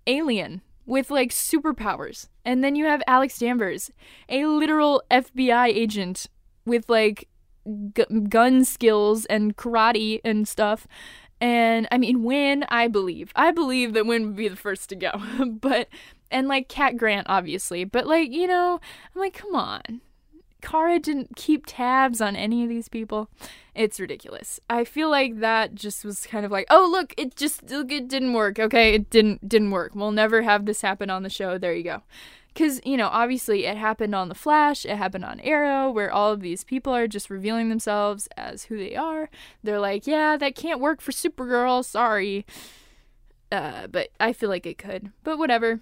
alien 0.07 0.61
with 0.85 1.09
like 1.09 1.29
superpowers. 1.29 2.27
And 2.43 2.63
then 2.63 2.75
you 2.75 2.85
have 2.85 3.01
Alex 3.07 3.39
Danvers, 3.39 3.91
a 4.29 4.45
literal 4.45 5.03
FBI 5.09 5.67
agent 5.67 6.27
with 6.65 6.89
like 6.89 7.27
gu- 7.93 8.27
gun 8.27 8.65
skills 8.65 9.25
and 9.25 9.55
karate 9.55 10.19
and 10.23 10.47
stuff. 10.47 10.87
And 11.39 11.87
I 11.91 11.97
mean, 11.97 12.23
Winn, 12.23 12.65
I 12.69 12.87
believe. 12.87 13.31
I 13.35 13.51
believe 13.51 13.93
that 13.93 14.05
Winn 14.05 14.27
would 14.27 14.35
be 14.35 14.47
the 14.47 14.55
first 14.55 14.89
to 14.89 14.95
go. 14.95 15.11
but 15.47 15.87
and 16.31 16.47
like 16.47 16.67
Cat 16.67 16.97
Grant, 16.97 17.27
obviously. 17.29 17.83
But 17.83 18.07
like, 18.07 18.31
you 18.31 18.47
know, 18.47 18.79
I'm 19.13 19.21
like, 19.21 19.33
come 19.33 19.55
on. 19.55 20.01
Kara 20.61 20.99
didn't 20.99 21.35
keep 21.35 21.65
tabs 21.65 22.21
on 22.21 22.35
any 22.35 22.63
of 22.63 22.69
these 22.69 22.87
people. 22.87 23.29
It's 23.73 23.99
ridiculous. 23.99 24.59
I 24.69 24.83
feel 24.83 25.09
like 25.09 25.39
that 25.39 25.75
just 25.75 26.05
was 26.05 26.25
kind 26.25 26.45
of 26.45 26.51
like, 26.51 26.67
oh 26.69 26.87
look, 26.89 27.13
it 27.17 27.35
just 27.35 27.63
it 27.69 28.07
didn't 28.07 28.33
work. 28.33 28.59
Okay, 28.59 28.93
it 28.93 29.09
didn't 29.09 29.47
didn't 29.47 29.71
work. 29.71 29.93
We'll 29.95 30.11
never 30.11 30.43
have 30.43 30.65
this 30.65 30.81
happen 30.81 31.09
on 31.09 31.23
the 31.23 31.29
show. 31.29 31.57
There 31.57 31.73
you 31.73 31.83
go. 31.83 32.03
Cuz 32.53 32.81
you 32.85 32.97
know, 32.97 33.07
obviously 33.07 33.65
it 33.65 33.77
happened 33.77 34.13
on 34.13 34.29
The 34.29 34.35
Flash, 34.35 34.85
it 34.85 34.97
happened 34.97 35.25
on 35.25 35.39
Arrow 35.39 35.89
where 35.89 36.11
all 36.11 36.31
of 36.31 36.41
these 36.41 36.63
people 36.63 36.93
are 36.93 37.07
just 37.07 37.29
revealing 37.29 37.69
themselves 37.69 38.27
as 38.37 38.65
who 38.65 38.77
they 38.77 38.95
are. 38.95 39.29
They're 39.63 39.79
like, 39.79 40.05
"Yeah, 40.05 40.37
that 40.37 40.55
can't 40.55 40.81
work 40.81 41.01
for 41.01 41.11
Supergirl. 41.11 41.83
Sorry." 41.83 42.45
Uh, 43.51 43.87
but 43.87 44.09
I 44.19 44.31
feel 44.33 44.49
like 44.49 44.65
it 44.65 44.77
could. 44.77 45.11
But 45.23 45.37
whatever. 45.37 45.81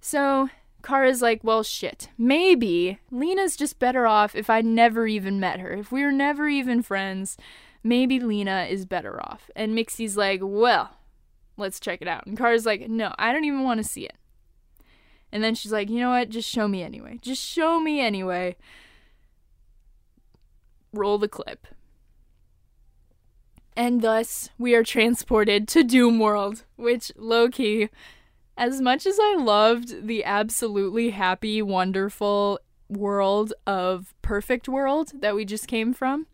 So 0.00 0.48
Kara's 0.82 1.22
like, 1.22 1.42
well, 1.42 1.62
shit. 1.62 2.08
Maybe 2.16 2.98
Lena's 3.10 3.56
just 3.56 3.78
better 3.78 4.06
off 4.06 4.34
if 4.34 4.48
I 4.48 4.60
never 4.60 5.06
even 5.06 5.40
met 5.40 5.60
her. 5.60 5.72
If 5.72 5.92
we 5.92 6.02
were 6.02 6.12
never 6.12 6.48
even 6.48 6.82
friends, 6.82 7.36
maybe 7.82 8.20
Lena 8.20 8.66
is 8.70 8.86
better 8.86 9.20
off. 9.22 9.50
And 9.56 9.74
Mixie's 9.74 10.16
like, 10.16 10.40
well, 10.42 10.96
let's 11.56 11.80
check 11.80 12.00
it 12.00 12.08
out. 12.08 12.26
And 12.26 12.38
Kara's 12.38 12.66
like, 12.66 12.88
no, 12.88 13.14
I 13.18 13.32
don't 13.32 13.44
even 13.44 13.64
want 13.64 13.78
to 13.78 13.88
see 13.88 14.04
it. 14.04 14.16
And 15.30 15.44
then 15.44 15.54
she's 15.54 15.72
like, 15.72 15.90
you 15.90 16.00
know 16.00 16.10
what? 16.10 16.30
Just 16.30 16.48
show 16.48 16.68
me 16.68 16.82
anyway. 16.82 17.18
Just 17.20 17.44
show 17.44 17.80
me 17.80 18.00
anyway. 18.00 18.56
Roll 20.92 21.18
the 21.18 21.28
clip. 21.28 21.66
And 23.76 24.00
thus, 24.00 24.50
we 24.58 24.74
are 24.74 24.82
transported 24.82 25.68
to 25.68 25.84
Doom 25.84 26.18
World, 26.18 26.64
which, 26.76 27.12
low 27.14 27.48
key, 27.48 27.90
as 28.58 28.80
much 28.80 29.06
as 29.06 29.18
I 29.22 29.36
loved 29.36 30.06
the 30.08 30.24
absolutely 30.24 31.10
happy, 31.10 31.62
wonderful 31.62 32.58
world 32.88 33.52
of 33.66 34.14
Perfect 34.20 34.68
World 34.68 35.12
that 35.14 35.36
we 35.36 35.44
just 35.44 35.68
came 35.68 35.94
from, 35.94 36.26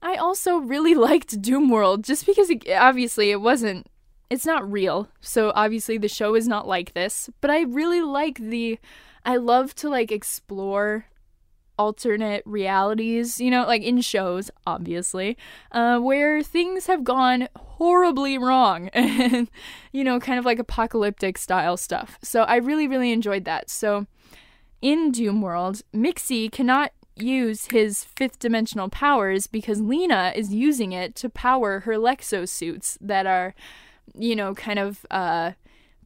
I 0.00 0.16
also 0.16 0.56
really 0.56 0.94
liked 1.08 1.40
Doom 1.42 1.68
World 1.68 2.04
just 2.04 2.24
because 2.26 2.48
it, 2.50 2.68
obviously 2.70 3.30
it 3.30 3.40
wasn't 3.40 3.86
it's 4.30 4.46
not 4.46 4.72
real. 4.72 5.08
So 5.20 5.52
obviously 5.54 5.98
the 5.98 6.08
show 6.08 6.34
is 6.34 6.48
not 6.48 6.66
like 6.66 6.94
this, 6.94 7.28
but 7.42 7.50
I 7.50 7.64
really 7.64 8.00
like 8.00 8.38
the 8.38 8.78
I 9.26 9.36
love 9.36 9.74
to 9.76 9.90
like 9.90 10.10
explore 10.10 11.04
alternate 11.78 12.42
realities, 12.46 13.40
you 13.40 13.50
know, 13.50 13.66
like 13.66 13.82
in 13.82 14.00
shows, 14.00 14.50
obviously, 14.66 15.36
uh, 15.70 15.98
where 15.98 16.42
things 16.42 16.86
have 16.86 17.04
gone 17.04 17.48
horribly 17.82 18.38
wrong 18.38 18.86
and, 18.92 19.50
you 19.90 20.04
know, 20.04 20.20
kind 20.20 20.38
of 20.38 20.44
like 20.44 20.60
apocalyptic 20.60 21.36
style 21.36 21.76
stuff. 21.76 22.16
So 22.22 22.42
I 22.42 22.56
really, 22.56 22.86
really 22.86 23.10
enjoyed 23.10 23.44
that. 23.46 23.68
So 23.68 24.06
in 24.80 25.10
Doom 25.10 25.42
World, 25.42 25.82
Mixie 25.92 26.48
cannot 26.48 26.92
use 27.16 27.66
his 27.72 28.04
fifth 28.04 28.38
dimensional 28.38 28.88
powers 28.88 29.48
because 29.48 29.80
Lena 29.80 30.32
is 30.36 30.54
using 30.54 30.92
it 30.92 31.16
to 31.16 31.28
power 31.28 31.80
her 31.80 31.94
Lexo 31.94 32.48
suits 32.48 32.98
that 33.00 33.26
are, 33.26 33.52
you 34.14 34.36
know, 34.36 34.54
kind 34.54 34.78
of 34.78 35.04
uh, 35.10 35.50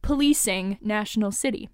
policing 0.01 0.79
National 0.81 1.31
City. 1.31 1.69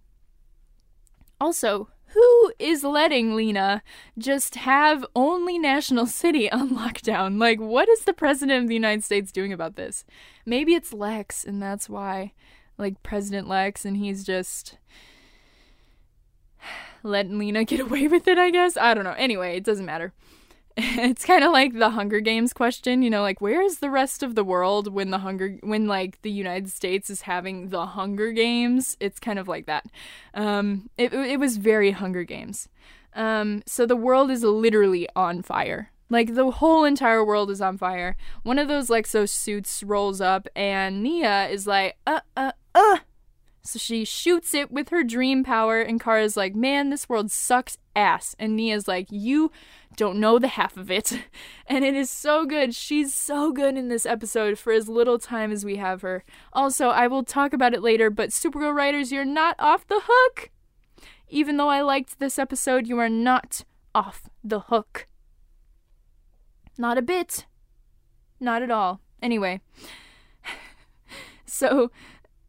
Also, 1.40 1.88
who 2.14 2.54
is 2.60 2.84
letting 2.84 3.36
Lena 3.36 3.82
just 4.18 4.56
have 4.56 5.06
only 5.16 5.58
National 5.58 6.06
City 6.06 6.52
on 6.52 6.72
lockdown? 6.72 7.40
Like, 7.40 7.60
what 7.60 7.90
is 7.90 8.02
the 8.02 8.14
President 8.14 8.64
of 8.64 8.68
the 8.68 8.74
United 8.74 9.04
States 9.04 9.32
doing 9.32 9.54
about 9.54 9.76
this? 9.76 10.06
Maybe 10.46 10.74
it's 10.74 10.94
Lex, 10.94 11.44
and 11.44 11.62
that's 11.62 11.90
why, 11.90 12.34
like, 12.78 13.02
President 13.04 13.48
Lex, 13.48 13.86
and 13.86 13.98
he's 13.98 14.24
just 14.24 14.78
letting 17.04 17.38
Lena 17.38 17.64
get 17.64 17.80
away 17.82 18.08
with 18.08 18.28
it, 18.28 18.38
I 18.38 18.50
guess. 18.52 18.78
I 18.78 18.94
don't 18.94 19.04
know. 19.04 19.16
Anyway, 19.18 19.58
it 19.58 19.64
doesn't 19.64 19.86
matter. 19.86 20.14
it's 20.78 21.26
kind 21.26 21.44
of 21.44 21.52
like 21.52 21.74
the 21.74 21.92
Hunger 21.92 22.20
Games 22.20 22.52
question, 22.52 23.04
you 23.04 23.10
know, 23.10 23.22
like 23.22 23.42
where 23.42 23.62
is 23.62 23.78
the 23.80 23.92
rest 23.92 24.24
of 24.24 24.34
the 24.34 24.44
world 24.44 24.92
when 24.92 25.12
the 25.12 25.20
Hunger 25.20 25.58
when 25.62 25.88
like 25.88 26.22
the 26.24 26.32
United 26.32 26.72
States 26.72 27.12
is 27.12 27.22
having 27.22 27.70
the 27.70 27.86
Hunger 27.86 28.32
Games? 28.32 28.98
It's 29.00 29.20
kind 29.20 29.38
of 29.38 29.48
like 29.48 29.68
that. 29.68 29.86
Um, 30.34 30.90
it 30.98 31.14
it 31.14 31.40
was 31.40 31.58
very 31.58 31.92
Hunger 31.92 32.24
Games. 32.24 32.70
Um, 33.16 33.62
so 33.68 33.86
the 33.86 33.96
world 33.96 34.32
is 34.32 34.44
literally 34.44 35.08
on 35.16 35.44
fire. 35.44 35.92
Like 36.10 36.34
the 36.34 36.50
whole 36.50 36.86
entire 36.86 37.24
world 37.24 37.52
is 37.52 37.62
on 37.62 37.78
fire. 37.78 38.16
One 38.42 38.58
of 38.58 38.68
those 38.68 38.88
Lexo 38.88 39.30
suits 39.30 39.84
rolls 39.84 40.22
up, 40.22 40.48
and 40.56 41.04
Nia 41.04 41.48
is 41.50 41.68
like, 41.68 41.98
uh, 42.06 42.22
uh, 42.36 42.52
uh. 42.74 42.98
So 43.66 43.80
she 43.80 44.04
shoots 44.04 44.54
it 44.54 44.72
with 44.72 44.90
her 44.90 45.06
dream 45.06 45.44
power, 45.44 45.80
and 45.80 46.00
Kara's 46.00 46.36
like, 46.36 46.54
man, 46.54 46.90
this 46.90 47.08
world 47.08 47.32
sucks 47.32 47.78
ass. 47.96 48.36
And 48.38 48.58
Nia's 48.58 48.90
like, 48.90 49.08
you 49.10 49.52
don't 49.96 50.20
know 50.20 50.38
the 50.38 50.50
half 50.50 50.76
of 50.76 50.92
it. 50.92 51.14
And 51.66 51.86
it 51.86 51.96
is 51.96 52.10
so 52.10 52.46
good. 52.46 52.76
She's 52.76 53.14
so 53.14 53.54
good 53.54 53.78
in 53.78 53.88
this 53.88 54.06
episode 54.06 54.60
for 54.60 54.74
as 54.74 54.90
little 54.90 55.18
time 55.18 55.50
as 55.50 55.64
we 55.64 55.78
have 55.78 56.02
her. 56.02 56.26
Also, 56.52 56.90
I 56.90 57.08
will 57.08 57.24
talk 57.24 57.54
about 57.54 57.74
it 57.74 57.82
later, 57.82 58.10
but 58.10 58.32
Supergirl 58.32 58.76
writers, 58.76 59.14
you're 59.14 59.24
not 59.24 59.56
off 59.60 59.88
the 59.88 60.02
hook. 60.04 60.52
Even 61.30 61.56
though 61.56 61.70
I 61.70 61.80
liked 61.80 62.20
this 62.20 62.38
episode, 62.38 62.86
you 62.86 63.00
are 63.00 63.10
not 63.10 63.64
off 63.96 64.30
the 64.44 64.60
hook. 64.60 65.08
Not 66.78 66.98
a 66.98 67.02
bit. 67.02 67.46
Not 68.42 68.62
at 68.62 68.70
all. 68.70 69.00
Anyway. 69.22 69.62
so 71.46 71.90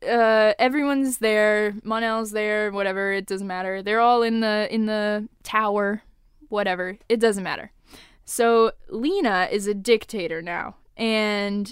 uh, 0.07 0.55
everyone's 0.59 1.19
there. 1.19 1.75
Mon-El's 1.83 2.31
there. 2.31 2.71
Whatever. 2.71 3.13
It 3.13 3.27
doesn't 3.27 3.47
matter. 3.47 3.83
They're 3.83 4.01
all 4.01 4.23
in 4.23 4.41
the 4.41 4.69
in 4.71 4.87
the 4.87 5.29
tower 5.43 6.03
whatever, 6.55 6.99
it 7.09 7.21
doesn't 7.21 7.43
matter. 7.45 7.73
So 8.25 8.73
Lena 8.89 9.49
is 9.51 9.67
a 9.67 9.75
dictator 9.75 10.41
now, 10.41 10.77
and 10.97 11.71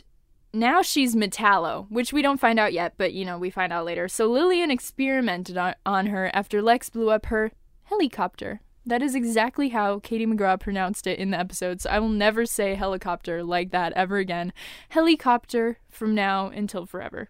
now 0.52 0.82
she's 0.82 1.14
Metallo, 1.14 1.86
which 1.88 2.12
we 2.12 2.20
don't 2.20 2.40
find 2.40 2.58
out 2.58 2.74
yet, 2.74 2.94
but 2.98 3.14
you 3.14 3.24
know, 3.24 3.38
we 3.38 3.48
find 3.48 3.72
out 3.72 3.86
later. 3.86 4.08
So 4.08 4.26
Lillian 4.26 4.70
experimented 4.70 5.56
on, 5.56 5.74
on 5.86 6.06
her 6.06 6.30
after 6.34 6.60
Lex 6.60 6.90
blew 6.90 7.10
up 7.10 7.26
her 7.26 7.52
helicopter. 7.84 8.60
That 8.84 9.00
is 9.00 9.14
exactly 9.14 9.68
how 9.68 10.00
Katie 10.00 10.26
McGrath 10.26 10.60
pronounced 10.60 11.06
it 11.06 11.18
in 11.18 11.30
the 11.30 11.38
episode, 11.38 11.80
so 11.80 11.88
I 11.88 12.00
will 12.00 12.08
never 12.08 12.44
say 12.44 12.74
helicopter 12.74 13.44
like 13.44 13.70
that 13.70 13.92
ever 13.92 14.18
again. 14.18 14.52
Helicopter 14.88 15.78
from 15.88 16.14
now 16.14 16.48
until 16.48 16.84
forever. 16.84 17.28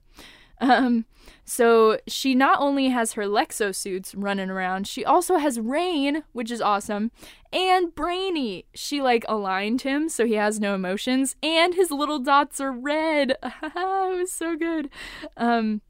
Um, 0.61 1.07
so 1.45 1.99
she 2.07 2.35
not 2.35 2.61
only 2.61 2.89
has 2.89 3.15
her 3.15 3.25
Lexo 3.25 3.75
suits 3.75 4.15
running 4.15 4.51
around, 4.51 4.87
she 4.87 5.05
also 5.05 5.37
has 5.37 5.59
Reign, 5.59 6.25
which 6.33 6.51
is 6.51 6.61
awesome, 6.61 7.11
and 7.53 7.95
Brainy. 7.95 8.67
She 8.75 9.03
like 9.03 9.25
aligned 9.29 9.83
him 9.83 10.09
so 10.09 10.25
he 10.25 10.35
has 10.35 10.61
no 10.61 10.75
emotions, 10.75 11.37
and 11.43 11.75
his 11.75 11.91
little 11.91 12.19
dots 12.19 12.61
are 12.61 12.73
red. 12.73 13.37
it 13.43 13.75
was 13.75 14.33
so 14.33 14.57
good. 14.57 14.89
Um, 15.37 15.83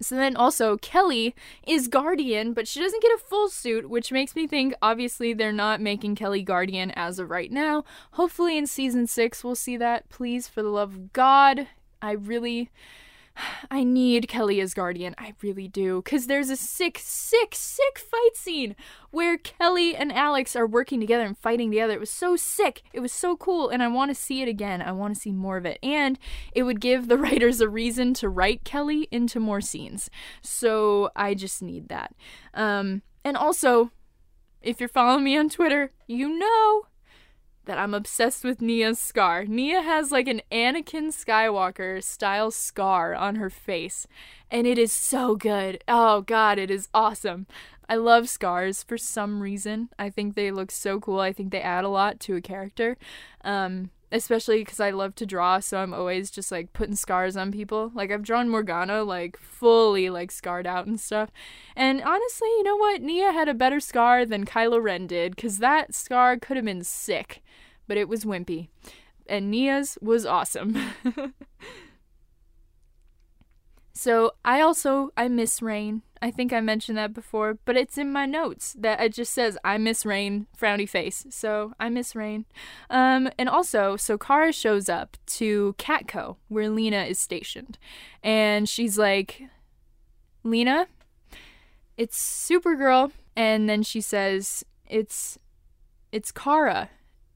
so 0.00 0.14
then 0.14 0.36
also 0.36 0.76
Kelly 0.76 1.34
is 1.66 1.88
Guardian, 1.88 2.52
but 2.52 2.68
she 2.68 2.80
doesn't 2.80 3.02
get 3.02 3.12
a 3.12 3.18
full 3.18 3.48
suit, 3.48 3.90
which 3.90 4.12
makes 4.12 4.36
me 4.36 4.46
think 4.46 4.74
obviously 4.80 5.32
they're 5.32 5.52
not 5.52 5.80
making 5.80 6.14
Kelly 6.14 6.42
Guardian 6.42 6.92
as 6.92 7.18
of 7.18 7.30
right 7.30 7.50
now. 7.50 7.84
Hopefully 8.12 8.56
in 8.56 8.66
season 8.66 9.06
6 9.06 9.42
we'll 9.42 9.56
see 9.56 9.76
that. 9.76 10.08
Please 10.08 10.46
for 10.46 10.62
the 10.62 10.68
love 10.68 10.94
of 10.94 11.12
God. 11.12 11.66
I 12.00 12.12
really 12.12 12.70
I 13.70 13.84
need 13.84 14.28
Kelly 14.28 14.60
as 14.60 14.74
Guardian. 14.74 15.14
I 15.18 15.34
really 15.42 15.68
do. 15.68 16.02
Because 16.02 16.26
there's 16.26 16.50
a 16.50 16.56
sick, 16.56 16.98
sick, 17.00 17.54
sick 17.54 17.98
fight 17.98 18.34
scene 18.36 18.74
where 19.10 19.38
Kelly 19.38 19.94
and 19.94 20.12
Alex 20.12 20.56
are 20.56 20.66
working 20.66 21.00
together 21.00 21.24
and 21.24 21.38
fighting 21.38 21.70
together. 21.70 21.94
It 21.94 22.00
was 22.00 22.10
so 22.10 22.36
sick. 22.36 22.82
It 22.92 23.00
was 23.00 23.12
so 23.12 23.36
cool. 23.36 23.68
And 23.68 23.82
I 23.82 23.88
want 23.88 24.10
to 24.10 24.14
see 24.14 24.42
it 24.42 24.48
again. 24.48 24.82
I 24.82 24.92
want 24.92 25.14
to 25.14 25.20
see 25.20 25.32
more 25.32 25.56
of 25.56 25.66
it. 25.66 25.78
And 25.82 26.18
it 26.52 26.64
would 26.64 26.80
give 26.80 27.08
the 27.08 27.18
writers 27.18 27.60
a 27.60 27.68
reason 27.68 28.14
to 28.14 28.28
write 28.28 28.64
Kelly 28.64 29.08
into 29.10 29.40
more 29.40 29.60
scenes. 29.60 30.10
So 30.42 31.10
I 31.14 31.34
just 31.34 31.62
need 31.62 31.88
that. 31.88 32.14
Um, 32.54 33.02
and 33.24 33.36
also, 33.36 33.92
if 34.60 34.80
you're 34.80 34.88
following 34.88 35.24
me 35.24 35.36
on 35.36 35.48
Twitter, 35.48 35.92
you 36.06 36.28
know 36.38 36.87
that 37.68 37.78
I'm 37.78 37.92
obsessed 37.92 38.44
with 38.44 38.62
Nia's 38.62 38.98
scar. 38.98 39.44
Nia 39.44 39.82
has 39.82 40.10
like 40.10 40.26
an 40.26 40.40
Anakin 40.50 41.08
Skywalker 41.08 42.02
style 42.02 42.50
scar 42.50 43.14
on 43.14 43.36
her 43.36 43.50
face, 43.50 44.06
and 44.50 44.66
it 44.66 44.78
is 44.78 44.90
so 44.90 45.36
good. 45.36 45.84
Oh 45.86 46.22
god, 46.22 46.58
it 46.58 46.70
is 46.70 46.88
awesome. 46.94 47.46
I 47.86 47.96
love 47.96 48.28
scars 48.30 48.82
for 48.82 48.96
some 48.96 49.42
reason. 49.42 49.90
I 49.98 50.08
think 50.08 50.34
they 50.34 50.50
look 50.50 50.70
so 50.70 50.98
cool. 50.98 51.20
I 51.20 51.34
think 51.34 51.52
they 51.52 51.60
add 51.60 51.84
a 51.84 51.90
lot 51.90 52.20
to 52.20 52.36
a 52.36 52.40
character. 52.40 52.96
Um, 53.44 53.90
especially 54.10 54.58
because 54.58 54.80
I 54.80 54.90
love 54.90 55.14
to 55.16 55.26
draw, 55.26 55.60
so 55.60 55.78
I'm 55.78 55.94
always 55.94 56.30
just 56.30 56.50
like 56.50 56.72
putting 56.72 56.96
scars 56.96 57.36
on 57.36 57.52
people. 57.52 57.90
Like 57.94 58.10
I've 58.10 58.22
drawn 58.22 58.48
Morgana 58.48 59.02
like 59.04 59.36
fully 59.38 60.10
like 60.10 60.30
scarred 60.30 60.66
out 60.66 60.86
and 60.86 60.98
stuff. 60.98 61.30
And 61.76 62.02
honestly, 62.02 62.48
you 62.48 62.62
know 62.62 62.76
what? 62.76 63.02
Nia 63.02 63.32
had 63.32 63.48
a 63.48 63.54
better 63.54 63.80
scar 63.80 64.24
than 64.24 64.46
Kylo 64.46 64.82
Ren 64.82 65.06
did, 65.06 65.36
because 65.36 65.58
that 65.58 65.94
scar 65.94 66.36
could 66.36 66.56
have 66.56 66.66
been 66.66 66.84
sick 66.84 67.42
but 67.88 67.96
it 67.96 68.08
was 68.08 68.24
wimpy. 68.24 68.68
And 69.26 69.50
Nia's 69.50 69.98
was 70.00 70.24
awesome. 70.24 70.78
so 73.92 74.32
I 74.44 74.60
also 74.60 75.10
I 75.16 75.26
miss 75.28 75.60
Reign. 75.60 76.02
I 76.20 76.30
think 76.30 76.52
I 76.52 76.60
mentioned 76.60 76.98
that 76.98 77.14
before, 77.14 77.58
but 77.64 77.76
it's 77.76 77.98
in 77.98 78.12
my 78.12 78.26
notes 78.26 78.74
that 78.78 79.00
it 79.00 79.14
just 79.14 79.32
says 79.32 79.56
I 79.64 79.78
miss 79.78 80.04
rain, 80.04 80.46
frowny 80.58 80.88
face. 80.88 81.26
So 81.30 81.72
I 81.78 81.88
miss 81.88 82.16
rain. 82.16 82.44
Um, 82.90 83.30
and 83.38 83.48
also, 83.48 83.96
so 83.96 84.18
Kara 84.18 84.52
shows 84.52 84.88
up 84.88 85.16
to 85.26 85.74
Catco 85.78 86.36
where 86.48 86.68
Lena 86.68 87.02
is 87.04 87.18
stationed, 87.18 87.78
and 88.22 88.68
she's 88.68 88.98
like, 88.98 89.42
Lena, 90.42 90.86
it's 91.96 92.18
Supergirl, 92.18 93.12
and 93.36 93.68
then 93.68 93.82
she 93.82 94.00
says 94.00 94.64
it's 94.88 95.38
it's 96.10 96.32
Kara 96.32 96.90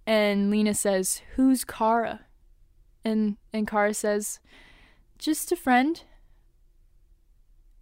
and 0.06 0.50
Lena 0.50 0.74
says, 0.74 1.22
"Who's 1.36 1.64
Kara?" 1.64 2.20
And 3.04 3.36
and 3.52 3.66
Kara 3.68 3.94
says, 3.94 4.40
"Just 5.18 5.52
a 5.52 5.56
friend." 5.56 6.02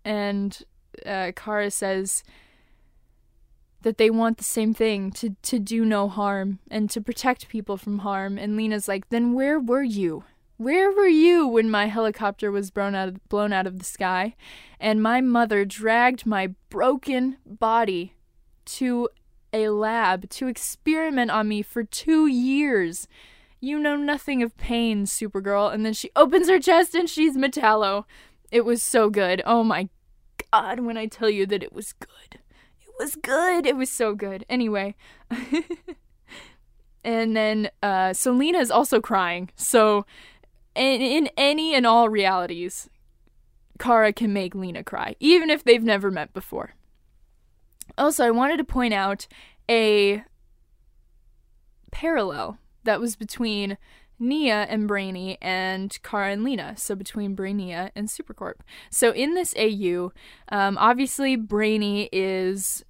And 0.04 0.62
uh, 1.06 1.32
Kara 1.34 1.70
says 1.70 2.22
that 3.82 3.98
they 3.98 4.10
want 4.10 4.38
the 4.38 4.44
same 4.44 4.74
thing 4.74 5.10
to 5.12 5.36
to 5.42 5.58
do 5.58 5.84
no 5.84 6.08
harm 6.08 6.58
and 6.70 6.90
to 6.90 7.00
protect 7.00 7.48
people 7.48 7.76
from 7.76 8.00
harm. 8.00 8.38
And 8.38 8.56
Lena's 8.56 8.88
like, 8.88 9.08
"Then 9.08 9.32
where 9.32 9.58
were 9.58 9.82
you? 9.82 10.24
Where 10.56 10.90
were 10.90 11.08
you 11.08 11.46
when 11.46 11.70
my 11.70 11.86
helicopter 11.86 12.50
was 12.50 12.70
blown 12.70 12.94
out 12.94 13.08
of, 13.08 13.28
blown 13.30 13.52
out 13.52 13.66
of 13.66 13.78
the 13.78 13.84
sky, 13.84 14.36
and 14.78 15.02
my 15.02 15.22
mother 15.22 15.64
dragged 15.64 16.26
my 16.26 16.48
broken 16.68 17.38
body 17.46 18.14
to 18.66 19.08
a 19.52 19.68
lab 19.68 20.28
to 20.30 20.48
experiment 20.48 21.30
on 21.30 21.48
me 21.48 21.62
for 21.62 21.82
two 21.82 22.26
years. 22.26 23.08
You 23.60 23.78
know 23.78 23.96
nothing 23.96 24.42
of 24.42 24.56
pain, 24.56 25.04
Supergirl. 25.04 25.72
And 25.72 25.84
then 25.84 25.92
she 25.92 26.10
opens 26.16 26.48
her 26.48 26.58
chest 26.58 26.94
and 26.94 27.08
she's 27.08 27.36
Metallo. 27.36 28.04
It 28.50 28.64
was 28.64 28.82
so 28.82 29.10
good. 29.10 29.42
Oh 29.44 29.62
my 29.62 29.88
god, 30.52 30.80
when 30.80 30.96
I 30.96 31.06
tell 31.06 31.30
you 31.30 31.46
that 31.46 31.62
it 31.62 31.72
was 31.72 31.92
good. 31.92 32.40
It 32.80 32.92
was 32.98 33.16
good. 33.16 33.66
It 33.66 33.76
was 33.76 33.90
so 33.90 34.14
good. 34.14 34.44
Anyway. 34.48 34.94
and 37.04 37.36
then 37.36 37.70
uh 37.82 38.12
Selena 38.12 38.58
is 38.58 38.70
also 38.70 39.00
crying. 39.00 39.50
So 39.56 40.04
in, 40.74 41.00
in 41.00 41.28
any 41.36 41.74
and 41.74 41.86
all 41.86 42.08
realities, 42.08 42.88
Kara 43.78 44.12
can 44.12 44.32
make 44.32 44.54
Lena 44.54 44.84
cry, 44.84 45.16
even 45.20 45.50
if 45.50 45.64
they've 45.64 45.82
never 45.82 46.10
met 46.10 46.32
before. 46.32 46.74
Also, 47.98 48.24
I 48.24 48.30
wanted 48.30 48.58
to 48.58 48.64
point 48.64 48.94
out 48.94 49.26
a 49.68 50.22
parallel 51.90 52.58
that 52.84 53.00
was 53.00 53.16
between 53.16 53.76
Nia 54.20 54.66
and 54.68 54.86
Brainy 54.86 55.38
and 55.40 55.98
Kara 56.02 56.30
and 56.30 56.44
Lena, 56.44 56.76
so 56.76 56.94
between 56.94 57.34
Brainia 57.34 57.90
and 57.96 58.06
Supercorp. 58.08 58.60
So 58.90 59.12
in 59.12 59.34
this 59.34 59.54
AU, 59.56 60.12
um, 60.50 60.76
obviously 60.78 61.36
Brainy 61.36 62.10
is 62.12 62.84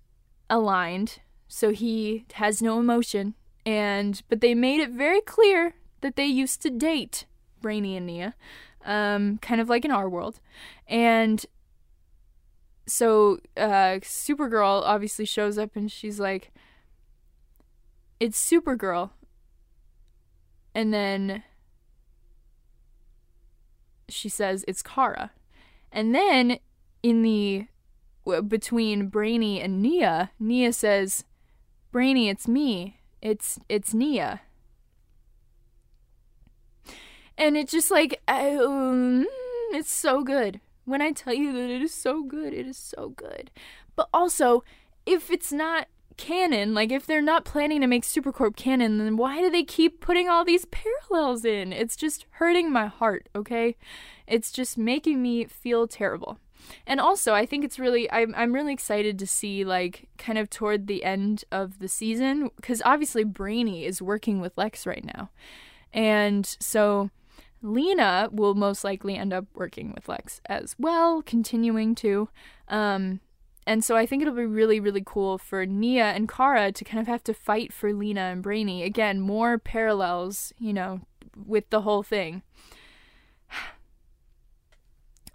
aligned, 0.50 1.20
so 1.46 1.70
he 1.70 2.26
has 2.34 2.60
no 2.60 2.80
emotion, 2.80 3.34
and 3.64 4.20
but 4.28 4.40
they 4.40 4.54
made 4.54 4.80
it 4.80 4.90
very 4.90 5.20
clear 5.20 5.74
that 6.00 6.16
they 6.16 6.26
used 6.26 6.60
to 6.62 6.70
date 6.70 7.26
Brainy 7.62 7.96
and 7.96 8.06
Nia, 8.06 8.34
um, 8.84 9.38
kind 9.38 9.60
of 9.60 9.68
like 9.68 9.84
in 9.84 9.92
our 9.92 10.08
world, 10.08 10.40
and 10.88 11.46
so 12.86 13.38
uh, 13.56 14.00
Supergirl 14.02 14.82
obviously 14.84 15.24
shows 15.24 15.58
up 15.58 15.76
and 15.76 15.90
she's 15.92 16.18
like, 16.18 16.50
"It's 18.18 18.38
Supergirl," 18.50 19.10
and 20.74 20.92
then 20.92 21.42
she 24.08 24.28
says 24.28 24.64
it's 24.66 24.82
Kara, 24.82 25.32
and 25.92 26.14
then 26.14 26.58
in 27.02 27.22
the 27.22 27.66
between 28.46 29.08
Brainy 29.08 29.60
and 29.60 29.80
Nia, 29.82 30.30
Nia 30.38 30.72
says, 30.72 31.24
"Brainy, 31.92 32.28
it's 32.28 32.46
me," 32.46 33.00
It's 33.22 33.58
it's 33.68 33.92
Nia. 33.92 34.40
And 37.36 37.56
it's 37.56 37.72
just 37.72 37.90
like 37.90 38.20
um, 38.28 39.26
it's 39.72 39.92
so 39.92 40.22
good. 40.22 40.60
When 40.84 41.02
I 41.02 41.12
tell 41.12 41.34
you 41.34 41.52
that 41.52 41.70
it 41.70 41.82
is 41.82 41.94
so 41.94 42.22
good, 42.22 42.52
it 42.52 42.66
is 42.66 42.76
so 42.76 43.10
good. 43.10 43.50
But 43.94 44.08
also, 44.12 44.64
if 45.06 45.30
it's 45.30 45.52
not 45.52 45.88
canon, 46.20 46.74
like 46.74 46.92
if 46.92 47.06
they're 47.06 47.22
not 47.22 47.46
planning 47.46 47.80
to 47.80 47.86
make 47.86 48.04
Supercorp 48.04 48.54
canon, 48.54 48.98
then 48.98 49.16
why 49.16 49.40
do 49.40 49.50
they 49.50 49.64
keep 49.64 50.00
putting 50.00 50.28
all 50.28 50.44
these 50.44 50.66
parallels 50.66 51.46
in? 51.46 51.72
It's 51.72 51.96
just 51.96 52.26
hurting 52.32 52.70
my 52.70 52.86
heart, 52.86 53.28
okay? 53.34 53.76
It's 54.26 54.52
just 54.52 54.76
making 54.76 55.22
me 55.22 55.46
feel 55.46 55.88
terrible. 55.88 56.38
And 56.86 57.00
also, 57.00 57.32
I 57.32 57.46
think 57.46 57.64
it's 57.64 57.78
really 57.78 58.10
I'm 58.12 58.34
I'm 58.36 58.52
really 58.52 58.74
excited 58.74 59.18
to 59.18 59.26
see 59.26 59.64
like 59.64 60.08
kind 60.18 60.38
of 60.38 60.50
toward 60.50 60.86
the 60.86 61.04
end 61.04 61.44
of 61.50 61.78
the 61.78 61.88
season 61.88 62.50
cuz 62.60 62.82
obviously 62.84 63.24
Brainy 63.24 63.86
is 63.86 64.02
working 64.02 64.40
with 64.40 64.58
Lex 64.58 64.86
right 64.86 65.04
now. 65.16 65.30
And 65.90 66.44
so 66.60 67.08
Lena 67.62 68.28
will 68.30 68.54
most 68.54 68.84
likely 68.84 69.16
end 69.16 69.32
up 69.32 69.46
working 69.54 69.92
with 69.94 70.06
Lex 70.08 70.42
as 70.46 70.76
well, 70.78 71.22
continuing 71.22 71.94
to. 71.96 72.28
Um, 72.68 73.20
and 73.70 73.84
so 73.84 73.96
I 73.96 74.04
think 74.04 74.20
it'll 74.20 74.34
be 74.34 74.46
really, 74.46 74.80
really 74.80 75.04
cool 75.06 75.38
for 75.38 75.64
Nia 75.64 76.06
and 76.06 76.28
Kara 76.28 76.72
to 76.72 76.84
kind 76.84 77.00
of 77.00 77.06
have 77.06 77.22
to 77.22 77.32
fight 77.32 77.72
for 77.72 77.92
Lena 77.92 78.22
and 78.22 78.42
Brainy. 78.42 78.82
Again, 78.82 79.20
more 79.20 79.58
parallels, 79.58 80.52
you 80.58 80.72
know, 80.72 81.02
with 81.36 81.70
the 81.70 81.82
whole 81.82 82.02
thing. 82.02 82.42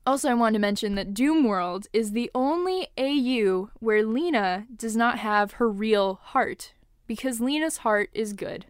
Also, 0.07 0.29
I 0.29 0.35
want 0.35 0.53
to 0.53 0.59
mention 0.59 0.93
that 0.95 1.15
Doom 1.15 1.45
World 1.45 1.87
is 1.91 2.11
the 2.11 2.29
only 2.35 2.89
AU 2.95 3.69
where 3.79 4.05
Lena 4.05 4.67
does 4.75 4.95
not 4.95 5.17
have 5.17 5.53
her 5.53 5.67
real 5.67 6.19
heart 6.21 6.73
because 7.07 7.41
Lena's 7.41 7.77
heart 7.77 8.11
is 8.13 8.33
good. 8.33 8.65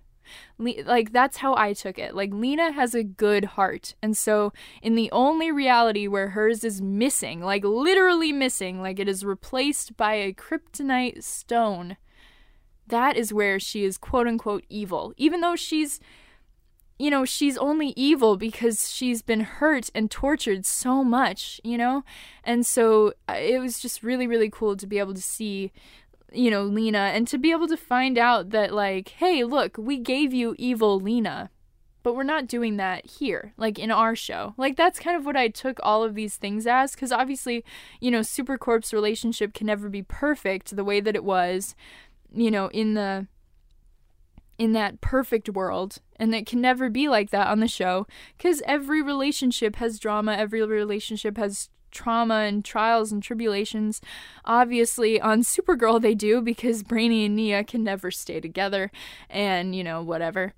Like 0.57 1.11
that's 1.11 1.37
how 1.37 1.55
I 1.55 1.73
took 1.73 1.97
it. 1.97 2.15
Like 2.15 2.33
Lena 2.33 2.71
has 2.71 2.95
a 2.95 3.03
good 3.03 3.45
heart. 3.45 3.95
And 4.01 4.15
so 4.15 4.53
in 4.81 4.95
the 4.95 5.11
only 5.11 5.51
reality 5.51 6.07
where 6.07 6.29
hers 6.29 6.63
is 6.63 6.81
missing, 6.81 7.41
like 7.41 7.63
literally 7.63 8.31
missing, 8.31 8.81
like 8.81 8.99
it 8.99 9.07
is 9.07 9.25
replaced 9.25 9.97
by 9.97 10.13
a 10.15 10.33
kryptonite 10.33 11.23
stone, 11.23 11.97
that 12.87 13.17
is 13.17 13.33
where 13.33 13.59
she 13.59 13.83
is 13.83 13.97
quote 13.97 14.27
unquote 14.27 14.65
evil. 14.69 15.13
Even 15.17 15.41
though 15.41 15.55
she's 15.55 15.99
you 16.97 17.09
know, 17.09 17.25
she's 17.25 17.57
only 17.57 17.93
evil 17.97 18.37
because 18.37 18.89
she's 18.89 19.21
been 19.21 19.41
hurt 19.41 19.89
and 19.93 20.09
tortured 20.09 20.65
so 20.65 21.03
much, 21.03 21.59
you 21.63 21.77
know? 21.77 22.03
And 22.43 22.65
so 22.65 23.13
uh, 23.27 23.33
it 23.33 23.59
was 23.59 23.79
just 23.79 24.01
really, 24.01 24.27
really 24.27 24.49
cool 24.49 24.77
to 24.77 24.87
be 24.87 24.99
able 24.99 25.13
to 25.13 25.21
see 25.21 25.73
you 26.31 26.51
know, 26.51 26.63
Lena 26.63 27.11
and 27.13 27.27
to 27.27 27.37
be 27.37 27.51
able 27.51 27.67
to 27.67 27.77
find 27.77 28.17
out 28.17 28.49
that, 28.51 28.73
like, 28.73 29.09
hey, 29.09 29.43
look, 29.43 29.77
we 29.77 29.97
gave 29.97 30.33
you 30.33 30.55
evil 30.57 30.99
Lena, 30.99 31.49
but 32.03 32.15
we're 32.15 32.23
not 32.23 32.47
doing 32.47 32.77
that 32.77 33.05
here, 33.05 33.53
like 33.57 33.79
in 33.79 33.91
our 33.91 34.15
show. 34.15 34.53
Like, 34.57 34.75
that's 34.75 34.99
kind 34.99 35.17
of 35.17 35.25
what 35.25 35.37
I 35.37 35.47
took 35.47 35.79
all 35.81 36.03
of 36.03 36.15
these 36.15 36.35
things 36.35 36.67
as, 36.67 36.93
because 36.93 37.11
obviously, 37.11 37.63
you 37.99 38.11
know, 38.11 38.19
Supercorp's 38.19 38.93
relationship 38.93 39.53
can 39.53 39.67
never 39.67 39.89
be 39.89 40.03
perfect 40.03 40.75
the 40.75 40.83
way 40.83 40.99
that 40.99 41.15
it 41.15 41.23
was, 41.23 41.75
you 42.33 42.51
know, 42.51 42.67
in 42.67 42.93
the 42.93 43.27
in 44.57 44.71
that 44.73 45.01
perfect 45.01 45.49
world 45.49 45.97
and 46.17 46.33
it 46.33 46.45
can 46.45 46.61
never 46.61 46.89
be 46.89 47.09
like 47.09 47.29
that 47.29 47.47
on 47.47 47.59
the 47.59 47.67
show 47.67 48.07
because 48.37 48.61
every 48.65 49.01
relationship 49.01 49.75
has 49.75 49.99
drama 49.99 50.33
every 50.33 50.65
relationship 50.65 51.37
has 51.37 51.69
trauma 51.95 52.41
and 52.41 52.63
trials 52.63 53.11
and 53.11 53.23
tribulations. 53.23 54.01
Obviously, 54.43 55.19
on 55.19 55.41
Supergirl, 55.41 56.01
they 56.01 56.13
do 56.13 56.41
because 56.41 56.83
Brainy 56.83 57.25
and 57.25 57.35
Nia 57.35 57.63
can 57.63 57.83
never 57.83 58.11
stay 58.11 58.39
together 58.39 58.91
and, 59.29 59.75
you 59.75 59.83
know, 59.83 60.03
whatever. 60.03 60.53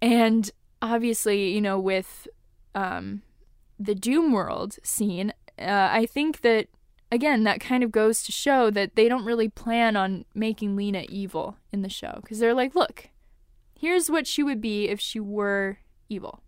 And 0.00 0.50
obviously, 0.82 1.50
you 1.54 1.60
know, 1.60 1.80
with 1.80 2.28
um, 2.74 3.22
the 3.78 3.94
Doom 3.94 4.30
World 4.30 4.78
scene, 4.82 5.32
uh, 5.58 5.88
I 5.90 6.06
think 6.06 6.42
that, 6.42 6.68
again, 7.10 7.44
that 7.44 7.60
kind 7.60 7.82
of 7.82 7.90
goes 7.90 8.22
to 8.24 8.32
show 8.32 8.70
that 8.70 8.94
they 8.94 9.08
don't 9.08 9.24
really 9.24 9.48
plan 9.48 9.96
on 9.96 10.26
making 10.34 10.76
Lena 10.76 11.04
evil 11.08 11.56
in 11.72 11.82
the 11.82 11.88
show 11.88 12.18
because 12.20 12.38
they're 12.38 12.54
like, 12.54 12.74
look, 12.74 13.08
here's 13.78 14.10
what 14.10 14.26
she 14.26 14.42
would 14.42 14.60
be 14.60 14.88
if 14.88 15.00
she 15.00 15.18
were 15.18 15.78
evil. 16.08 16.42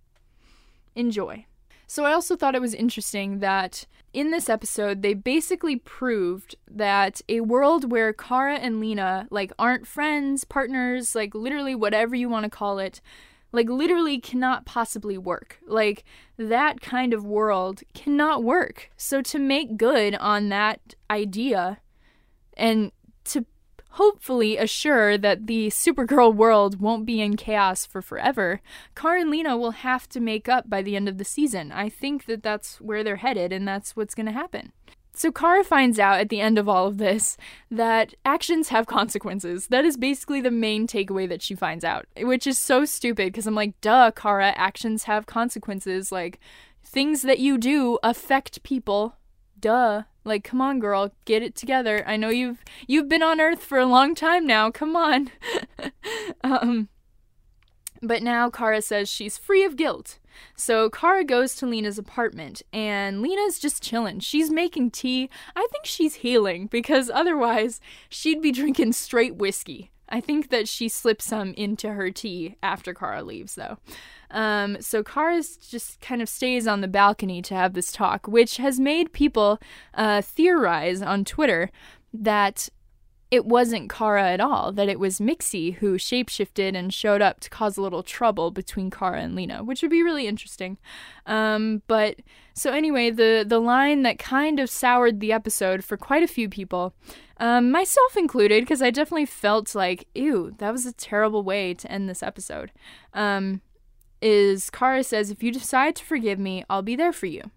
Enjoy. 0.94 1.46
So 1.86 2.04
I 2.04 2.12
also 2.12 2.36
thought 2.36 2.54
it 2.54 2.60
was 2.60 2.74
interesting 2.74 3.38
that 3.38 3.86
in 4.12 4.30
this 4.30 4.48
episode 4.48 5.02
they 5.02 5.14
basically 5.14 5.76
proved 5.76 6.56
that 6.68 7.20
a 7.28 7.40
world 7.40 7.90
where 7.90 8.12
Kara 8.12 8.56
and 8.56 8.80
Lena 8.80 9.28
like 9.30 9.52
aren't 9.58 9.86
friends, 9.86 10.44
partners, 10.44 11.14
like 11.14 11.34
literally 11.34 11.74
whatever 11.74 12.16
you 12.16 12.28
want 12.28 12.44
to 12.44 12.50
call 12.50 12.78
it, 12.78 13.00
like 13.52 13.68
literally 13.68 14.18
cannot 14.18 14.66
possibly 14.66 15.16
work. 15.16 15.58
Like 15.66 16.04
that 16.36 16.80
kind 16.80 17.14
of 17.14 17.24
world 17.24 17.82
cannot 17.94 18.42
work. 18.42 18.90
So 18.96 19.22
to 19.22 19.38
make 19.38 19.76
good 19.76 20.14
on 20.16 20.48
that 20.48 20.94
idea 21.10 21.78
and 22.56 22.90
hopefully 23.96 24.58
assure 24.58 25.16
that 25.16 25.46
the 25.46 25.68
Supergirl 25.68 26.34
world 26.34 26.80
won't 26.80 27.06
be 27.06 27.20
in 27.20 27.36
chaos 27.36 27.86
for 27.86 28.02
forever, 28.02 28.60
Kara 28.94 29.22
and 29.22 29.30
Lena 29.30 29.56
will 29.56 29.70
have 29.70 30.08
to 30.10 30.20
make 30.20 30.48
up 30.48 30.68
by 30.68 30.82
the 30.82 30.96
end 30.96 31.08
of 31.08 31.18
the 31.18 31.24
season. 31.24 31.72
I 31.72 31.88
think 31.88 32.26
that 32.26 32.42
that's 32.42 32.80
where 32.80 33.02
they're 33.02 33.16
headed, 33.16 33.52
and 33.52 33.66
that's 33.66 33.96
what's 33.96 34.14
going 34.14 34.26
to 34.26 34.32
happen. 34.32 34.72
So 35.14 35.32
Kara 35.32 35.64
finds 35.64 35.98
out 35.98 36.20
at 36.20 36.28
the 36.28 36.42
end 36.42 36.58
of 36.58 36.68
all 36.68 36.86
of 36.86 36.98
this 36.98 37.38
that 37.70 38.12
actions 38.26 38.68
have 38.68 38.86
consequences. 38.86 39.68
That 39.68 39.86
is 39.86 39.96
basically 39.96 40.42
the 40.42 40.50
main 40.50 40.86
takeaway 40.86 41.26
that 41.30 41.40
she 41.40 41.54
finds 41.54 41.82
out, 41.82 42.04
which 42.18 42.46
is 42.46 42.58
so 42.58 42.84
stupid 42.84 43.32
because 43.32 43.46
I'm 43.46 43.54
like, 43.54 43.80
duh, 43.80 44.10
Kara, 44.10 44.52
actions 44.56 45.04
have 45.04 45.24
consequences. 45.24 46.12
Like, 46.12 46.38
things 46.84 47.22
that 47.22 47.38
you 47.38 47.56
do 47.56 47.98
affect 48.02 48.62
people. 48.62 49.16
Duh. 49.58 50.02
Like, 50.26 50.44
come 50.44 50.60
on, 50.60 50.80
girl, 50.80 51.12
get 51.24 51.42
it 51.42 51.54
together. 51.54 52.02
I 52.06 52.16
know 52.16 52.28
you've 52.28 52.64
you've 52.86 53.08
been 53.08 53.22
on 53.22 53.40
Earth 53.40 53.62
for 53.62 53.78
a 53.78 53.86
long 53.86 54.14
time 54.14 54.46
now. 54.46 54.70
Come 54.70 54.96
on. 54.96 55.30
um, 56.44 56.88
but 58.02 58.22
now 58.22 58.50
Kara 58.50 58.82
says 58.82 59.08
she's 59.08 59.38
free 59.38 59.64
of 59.64 59.76
guilt. 59.76 60.18
So 60.54 60.90
Kara 60.90 61.24
goes 61.24 61.54
to 61.56 61.66
Lena's 61.66 61.98
apartment, 61.98 62.62
and 62.72 63.22
Lena's 63.22 63.58
just 63.58 63.82
chilling. 63.82 64.20
She's 64.20 64.50
making 64.50 64.90
tea. 64.90 65.30
I 65.54 65.66
think 65.70 65.86
she's 65.86 66.16
healing 66.16 66.66
because 66.66 67.08
otherwise 67.08 67.80
she'd 68.08 68.42
be 68.42 68.52
drinking 68.52 68.92
straight 68.92 69.36
whiskey. 69.36 69.90
I 70.08 70.20
think 70.20 70.50
that 70.50 70.68
she 70.68 70.88
slips 70.88 71.24
some 71.24 71.52
into 71.54 71.92
her 71.92 72.10
tea 72.10 72.56
after 72.62 72.94
Kara 72.94 73.22
leaves, 73.22 73.54
though. 73.54 73.78
Um, 74.30 74.80
so 74.80 75.02
Kara 75.02 75.42
just 75.68 76.00
kind 76.00 76.20
of 76.20 76.28
stays 76.28 76.66
on 76.66 76.80
the 76.80 76.88
balcony 76.88 77.42
to 77.42 77.54
have 77.54 77.74
this 77.74 77.92
talk, 77.92 78.26
which 78.26 78.56
has 78.56 78.80
made 78.80 79.12
people 79.12 79.58
uh, 79.94 80.22
theorize 80.22 81.02
on 81.02 81.24
Twitter 81.24 81.70
that 82.12 82.68
it 83.28 83.44
wasn't 83.44 83.90
Kara 83.90 84.30
at 84.30 84.40
all, 84.40 84.70
that 84.72 84.88
it 84.88 85.00
was 85.00 85.18
Mixie 85.18 85.72
who 85.72 85.98
shapeshifted 85.98 86.76
and 86.76 86.94
showed 86.94 87.20
up 87.20 87.40
to 87.40 87.50
cause 87.50 87.76
a 87.76 87.82
little 87.82 88.04
trouble 88.04 88.52
between 88.52 88.88
Kara 88.88 89.20
and 89.20 89.34
Lena, 89.34 89.64
which 89.64 89.82
would 89.82 89.90
be 89.90 90.02
really 90.02 90.28
interesting. 90.28 90.78
Um, 91.26 91.82
but 91.88 92.20
so 92.54 92.70
anyway, 92.72 93.10
the 93.10 93.44
the 93.46 93.58
line 93.58 94.02
that 94.02 94.20
kind 94.20 94.60
of 94.60 94.70
soured 94.70 95.18
the 95.18 95.32
episode 95.32 95.82
for 95.82 95.96
quite 95.96 96.22
a 96.22 96.28
few 96.28 96.48
people, 96.48 96.94
um, 97.38 97.72
myself 97.72 98.16
included, 98.16 98.62
because 98.62 98.80
I 98.80 98.90
definitely 98.90 99.26
felt 99.26 99.74
like, 99.74 100.06
ew, 100.14 100.54
that 100.58 100.70
was 100.70 100.86
a 100.86 100.92
terrible 100.92 101.42
way 101.42 101.74
to 101.74 101.90
end 101.90 102.08
this 102.08 102.22
episode. 102.22 102.70
Um, 103.12 103.60
is 104.20 104.70
Kara 104.70 105.04
says, 105.04 105.30
if 105.30 105.42
you 105.42 105.52
decide 105.52 105.96
to 105.96 106.04
forgive 106.04 106.38
me, 106.38 106.64
I'll 106.68 106.82
be 106.82 106.96
there 106.96 107.12
for 107.12 107.26
you. 107.26 107.50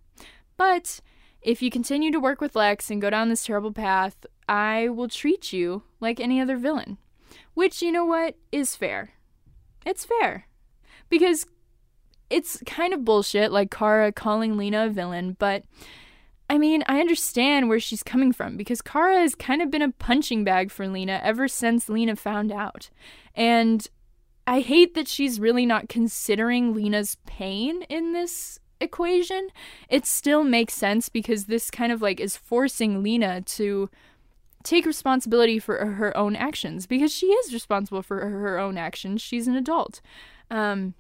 But 0.57 0.99
if 1.41 1.62
you 1.62 1.70
continue 1.70 2.12
to 2.12 2.20
work 2.20 2.41
with 2.41 2.55
Lex 2.55 2.89
and 2.91 3.01
go 3.01 3.10
down 3.10 3.30
this 3.30 3.45
terrible 3.45 3.72
path, 3.72 4.26
I 4.47 4.89
will 4.89 5.07
treat 5.07 5.53
you 5.53 5.84
like 5.99 6.20
any 6.20 6.41
other 6.41 6.57
villain. 6.57 6.97
Which, 7.53 7.82
you 7.82 7.91
know 7.91 8.05
what, 8.05 8.36
is 8.51 8.76
fair. 8.76 9.12
It's 9.86 10.05
fair. 10.05 10.47
Because 11.10 11.45
it's 12.30 12.62
kind 12.66 12.93
of 12.93 13.05
bullshit, 13.05 13.51
like 13.51 13.72
Kara 13.72 14.12
calling 14.12 14.57
Lena 14.57 14.86
a 14.86 14.89
villain, 14.89 15.36
but 15.39 15.64
I 16.49 16.57
mean, 16.57 16.84
I 16.88 16.99
understand 16.99 17.70
where 17.70 17.80
she's 17.80 18.01
coming 18.01 18.34
from 18.34 18.57
because 18.57 18.82
Kara 18.82 19.20
has 19.20 19.36
kind 19.36 19.62
of 19.62 19.70
been 19.70 19.84
a 19.84 19.91
punching 19.91 20.43
bag 20.43 20.72
for 20.72 20.88
Lena 20.88 21.22
ever 21.24 21.47
since 21.47 21.89
Lena 21.89 22.16
found 22.16 22.51
out. 22.51 22.89
And 23.36 23.88
I 24.49 24.61
hate 24.61 24.95
that 24.95 25.07
she's 25.07 25.39
really 25.39 25.67
not 25.67 25.89
considering 25.89 26.73
Lena's 26.73 27.17
pain 27.27 27.83
in 27.83 28.13
this 28.13 28.59
equation. 28.81 29.49
It 29.89 30.07
still 30.07 30.43
makes 30.43 30.73
sense 30.73 31.07
because 31.07 31.45
this 31.45 31.69
kind 31.69 31.91
of 31.91 32.01
like 32.01 32.19
is 32.19 32.35
forcing 32.35 33.03
Lena 33.03 33.41
to 33.41 33.91
take 34.63 34.87
responsibility 34.87 35.59
for 35.59 35.85
her 35.85 36.17
own 36.17 36.35
actions 36.35 36.87
because 36.87 37.13
she 37.13 37.27
is 37.27 37.53
responsible 37.53 38.01
for 38.01 38.27
her 38.27 38.57
own 38.57 38.75
actions. 38.75 39.21
She's 39.21 39.47
an 39.47 39.55
adult. 39.55 40.01
Um, 40.49 40.95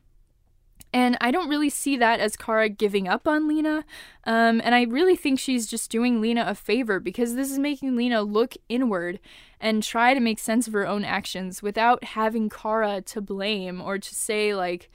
And 0.91 1.17
I 1.21 1.29
don't 1.31 1.49
really 1.49 1.69
see 1.69 1.97
that 1.97 2.19
as 2.19 2.35
Kara 2.35 2.67
giving 2.67 3.07
up 3.07 3.27
on 3.27 3.47
Lena. 3.47 3.85
Um, 4.23 4.59
and 4.63 4.73
I 4.73 4.83
really 4.83 5.15
think 5.15 5.39
she's 5.39 5.67
just 5.67 5.91
doing 5.91 6.19
Lena 6.19 6.45
a 6.47 6.55
favor 6.55 6.99
because 6.99 7.35
this 7.35 7.51
is 7.51 7.59
making 7.59 7.95
Lena 7.95 8.23
look 8.23 8.55
inward 8.69 9.19
and 9.59 9.83
try 9.83 10.13
to 10.13 10.19
make 10.19 10.39
sense 10.39 10.67
of 10.67 10.73
her 10.73 10.87
own 10.87 11.05
actions 11.05 11.61
without 11.61 12.03
having 12.03 12.49
Kara 12.49 13.01
to 13.01 13.21
blame 13.21 13.81
or 13.81 13.99
to 13.99 14.15
say, 14.15 14.55
like, 14.55 14.89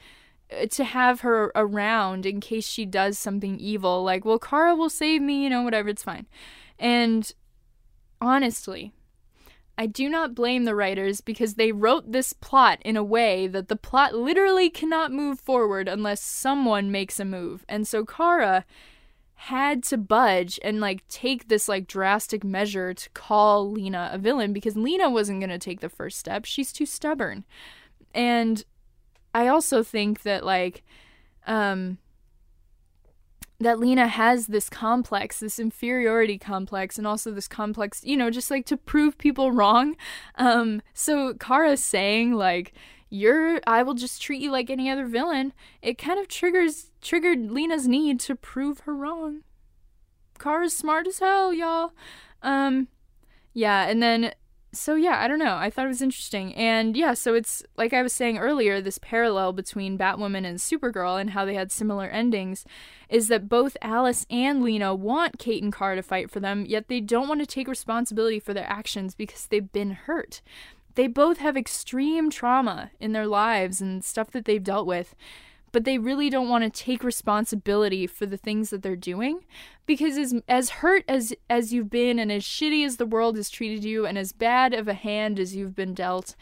uh, 0.53 0.67
to 0.67 0.85
have 0.85 1.21
her 1.21 1.53
around 1.55 2.27
in 2.27 2.41
case 2.41 2.67
she 2.67 2.85
does 2.85 3.17
something 3.17 3.59
evil. 3.61 4.03
Like, 4.03 4.25
well, 4.25 4.39
Kara 4.39 4.75
will 4.75 4.91
save 4.91 5.23
me, 5.23 5.45
you 5.45 5.51
know, 5.51 5.63
whatever, 5.63 5.89
it's 5.91 6.03
fine. 6.03 6.27
And 6.79 7.31
honestly, 8.21 8.93
I 9.77 9.87
do 9.87 10.09
not 10.09 10.35
blame 10.35 10.65
the 10.65 10.75
writers 10.75 11.21
because 11.21 11.55
they 11.55 11.73
wrote 11.73 12.13
this 12.13 12.33
plot 12.33 12.79
in 12.85 12.97
a 12.97 13.03
way 13.03 13.47
that 13.49 13.69
the 13.69 13.77
plot 13.77 14.15
literally 14.15 14.71
cannot 14.71 15.13
move 15.13 15.41
forward 15.41 15.89
unless 15.89 16.21
someone 16.21 16.93
makes 16.93 17.19
a 17.19 17.25
move. 17.25 17.65
And 17.69 17.87
so 17.87 18.05
Kara 18.05 18.65
had 19.35 19.83
to 19.83 19.97
budge 19.97 20.61
and 20.63 20.81
like 20.81 21.07
take 21.09 21.49
this 21.49 21.69
like 21.69 21.89
drastic 21.89 22.45
measure 22.45 22.95
to 22.95 23.11
call 23.11 23.71
Lena 23.71 24.11
a 24.13 24.19
villain 24.19 24.53
because 24.53 24.77
Lena 24.77 25.11
wasn't 25.11 25.41
going 25.41 25.51
to 25.51 25.59
take 25.59 25.81
the 25.81 25.89
first 25.89 26.19
step. 26.19 26.45
She's 26.45 26.73
too 26.73 26.87
stubborn. 26.87 27.45
And 28.15 28.65
I 29.35 29.49
also 29.49 29.83
think 29.83 30.23
that 30.23 30.45
like 30.45 30.85
um 31.47 31.99
that 33.65 33.81
Lena 33.81 34.07
has 34.07 34.47
this 34.47 34.69
complex, 34.71 35.41
this 35.41 35.59
inferiority 35.59 36.39
complex, 36.39 36.99
and 36.99 37.07
also 37.07 37.31
this 37.31 37.49
complex, 37.49 38.03
you 38.05 38.17
know, 38.17 38.31
just 38.31 38.51
like 38.51 38.67
to 38.67 38.77
prove 38.77 39.19
people 39.19 39.53
wrong. 39.53 39.97
Um, 40.37 40.83
so 40.93 41.35
Kara 41.35 41.77
saying 41.77 42.35
like, 42.35 42.73
"You're, 43.11 43.61
I 43.67 43.83
will 43.83 43.95
just 43.95 44.23
treat 44.23 44.41
you 44.41 44.51
like 44.51 44.71
any 44.71 44.89
other 44.89 45.07
villain," 45.07 45.53
it 45.83 45.99
kind 45.99 46.21
of 46.21 46.29
triggers 46.29 46.91
triggered 47.01 47.51
Lena's 47.51 47.89
need 47.89 48.21
to 48.21 48.35
prove 48.35 48.81
her 48.81 48.95
wrong. 48.95 49.43
Kara's 50.39 50.77
smart 50.77 51.07
as 51.07 51.19
hell, 51.19 51.53
y'all. 51.53 51.93
Um, 52.43 52.89
yeah, 53.53 53.87
and 53.89 54.03
then 54.03 54.35
so 54.77 54.95
yeah, 54.95 55.21
I 55.21 55.29
don't 55.29 55.39
know. 55.39 55.57
I 55.57 55.71
thought 55.71 55.87
it 55.87 55.89
was 55.89 56.03
interesting. 56.03 56.55
And 56.55 56.97
yeah, 56.97 57.15
so 57.15 57.35
it's 57.35 57.63
like 57.77 57.93
I 57.93 58.03
was 58.03 58.13
saying 58.13 58.39
earlier, 58.39 58.81
this 58.81 58.99
parallel 58.99 59.53
between 59.53 59.99
Batwoman 59.99 60.47
and 60.47 60.59
Supergirl 60.59 61.21
and 61.21 61.31
how 61.31 61.45
they 61.45 61.55
had 61.55 61.73
similar 61.73 62.07
endings 62.07 62.65
is 63.09 63.29
that 63.29 63.49
both 63.49 63.77
Alice 63.83 64.27
and 64.31 64.63
Lena 64.63 64.95
want 64.95 65.39
Kate 65.39 65.63
and 65.63 65.75
Kara 65.75 65.97
to 65.97 66.03
fight 66.03 66.31
for 66.31 66.41
them, 66.41 66.65
yet 66.67 66.89
they 66.89 67.01
don't 67.01 67.29
want 67.29 67.41
to 67.41 67.47
take 67.47 67.69
responsibility 67.69 68.39
for 68.39 68.55
their 68.55 68.69
actions 68.69 69.15
because 69.15 69.47
they've 69.47 69.73
been 69.73 69.93
hurt. 69.93 70.43
They 70.95 71.07
both 71.07 71.39
have 71.39 71.57
extreme 71.57 72.31
trauma 72.31 72.91
in 73.01 73.13
their 73.13 73.27
lives 73.27 73.81
and 73.81 74.05
stuff 74.05 74.31
that 74.31 74.45
they've 74.45 74.63
dealt 74.63 74.87
with 74.87 75.15
but 75.75 75.83
they 75.83 75.99
really 75.99 76.31
don't 76.31 76.49
want 76.49 76.63
to 76.63 76.71
take 76.71 77.03
responsibility 77.03 78.07
for 78.07 78.27
the 78.27 78.37
things 78.37 78.71
that 78.71 78.81
they're 78.81 78.95
doing 78.95 79.41
because 79.87 80.17
as 80.17 80.33
as 80.49 80.71
hurt 80.71 81.05
as 81.09 81.35
as 81.51 81.73
you've 81.73 81.91
been 81.91 82.21
and 82.21 82.31
as 82.31 82.45
shitty 82.45 82.87
as 82.87 82.97
the 82.97 83.05
world 83.05 83.37
has 83.37 83.51
treated 83.51 83.83
you 83.83 84.07
and 84.07 84.17
as 84.17 84.31
bad 84.31 84.73
of 84.73 84.87
a 84.87 84.95
hand 84.95 85.41
as 85.41 85.57
you've 85.57 85.75
been 85.75 85.93
dealt 85.93 86.37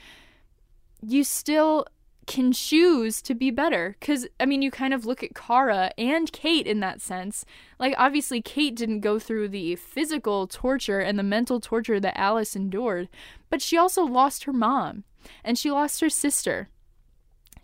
you 1.00 1.24
still 1.24 1.86
can 2.26 2.52
choose 2.52 3.22
to 3.22 3.34
be 3.34 3.50
better. 3.50 3.96
Cuz 4.02 4.28
I 4.38 4.44
mean 4.44 4.60
you 4.60 4.70
kind 4.70 4.92
of 4.92 5.06
look 5.06 5.22
at 5.22 5.34
Kara 5.34 5.92
and 5.96 6.30
Kate 6.30 6.66
in 6.66 6.80
that 6.80 7.00
sense. 7.00 7.46
Like 7.78 7.94
obviously 7.96 8.42
Kate 8.42 8.76
didn't 8.76 9.00
go 9.00 9.18
through 9.18 9.48
the 9.48 9.76
physical 9.76 10.46
torture 10.46 11.00
and 11.00 11.18
the 11.18 11.22
mental 11.22 11.58
torture 11.58 11.98
that 11.98 12.20
Alice 12.20 12.54
endured 12.54 13.08
but 13.48 13.62
she 13.62 13.78
also 13.78 14.04
lost 14.04 14.44
her 14.44 14.52
mom 14.52 15.04
and 15.42 15.56
she 15.56 15.70
lost 15.70 16.02
her 16.02 16.10
sister 16.10 16.68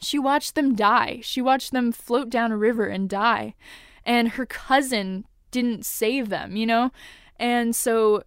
she 0.00 0.18
watched 0.18 0.54
them 0.54 0.74
die. 0.74 1.20
She 1.22 1.40
watched 1.40 1.72
them 1.72 1.92
float 1.92 2.30
down 2.30 2.52
a 2.52 2.56
river 2.56 2.86
and 2.86 3.08
die. 3.08 3.54
And 4.04 4.30
her 4.30 4.46
cousin 4.46 5.26
didn't 5.50 5.84
save 5.84 6.28
them, 6.28 6.56
you 6.56 6.66
know? 6.66 6.90
And 7.36 7.74
so, 7.74 8.22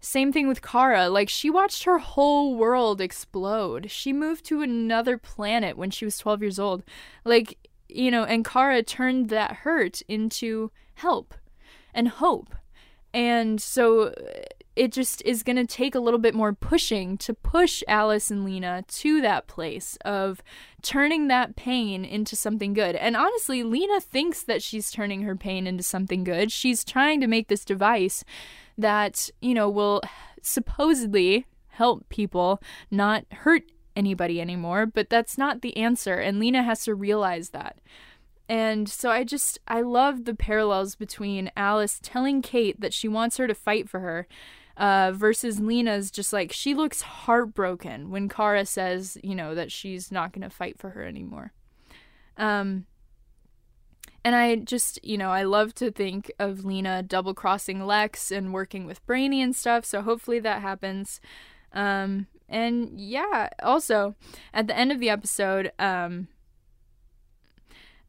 same 0.00 0.32
thing 0.32 0.48
with 0.48 0.62
Kara. 0.62 1.08
Like, 1.08 1.28
she 1.28 1.50
watched 1.50 1.84
her 1.84 1.98
whole 1.98 2.54
world 2.56 3.00
explode. 3.00 3.90
She 3.90 4.12
moved 4.12 4.44
to 4.46 4.62
another 4.62 5.18
planet 5.18 5.76
when 5.76 5.90
she 5.90 6.04
was 6.04 6.18
12 6.18 6.42
years 6.42 6.58
old. 6.58 6.82
Like, 7.24 7.58
you 7.88 8.10
know, 8.10 8.24
and 8.24 8.44
Kara 8.44 8.82
turned 8.82 9.28
that 9.28 9.56
hurt 9.56 10.00
into 10.02 10.70
help 10.94 11.34
and 11.92 12.08
hope. 12.08 12.54
And 13.12 13.60
so 13.60 14.14
it 14.80 14.92
just 14.92 15.20
is 15.26 15.42
going 15.42 15.56
to 15.56 15.66
take 15.66 15.94
a 15.94 16.00
little 16.00 16.18
bit 16.18 16.34
more 16.34 16.54
pushing 16.54 17.18
to 17.18 17.34
push 17.34 17.82
Alice 17.86 18.30
and 18.30 18.46
Lena 18.46 18.82
to 18.88 19.20
that 19.20 19.46
place 19.46 19.98
of 20.06 20.42
turning 20.80 21.28
that 21.28 21.54
pain 21.54 22.02
into 22.02 22.34
something 22.34 22.72
good. 22.72 22.96
And 22.96 23.14
honestly, 23.14 23.62
Lena 23.62 24.00
thinks 24.00 24.42
that 24.44 24.62
she's 24.62 24.90
turning 24.90 25.20
her 25.20 25.36
pain 25.36 25.66
into 25.66 25.82
something 25.82 26.24
good. 26.24 26.50
She's 26.50 26.82
trying 26.82 27.20
to 27.20 27.26
make 27.26 27.48
this 27.48 27.66
device 27.66 28.24
that, 28.78 29.28
you 29.42 29.52
know, 29.52 29.68
will 29.68 30.00
supposedly 30.40 31.44
help 31.68 32.08
people 32.08 32.62
not 32.90 33.26
hurt 33.30 33.64
anybody 33.94 34.40
anymore, 34.40 34.86
but 34.86 35.10
that's 35.10 35.36
not 35.36 35.60
the 35.60 35.76
answer. 35.76 36.14
And 36.14 36.40
Lena 36.40 36.62
has 36.62 36.84
to 36.84 36.94
realize 36.94 37.50
that. 37.50 37.80
And 38.48 38.88
so 38.88 39.10
I 39.10 39.24
just, 39.24 39.58
I 39.68 39.82
love 39.82 40.24
the 40.24 40.34
parallels 40.34 40.94
between 40.94 41.50
Alice 41.54 42.00
telling 42.02 42.40
Kate 42.40 42.80
that 42.80 42.94
she 42.94 43.08
wants 43.08 43.36
her 43.36 43.46
to 43.46 43.54
fight 43.54 43.90
for 43.90 44.00
her 44.00 44.26
uh, 44.80 45.12
versus 45.14 45.60
Lena's 45.60 46.10
just 46.10 46.32
like 46.32 46.52
she 46.52 46.72
looks 46.72 47.02
heartbroken 47.02 48.10
when 48.10 48.30
Kara 48.30 48.64
says, 48.64 49.18
you 49.22 49.34
know, 49.34 49.54
that 49.54 49.70
she's 49.70 50.10
not 50.10 50.32
going 50.32 50.42
to 50.42 50.48
fight 50.48 50.78
for 50.78 50.90
her 50.90 51.04
anymore. 51.04 51.52
Um, 52.38 52.86
and 54.24 54.34
I 54.34 54.56
just, 54.56 54.98
you 55.04 55.18
know, 55.18 55.30
I 55.30 55.42
love 55.42 55.74
to 55.76 55.90
think 55.90 56.32
of 56.38 56.64
Lena 56.64 57.02
double 57.02 57.34
crossing 57.34 57.84
Lex 57.84 58.30
and 58.30 58.54
working 58.54 58.86
with 58.86 59.04
Brainy 59.06 59.42
and 59.42 59.54
stuff. 59.54 59.84
So 59.84 60.00
hopefully 60.00 60.40
that 60.40 60.62
happens. 60.62 61.20
Um, 61.74 62.26
and 62.48 62.98
yeah, 62.98 63.50
also 63.62 64.14
at 64.54 64.66
the 64.66 64.76
end 64.76 64.92
of 64.92 64.98
the 64.98 65.10
episode, 65.10 65.72
um, 65.78 66.28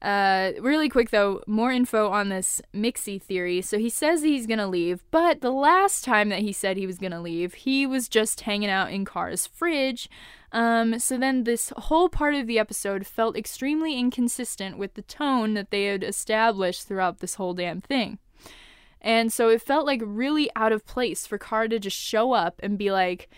uh, 0.02 0.54
really 0.60 0.89
quick 0.89 1.12
though, 1.12 1.41
more 1.45 1.72
info 1.72 2.10
on 2.10 2.30
this 2.30 2.62
Mixie 2.74 3.22
theory. 3.22 3.62
So 3.62 3.78
he 3.78 3.89
says 3.89 4.24
he's 4.24 4.47
gonna 4.47 4.68
leave, 4.68 5.04
but 5.12 5.41
the 5.41 5.52
last 5.52 6.04
time 6.04 6.30
that 6.30 6.39
he 6.39 6.52
said 6.52 6.78
he 6.78 6.88
was 6.88 6.97
gonna 6.97 7.22
leave, 7.22 7.54
he 7.54 7.86
was 7.86 8.10
just 8.10 8.41
hanging 8.41 8.70
out 8.70 8.91
in 8.91 9.06
Kara's 9.06 9.45
fridge. 9.45 10.10
Um, 10.52 10.99
so 10.99 11.18
then 11.18 11.43
this 11.43 11.72
whole 11.78 12.10
part 12.10 12.34
of 12.34 12.47
the 12.47 12.60
episode 12.60 13.06
felt 13.06 13.38
extremely 13.38 13.97
inconsistent 13.97 14.78
with 14.78 14.95
the 14.95 15.02
tone 15.04 15.54
that 15.54 15.72
they 15.72 15.86
had 15.86 16.04
established 16.04 16.88
throughout 16.88 17.20
this 17.20 17.36
whole 17.36 17.54
damn 17.54 17.80
thing. 17.80 18.18
And 18.99 19.32
so 19.32 19.49
it 19.49 19.62
felt 19.62 19.86
like 19.86 20.02
really 20.04 20.49
out 20.56 20.72
of 20.72 20.86
place 20.86 21.26
for 21.26 21.38
Kara 21.38 21.70
to 21.70 21.80
just 21.80 21.97
show 21.97 22.34
up 22.34 22.60
and 22.62 22.78
be 22.78 22.91
like, 22.91 23.30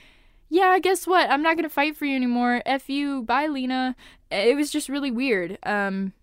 yeah, 0.50 0.78
guess 0.80 1.06
what? 1.08 1.30
I'm 1.30 1.42
not 1.44 1.56
gonna 1.56 1.70
fight 1.70 1.98
for 1.98 2.06
you 2.06 2.16
anymore. 2.16 2.62
F 2.66 2.90
you, 2.90 3.24
bye, 3.24 3.48
Lena. 3.48 3.96
It 4.32 4.56
was 4.56 4.72
just 4.72 4.90
really 4.90 5.12
weird. 5.12 5.58
Um, 5.64 6.14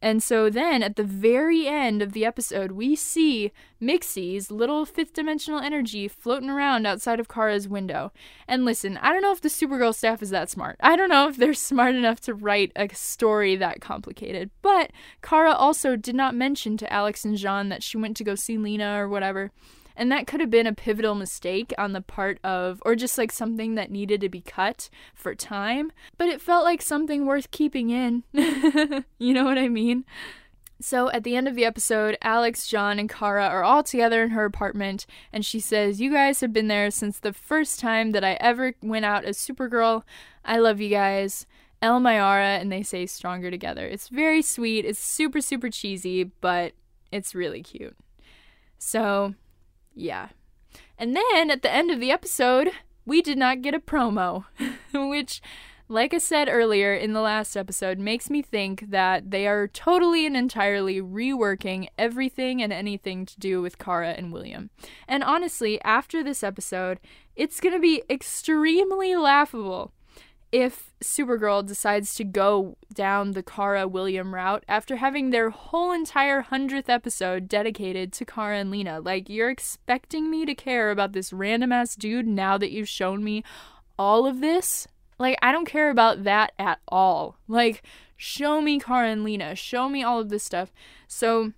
and 0.00 0.22
so 0.22 0.48
then 0.48 0.82
at 0.82 0.96
the 0.96 1.02
very 1.02 1.66
end 1.66 2.02
of 2.02 2.12
the 2.12 2.24
episode, 2.24 2.72
we 2.72 2.94
see 2.94 3.52
Mixie's 3.80 4.50
little 4.50 4.84
fifth 4.84 5.12
dimensional 5.12 5.60
energy 5.60 6.06
floating 6.06 6.50
around 6.50 6.86
outside 6.86 7.18
of 7.18 7.28
Kara's 7.28 7.68
window. 7.68 8.12
And 8.46 8.64
listen, 8.64 8.96
I 8.98 9.12
don't 9.12 9.22
know 9.22 9.32
if 9.32 9.40
the 9.40 9.48
Supergirl 9.48 9.94
staff 9.94 10.22
is 10.22 10.30
that 10.30 10.50
smart. 10.50 10.76
I 10.80 10.96
don't 10.96 11.08
know 11.08 11.28
if 11.28 11.36
they're 11.36 11.54
smart 11.68 11.94
enough 11.94 12.20
to 12.22 12.34
write 12.34 12.72
a 12.76 12.88
story 12.94 13.56
that 13.56 13.80
complicated. 13.80 14.50
But 14.62 14.92
Kara 15.22 15.52
also 15.52 15.96
did 15.96 16.14
not 16.14 16.34
mention 16.34 16.76
to 16.76 16.92
Alex 16.92 17.24
and 17.24 17.36
J'onn 17.36 17.68
that 17.70 17.82
she 17.82 17.96
went 17.96 18.16
to 18.18 18.24
go 18.24 18.34
see 18.34 18.56
Lena 18.56 19.02
or 19.02 19.08
whatever. 19.08 19.50
And 19.98 20.12
that 20.12 20.28
could 20.28 20.38
have 20.38 20.48
been 20.48 20.68
a 20.68 20.72
pivotal 20.72 21.16
mistake 21.16 21.74
on 21.76 21.92
the 21.92 22.00
part 22.00 22.38
of, 22.44 22.80
or 22.86 22.94
just 22.94 23.18
like 23.18 23.32
something 23.32 23.74
that 23.74 23.90
needed 23.90 24.20
to 24.20 24.28
be 24.28 24.40
cut 24.40 24.88
for 25.12 25.34
time. 25.34 25.90
But 26.16 26.28
it 26.28 26.40
felt 26.40 26.64
like 26.64 26.80
something 26.80 27.26
worth 27.26 27.50
keeping 27.50 27.90
in. 27.90 28.22
you 29.18 29.34
know 29.34 29.44
what 29.44 29.58
I 29.58 29.68
mean? 29.68 30.04
So 30.80 31.10
at 31.10 31.24
the 31.24 31.34
end 31.34 31.48
of 31.48 31.56
the 31.56 31.64
episode, 31.64 32.16
Alex, 32.22 32.68
J'onn, 32.68 33.00
and 33.00 33.10
Kara 33.10 33.48
are 33.48 33.64
all 33.64 33.82
together 33.82 34.22
in 34.22 34.30
her 34.30 34.44
apartment, 34.44 35.04
and 35.32 35.44
she 35.44 35.58
says, 35.58 36.00
You 36.00 36.12
guys 36.12 36.40
have 36.40 36.52
been 36.52 36.68
there 36.68 36.92
since 36.92 37.18
the 37.18 37.32
first 37.32 37.80
time 37.80 38.12
that 38.12 38.22
I 38.22 38.34
ever 38.34 38.74
went 38.80 39.04
out 39.04 39.24
as 39.24 39.36
Supergirl. 39.36 40.04
I 40.44 40.58
love 40.58 40.80
you 40.80 40.90
guys. 40.90 41.46
El 41.82 42.00
Mayarah, 42.00 42.60
and 42.60 42.70
they 42.70 42.82
say 42.82 43.06
stronger 43.06 43.50
together. 43.50 43.86
It's 43.86 44.08
very 44.08 44.42
sweet. 44.42 44.84
It's 44.84 44.98
super, 44.98 45.40
super 45.40 45.70
cheesy, 45.70 46.24
but 46.24 46.72
it's 47.10 47.34
really 47.34 47.62
cute. 47.62 47.96
So 48.78 49.34
yeah. 49.98 50.28
And 50.96 51.16
then 51.16 51.50
at 51.50 51.62
the 51.62 51.72
end 51.72 51.90
of 51.90 52.00
the 52.00 52.10
episode, 52.10 52.70
we 53.04 53.22
did 53.22 53.38
not 53.38 53.62
get 53.62 53.74
a 53.74 53.80
promo, 53.80 54.44
which, 54.94 55.40
like 55.88 56.12
I 56.12 56.18
said 56.18 56.48
earlier 56.48 56.94
in 56.94 57.12
the 57.12 57.20
last 57.20 57.56
episode, 57.56 57.98
makes 57.98 58.30
me 58.30 58.42
think 58.42 58.90
that 58.90 59.30
they 59.30 59.46
are 59.46 59.66
totally 59.66 60.26
and 60.26 60.36
entirely 60.36 61.00
reworking 61.00 61.88
everything 61.98 62.62
and 62.62 62.72
anything 62.72 63.26
to 63.26 63.38
do 63.38 63.62
with 63.62 63.78
Kara 63.78 64.10
and 64.10 64.32
William. 64.32 64.70
And 65.06 65.24
honestly, 65.24 65.80
after 65.82 66.22
this 66.22 66.42
episode, 66.42 67.00
it's 67.34 67.60
going 67.60 67.74
to 67.74 67.80
be 67.80 68.02
extremely 68.10 69.16
laughable 69.16 69.92
if 70.50 70.94
Supergirl 71.02 71.66
decides 71.66 72.14
to 72.14 72.24
go 72.24 72.76
down 72.92 73.32
the 73.32 73.42
Kara 73.42 73.86
William 73.86 74.34
route 74.34 74.64
after 74.66 74.96
having 74.96 75.30
their 75.30 75.50
whole 75.50 75.92
entire 75.92 76.44
100th 76.44 76.88
episode 76.88 77.48
dedicated 77.48 78.12
to 78.14 78.24
Kara 78.24 78.58
and 78.58 78.70
Lena. 78.70 79.00
Like, 79.00 79.28
you're 79.28 79.50
expecting 79.50 80.30
me 80.30 80.46
to 80.46 80.54
care 80.54 80.90
about 80.90 81.12
this 81.12 81.32
random 81.32 81.72
ass 81.72 81.94
dude 81.94 82.26
now 82.26 82.56
that 82.58 82.70
you've 82.70 82.88
shown 82.88 83.22
me 83.22 83.44
all 83.98 84.26
of 84.26 84.40
this? 84.40 84.88
Like, 85.18 85.38
I 85.42 85.52
don't 85.52 85.66
care 85.66 85.90
about 85.90 86.24
that 86.24 86.52
at 86.58 86.78
all. 86.88 87.36
Like, 87.46 87.82
show 88.16 88.60
me 88.60 88.78
Kara 88.78 89.08
and 89.08 89.24
Lena, 89.24 89.54
show 89.54 89.88
me 89.88 90.02
all 90.02 90.18
of 90.18 90.30
this 90.30 90.44
stuff. 90.44 90.72
So, 91.06 91.52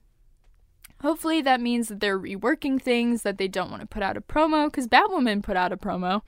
hopefully, 1.01 1.43
that 1.43 1.61
means 1.61 1.89
that 1.89 2.01
they're 2.01 2.19
reworking 2.19 2.83
things, 2.83 3.23
that 3.23 3.39
they 3.39 3.49
don't 3.49 3.71
want 3.71 3.83
to 3.83 3.87
put 3.87 4.03
out 4.03 4.17
a 4.17 4.21
promo, 4.21 4.67
because 4.67 4.89
Batwoman 4.89 5.43
put 5.43 5.57
out 5.57 5.73
a 5.73 5.77
promo 5.77 6.23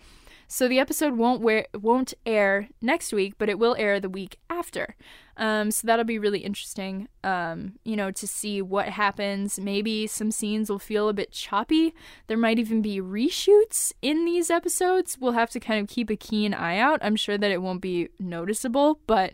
so 0.53 0.69
the 0.69 0.79
episode 0.79 1.17
won't 1.17 1.41
wear, 1.41 1.67
won't 1.73 2.13
air 2.27 2.69
next 2.83 3.11
week, 3.11 3.37
but 3.39 3.49
it 3.49 3.59
will 3.59 3.75
air 3.79 3.99
the 3.99 4.11
week 4.11 4.39
after. 4.51 4.97
Um, 5.39 5.71
so 5.71 5.87
that'll 5.87 6.05
be 6.05 6.19
really 6.19 6.41
interesting, 6.41 7.09
um, 7.25 7.79
you 7.85 7.97
know, 7.97 8.11
to 8.11 8.27
see 8.27 8.61
what 8.61 8.91
happens. 8.91 9.59
Maybe 9.59 10.07
some 10.07 10.31
scenes 10.31 10.69
will 10.69 10.79
feel 10.79 11.09
a 11.09 11.15
bit 11.15 11.33
choppy. 11.33 11.95
There 12.27 12.37
might 12.37 12.59
even 12.59 12.83
be 12.83 13.01
reshoots 13.01 13.95
in 14.03 14.27
these 14.27 14.51
episodes. 14.51 15.17
We'll 15.19 15.33
have 15.33 15.49
to 15.53 15.59
kind 15.59 15.81
of 15.81 15.89
keep 15.89 16.11
a 16.11 16.17
keen 16.17 16.53
eye 16.53 16.77
out. 16.77 16.99
I'm 17.01 17.17
sure 17.17 17.39
that 17.39 17.51
it 17.51 17.63
won't 17.63 17.81
be 17.81 18.11
noticeable, 18.21 19.01
but 19.07 19.33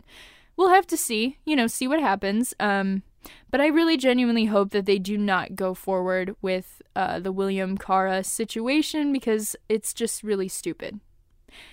we'll 0.55 0.69
have 0.69 0.87
to 0.87 0.95
see, 0.95 1.37
you 1.45 1.57
know, 1.57 1.67
see 1.67 1.85
what 1.85 1.99
happens. 1.99 2.53
Um, 2.61 3.03
but 3.51 3.59
I 3.59 3.67
really 3.67 3.97
genuinely 3.97 4.45
hope 4.45 4.71
that 4.71 4.85
they 4.85 4.99
do 4.99 5.17
not 5.17 5.57
go 5.57 5.73
forward 5.73 6.37
with 6.41 6.81
uh, 6.95 7.19
the 7.19 7.33
William 7.33 7.77
Kara 7.77 8.23
situation 8.23 9.11
because 9.11 9.57
it's 9.67 9.93
just 9.93 10.23
really 10.23 10.47
stupid. 10.47 11.01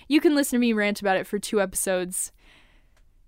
You 0.07 0.21
can 0.21 0.35
listen 0.35 0.57
to 0.57 0.61
me 0.61 0.73
rant 0.73 1.01
about 1.01 1.17
it 1.17 1.27
for 1.27 1.39
two 1.39 1.61
episodes, 1.61 2.31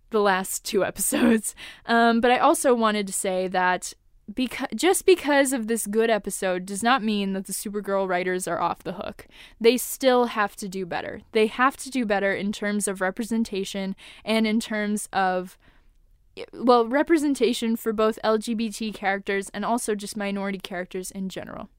the 0.09 0.21
last 0.21 0.65
two 0.65 0.83
episodes. 0.91 1.55
Um, 1.85 2.21
but 2.21 2.31
I 2.31 2.37
also 2.37 2.73
wanted 2.73 3.07
to 3.07 3.13
say 3.13 3.47
that 3.47 3.93
because 4.33 4.67
just 4.75 5.05
because 5.05 5.53
of 5.53 5.67
this 5.67 5.87
good 5.87 6.09
episode 6.09 6.65
does 6.65 6.83
not 6.83 7.03
mean 7.03 7.33
that 7.33 7.47
the 7.47 7.53
Supergirl 7.53 8.07
writers 8.07 8.47
are 8.47 8.61
off 8.61 8.83
the 8.83 8.93
hook. 8.93 9.27
They 9.59 9.77
still 9.77 10.25
have 10.25 10.55
to 10.57 10.67
do 10.67 10.85
better. 10.85 11.21
They 11.31 11.47
have 11.47 11.77
to 11.77 11.89
do 11.89 12.05
better 12.05 12.33
in 12.33 12.51
terms 12.51 12.87
of 12.87 13.01
representation 13.01 13.95
and 14.23 14.45
in 14.45 14.59
terms 14.59 15.09
of 15.11 15.57
well, 16.53 16.87
representation 16.87 17.75
for 17.75 17.91
both 17.91 18.19
LGBT 18.23 18.93
characters 18.93 19.49
and 19.53 19.65
also 19.65 19.95
just 19.95 20.15
minority 20.15 20.59
characters 20.59 21.11
in 21.11 21.27
general 21.27 21.69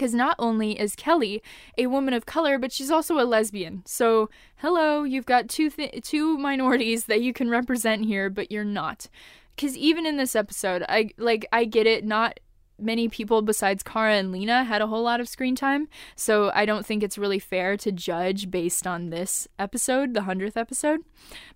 because 0.00 0.14
not 0.14 0.34
only 0.38 0.80
is 0.80 0.96
Kelly 0.96 1.42
a 1.76 1.86
woman 1.86 2.14
of 2.14 2.24
color, 2.24 2.58
but 2.58 2.72
she's 2.72 2.90
also 2.90 3.20
a 3.20 3.28
lesbian. 3.28 3.82
So, 3.84 4.30
hello, 4.56 5.02
you've 5.02 5.26
got 5.26 5.50
two 5.50 5.68
th- 5.68 6.02
two 6.02 6.38
minorities 6.38 7.04
that 7.04 7.20
you 7.20 7.34
can 7.34 7.50
represent 7.50 8.06
here, 8.06 8.30
but 8.30 8.50
you're 8.50 8.64
not. 8.64 9.10
Because 9.54 9.76
even 9.76 10.06
in 10.06 10.16
this 10.16 10.34
episode, 10.34 10.82
I 10.88 11.10
like 11.18 11.46
I 11.52 11.66
get 11.66 11.86
it. 11.86 12.02
Not 12.02 12.40
many 12.78 13.10
people 13.10 13.42
besides 13.42 13.82
Kara 13.82 14.14
and 14.14 14.32
Lena 14.32 14.64
had 14.64 14.80
a 14.80 14.86
whole 14.86 15.02
lot 15.02 15.20
of 15.20 15.28
screen 15.28 15.54
time, 15.54 15.86
so 16.16 16.50
I 16.54 16.64
don't 16.64 16.86
think 16.86 17.02
it's 17.02 17.18
really 17.18 17.38
fair 17.38 17.76
to 17.76 17.92
judge 17.92 18.50
based 18.50 18.86
on 18.86 19.10
this 19.10 19.48
episode, 19.58 20.14
the 20.14 20.22
hundredth 20.22 20.56
episode. 20.56 21.00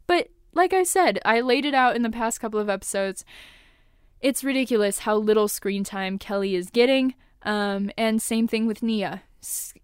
But 0.07 0.29
like 0.53 0.75
I 0.75 0.83
said, 0.83 1.19
I 1.25 1.41
laid 1.41 1.65
it 1.65 1.73
out 1.73 1.97
in 1.97 2.03
the 2.03 2.11
past 2.11 2.43
couple 2.43 2.61
of 2.61 2.69
episodes. 2.69 3.25
It's 4.21 4.45
ridiculous 4.45 5.01
how 5.01 5.17
little 5.17 5.49
screen 5.49 5.83
time 5.83 6.19
Kelly 6.19 6.55
is 6.55 6.69
getting. 6.69 7.15
Um, 7.45 7.91
and 7.97 8.21
same 8.21 8.49
thing 8.49 8.67
with 8.67 8.83
Nia. 8.83 9.23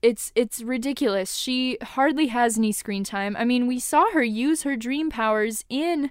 It's 0.01 0.33
it's 0.35 0.63
ridiculous. 0.63 1.35
She 1.35 1.77
hardly 1.83 2.29
has 2.29 2.57
any 2.57 2.73
screen 2.73 3.05
time. 3.05 3.37
I 3.37 3.45
mean, 3.45 3.67
we 3.67 3.79
saw 3.79 4.11
her 4.13 4.23
use 4.23 4.63
her 4.63 4.75
dream 4.75 5.11
powers 5.11 5.65
in 5.69 6.11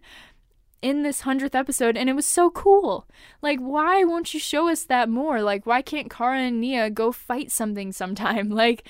in 0.82 1.04
this 1.04 1.24
100th 1.24 1.56
episode 1.56 1.98
and 1.98 2.10
it 2.10 2.14
was 2.14 2.26
so 2.26 2.50
cool. 2.50 3.08
Like 3.42 3.60
why 3.60 4.04
won't 4.04 4.34
you 4.34 4.40
show 4.40 4.70
us 4.70 4.84
that 4.86 5.10
more? 5.10 5.42
Like 5.42 5.66
why 5.66 5.82
can't 5.82 6.10
Kara 6.10 6.40
and 6.40 6.62
Nia 6.62 6.90
go 6.90 7.12
fight 7.12 7.52
something 7.52 7.92
sometime? 7.92 8.50
Like 8.60 8.88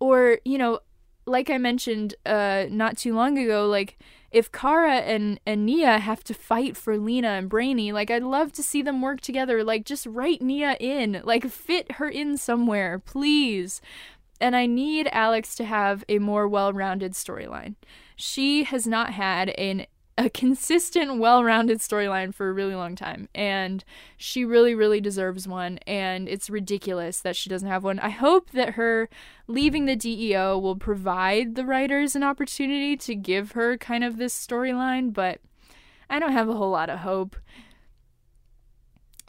or, 0.00 0.38
you 0.44 0.56
know, 0.58 0.80
like 1.26 1.50
I 1.50 1.58
mentioned 1.58 2.14
uh 2.26 2.66
not 2.68 2.98
too 2.98 3.14
long 3.14 3.38
ago, 3.38 3.66
like 3.66 3.96
if 4.30 4.52
Kara 4.52 4.98
and, 4.98 5.40
and 5.44 5.66
Nia 5.66 5.98
have 5.98 6.22
to 6.24 6.34
fight 6.34 6.76
for 6.76 6.96
Lena 6.96 7.28
and 7.28 7.48
Brainy, 7.48 7.92
like 7.92 8.10
I'd 8.10 8.22
love 8.22 8.52
to 8.52 8.62
see 8.62 8.82
them 8.82 9.02
work 9.02 9.20
together. 9.20 9.64
Like 9.64 9.84
just 9.84 10.06
write 10.06 10.40
Nia 10.40 10.76
in, 10.78 11.20
like 11.24 11.46
fit 11.48 11.92
her 11.92 12.08
in 12.08 12.36
somewhere, 12.36 12.98
please. 12.98 13.80
And 14.40 14.54
I 14.54 14.66
need 14.66 15.08
Alex 15.12 15.54
to 15.56 15.64
have 15.64 16.04
a 16.08 16.18
more 16.18 16.48
well 16.48 16.72
rounded 16.72 17.12
storyline. 17.12 17.74
She 18.16 18.64
has 18.64 18.86
not 18.86 19.12
had 19.12 19.50
an 19.50 19.86
a 20.20 20.28
consistent, 20.28 21.18
well 21.18 21.42
rounded 21.42 21.78
storyline 21.78 22.34
for 22.34 22.50
a 22.50 22.52
really 22.52 22.74
long 22.74 22.94
time. 22.94 23.30
And 23.34 23.82
she 24.18 24.44
really, 24.44 24.74
really 24.74 25.00
deserves 25.00 25.48
one. 25.48 25.78
And 25.86 26.28
it's 26.28 26.50
ridiculous 26.50 27.20
that 27.20 27.36
she 27.36 27.48
doesn't 27.48 27.68
have 27.68 27.84
one. 27.84 27.98
I 27.98 28.10
hope 28.10 28.50
that 28.50 28.74
her 28.74 29.08
leaving 29.46 29.86
the 29.86 29.96
DEO 29.96 30.58
will 30.58 30.76
provide 30.76 31.54
the 31.54 31.64
writers 31.64 32.14
an 32.14 32.22
opportunity 32.22 32.98
to 32.98 33.14
give 33.14 33.52
her 33.52 33.78
kind 33.78 34.04
of 34.04 34.18
this 34.18 34.34
storyline, 34.34 35.14
but 35.14 35.40
I 36.10 36.18
don't 36.18 36.32
have 36.32 36.50
a 36.50 36.54
whole 36.54 36.70
lot 36.70 36.90
of 36.90 36.98
hope. 36.98 37.34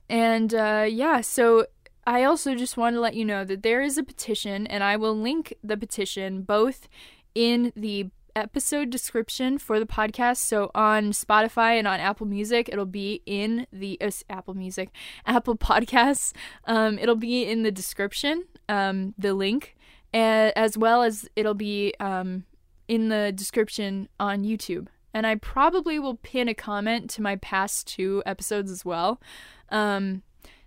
And 0.09 0.53
uh, 0.53 0.85
yeah, 0.89 1.21
so 1.21 1.67
I 2.05 2.25
also 2.25 2.53
just 2.53 2.75
want 2.75 2.97
to 2.97 2.99
let 2.99 3.13
you 3.13 3.23
know 3.23 3.45
that 3.45 3.63
there 3.63 3.81
is 3.81 3.97
a 3.97 4.03
petition, 4.03 4.67
and 4.67 4.83
I 4.83 4.97
will 4.97 5.15
link 5.15 5.53
the 5.63 5.77
petition 5.77 6.41
both 6.41 6.89
in 7.33 7.71
the 7.77 8.09
episode 8.35 8.89
description 8.89 9.57
for 9.57 9.79
the 9.79 9.85
podcast. 9.85 10.37
So 10.37 10.71
on 10.73 11.11
Spotify 11.11 11.77
and 11.77 11.87
on 11.87 11.99
Apple 11.99 12.25
Music, 12.27 12.69
it'll 12.71 12.85
be 12.85 13.21
in 13.25 13.67
the 13.71 13.97
uh, 14.01 14.11
Apple 14.29 14.53
Music, 14.53 14.89
Apple 15.25 15.57
Podcasts. 15.57 16.33
Um, 16.65 16.97
it'll 16.99 17.15
be 17.15 17.43
in 17.43 17.63
the 17.63 17.71
description, 17.71 18.45
um, 18.69 19.13
the 19.17 19.33
link, 19.33 19.75
as 20.13 20.77
well 20.77 21.03
as 21.03 21.27
it'll 21.35 21.53
be 21.53 21.93
um, 21.99 22.45
in 22.87 23.09
the 23.09 23.31
description 23.31 24.09
on 24.19 24.43
YouTube. 24.43 24.87
And 25.13 25.27
I 25.27 25.35
probably 25.35 25.99
will 25.99 26.15
pin 26.15 26.47
a 26.47 26.53
comment 26.53 27.09
to 27.11 27.21
my 27.21 27.35
past 27.37 27.87
two 27.87 28.23
episodes 28.25 28.71
as 28.71 28.85
well. 28.85 29.21
Um, 29.69 30.23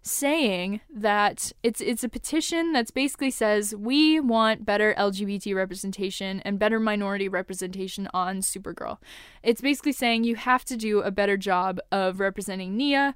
saying 0.06 0.82
that 0.94 1.50
it's 1.62 1.80
it's 1.80 2.04
a 2.04 2.08
petition 2.10 2.72
that's 2.72 2.90
basically 2.90 3.30
says 3.30 3.74
we 3.74 4.20
want 4.20 4.66
better 4.66 4.94
LGBT 4.98 5.54
representation 5.54 6.40
and 6.40 6.58
better 6.58 6.78
minority 6.78 7.26
representation 7.26 8.06
on 8.12 8.40
Supergirl. 8.40 8.98
It's 9.42 9.62
basically 9.62 9.92
saying 9.92 10.24
you 10.24 10.36
have 10.36 10.64
to 10.66 10.76
do 10.76 11.00
a 11.00 11.10
better 11.10 11.38
job 11.38 11.80
of 11.90 12.20
representing 12.20 12.76
Nia, 12.76 13.14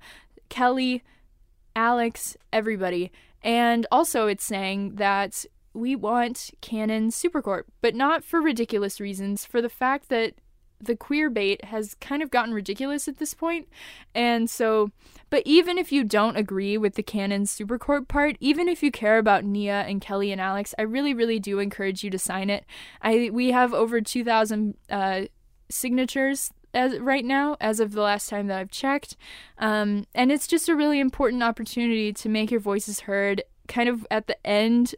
Kelly, 0.49 1.05
Alex, 1.77 2.39
everybody. 2.55 3.13
And 3.43 3.87
also 3.93 4.27
it's 4.27 4.45
saying 4.45 4.97
that 4.97 5.45
we 5.75 5.95
want 5.95 6.51
canon 6.63 7.11
Supercorp, 7.11 7.65
but 7.83 7.95
not 7.95 8.25
for 8.25 8.41
ridiculous 8.41 8.99
reasons, 8.99 9.45
for 9.45 9.61
the 9.61 9.69
fact 9.69 10.09
that 10.09 10.35
the 10.81 10.97
queer 10.97 11.31
bait 11.31 11.65
has 11.67 11.95
kind 11.95 12.23
of 12.23 12.31
gotten 12.31 12.55
ridiculous 12.55 13.09
at 13.09 13.19
this 13.19 13.35
point. 13.35 13.69
And 14.15 14.49
so, 14.49 14.91
but 15.31 15.43
even 15.45 15.79
if 15.79 15.93
you 15.93 16.05
don't 16.05 16.37
agree 16.37 16.79
with 16.79 16.95
the 16.95 17.03
canon 17.03 17.45
Supercorp 17.45 18.09
part, 18.09 18.37
even 18.41 18.69
if 18.69 18.83
you 18.83 18.91
care 18.91 19.19
about 19.19 19.45
Nia 19.45 19.83
and 19.83 20.01
Kelly 20.01 20.33
and 20.33 20.41
Alex, 20.41 20.75
I 20.79 20.83
really, 20.83 21.15
really 21.15 21.39
do 21.39 21.59
encourage 21.59 22.03
you 22.03 22.11
to 22.11 22.19
sign 22.19 22.51
it. 22.51 22.65
I 23.03 23.31
we 23.33 23.51
have 23.51 23.75
over 23.75 24.01
2,000 24.01 24.75
uh, 24.91 25.23
signatures 25.69 26.51
as 26.75 26.99
right 26.99 27.25
now, 27.25 27.57
as 27.61 27.81
of 27.81 27.93
the 27.93 28.03
last 28.03 28.29
time 28.29 28.47
that 28.49 28.59
I've 28.59 28.71
checked, 28.71 29.17
um, 29.59 30.07
and 30.15 30.31
it's 30.31 30.47
just 30.47 30.69
a 30.69 30.77
really 30.77 31.01
important 31.01 31.43
opportunity 31.43 32.13
to 32.13 32.29
make 32.29 32.51
your 32.51 32.61
voices 32.61 33.01
heard. 33.01 33.43
Kind 33.69 33.89
of 33.89 34.07
at 34.11 34.27
the 34.27 34.47
end, 34.47 34.95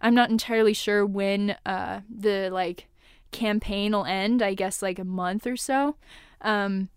I'm 0.00 0.14
not 0.14 0.30
entirely 0.30 0.74
sure 0.74 1.04
when 1.04 1.56
uh, 1.66 2.00
the 2.08 2.50
like 2.50 2.87
campaign 3.30 3.92
will 3.92 4.04
end, 4.04 4.42
I 4.42 4.54
guess 4.54 4.82
like 4.82 4.98
a 4.98 5.04
month 5.04 5.46
or 5.46 5.56
so. 5.56 5.96
Um, 6.40 6.88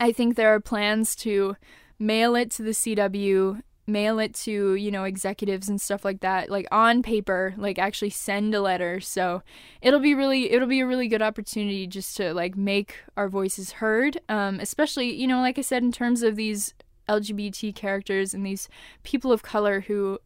I 0.00 0.12
think 0.12 0.34
there 0.34 0.54
are 0.54 0.60
plans 0.60 1.14
to 1.16 1.56
mail 1.98 2.34
it 2.34 2.50
to 2.52 2.62
the 2.62 2.70
CW, 2.70 3.62
mail 3.86 4.18
it 4.18 4.34
to, 4.34 4.74
you 4.74 4.90
know, 4.90 5.04
executives 5.04 5.68
and 5.68 5.80
stuff 5.80 6.04
like 6.04 6.20
that, 6.20 6.50
like 6.50 6.66
on 6.72 7.02
paper, 7.02 7.54
like 7.56 7.78
actually 7.78 8.10
send 8.10 8.54
a 8.54 8.60
letter. 8.60 9.00
So 9.00 9.42
it'll 9.80 10.00
be 10.00 10.14
really, 10.14 10.50
it'll 10.50 10.68
be 10.68 10.80
a 10.80 10.86
really 10.86 11.08
good 11.08 11.22
opportunity 11.22 11.86
just 11.86 12.16
to 12.16 12.34
like 12.34 12.56
make 12.56 12.96
our 13.16 13.28
voices 13.28 13.72
heard. 13.72 14.20
Um, 14.28 14.58
especially, 14.60 15.14
you 15.14 15.26
know, 15.26 15.40
like 15.40 15.58
I 15.58 15.62
said, 15.62 15.82
in 15.82 15.92
terms 15.92 16.22
of 16.22 16.36
these 16.36 16.74
LGBT 17.08 17.74
characters 17.74 18.34
and 18.34 18.44
these 18.44 18.68
people 19.04 19.30
of 19.30 19.42
color 19.42 19.82
who 19.82 20.18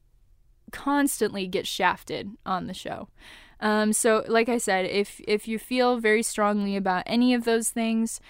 constantly 0.72 1.46
get 1.46 1.66
shafted 1.66 2.30
on 2.46 2.66
the 2.66 2.74
show. 2.74 3.08
Um, 3.60 3.92
so, 3.92 4.24
like 4.26 4.48
I 4.48 4.58
said, 4.58 4.86
if 4.86 5.20
if 5.26 5.46
you 5.46 5.58
feel 5.58 5.98
very 5.98 6.22
strongly 6.22 6.76
about 6.76 7.04
any 7.06 7.34
of 7.34 7.44
those 7.44 7.70
things, 7.70 8.20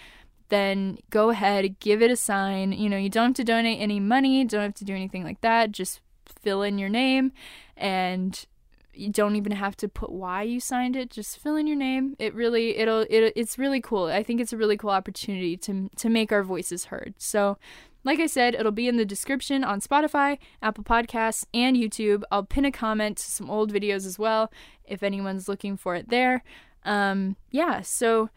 then 0.48 0.98
go 1.10 1.30
ahead, 1.30 1.78
give 1.78 2.02
it 2.02 2.10
a 2.10 2.16
sign. 2.16 2.72
You 2.72 2.88
know, 2.88 2.96
you 2.96 3.08
don't 3.08 3.28
have 3.28 3.34
to 3.36 3.44
donate 3.44 3.80
any 3.80 4.00
money, 4.00 4.44
don't 4.44 4.62
have 4.62 4.74
to 4.74 4.84
do 4.84 4.94
anything 4.94 5.24
like 5.24 5.40
that. 5.40 5.72
Just 5.72 6.00
fill 6.26 6.62
in 6.62 6.78
your 6.78 6.88
name 6.88 7.32
and 7.76 8.46
you 8.92 9.08
don't 9.08 9.36
even 9.36 9.52
have 9.52 9.76
to 9.76 9.88
put 9.88 10.10
why 10.10 10.42
you 10.42 10.60
signed 10.60 10.96
it 10.96 11.10
just 11.10 11.38
fill 11.38 11.56
in 11.56 11.66
your 11.66 11.76
name 11.76 12.14
it 12.18 12.34
really 12.34 12.76
it'll 12.76 13.00
it, 13.02 13.32
it's 13.36 13.58
really 13.58 13.80
cool 13.80 14.06
i 14.06 14.22
think 14.22 14.40
it's 14.40 14.52
a 14.52 14.56
really 14.56 14.76
cool 14.76 14.90
opportunity 14.90 15.56
to 15.56 15.88
to 15.96 16.08
make 16.08 16.32
our 16.32 16.42
voices 16.42 16.86
heard 16.86 17.14
so 17.18 17.56
like 18.04 18.18
I 18.18 18.26
said, 18.26 18.54
it'll 18.54 18.72
be 18.72 18.88
in 18.88 18.96
the 18.96 19.04
description 19.04 19.62
on 19.62 19.80
Spotify, 19.80 20.38
Apple 20.62 20.84
Podcasts, 20.84 21.44
and 21.52 21.76
YouTube. 21.76 22.22
I'll 22.30 22.44
pin 22.44 22.64
a 22.64 22.72
comment 22.72 23.18
to 23.18 23.24
some 23.24 23.50
old 23.50 23.72
videos 23.72 24.06
as 24.06 24.18
well 24.18 24.50
if 24.84 25.02
anyone's 25.02 25.48
looking 25.48 25.76
for 25.76 25.94
it 25.94 26.08
there. 26.08 26.42
Um, 26.84 27.36
yeah, 27.50 27.82
so 27.82 28.30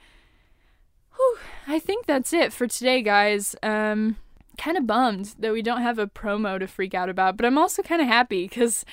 whew, 1.15 1.37
I 1.67 1.79
think 1.79 2.05
that's 2.05 2.33
it 2.33 2.51
for 2.51 2.67
today, 2.67 3.01
guys. 3.01 3.55
Um, 3.63 4.17
kind 4.57 4.77
of 4.77 4.85
bummed 4.85 5.35
that 5.39 5.53
we 5.53 5.61
don't 5.61 5.81
have 5.81 5.99
a 5.99 6.07
promo 6.07 6.59
to 6.59 6.67
freak 6.67 6.93
out 6.93 7.09
about, 7.09 7.37
but 7.37 7.45
I'm 7.45 7.57
also 7.57 7.81
kind 7.81 8.01
of 8.01 8.07
happy 8.07 8.47
because, 8.47 8.85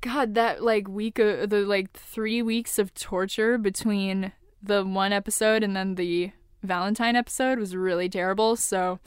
God, 0.00 0.34
that 0.34 0.62
like 0.62 0.88
week 0.88 1.18
of 1.18 1.50
the 1.50 1.60
like 1.60 1.92
three 1.92 2.42
weeks 2.42 2.78
of 2.78 2.94
torture 2.94 3.58
between 3.58 4.32
the 4.62 4.84
one 4.84 5.12
episode 5.12 5.62
and 5.62 5.76
then 5.76 5.96
the 5.96 6.32
Valentine 6.62 7.14
episode 7.14 7.58
was 7.58 7.76
really 7.76 8.08
terrible. 8.08 8.56
So, 8.56 8.98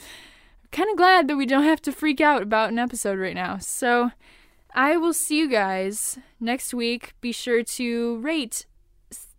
kind 0.71 0.89
of 0.89 0.97
glad 0.97 1.27
that 1.27 1.37
we 1.37 1.45
don't 1.45 1.63
have 1.63 1.81
to 1.83 1.91
freak 1.91 2.21
out 2.21 2.41
about 2.41 2.69
an 2.69 2.79
episode 2.79 3.19
right 3.19 3.35
now. 3.35 3.57
So 3.57 4.11
I 4.73 4.97
will 4.97 5.13
see 5.13 5.39
you 5.39 5.49
guys 5.49 6.19
next 6.39 6.73
week. 6.73 7.13
Be 7.21 7.31
sure 7.31 7.63
to 7.63 8.17
rate, 8.19 8.65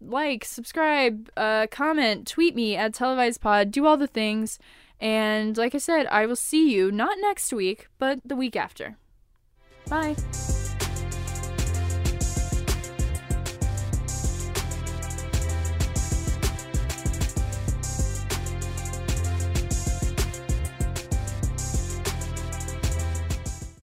like, 0.01 0.45
subscribe, 0.45 1.31
uh, 1.37 1.67
comment, 1.71 2.27
tweet 2.27 2.55
me 2.55 2.77
at 2.77 2.93
televisedpod, 2.93 3.71
do 3.71 3.87
all 3.87 3.97
the 3.97 4.07
things. 4.07 4.59
And 5.01 5.57
like 5.57 5.75
I 5.75 5.79
said, 5.79 6.07
I 6.07 6.27
will 6.27 6.37
see 6.37 6.73
you 6.75 6.91
not 6.91 7.19
next 7.21 7.53
week, 7.53 7.89
but 7.99 8.21
the 8.25 8.37
week 8.37 8.57
after. 8.57 8.97
Bye. 9.89 10.17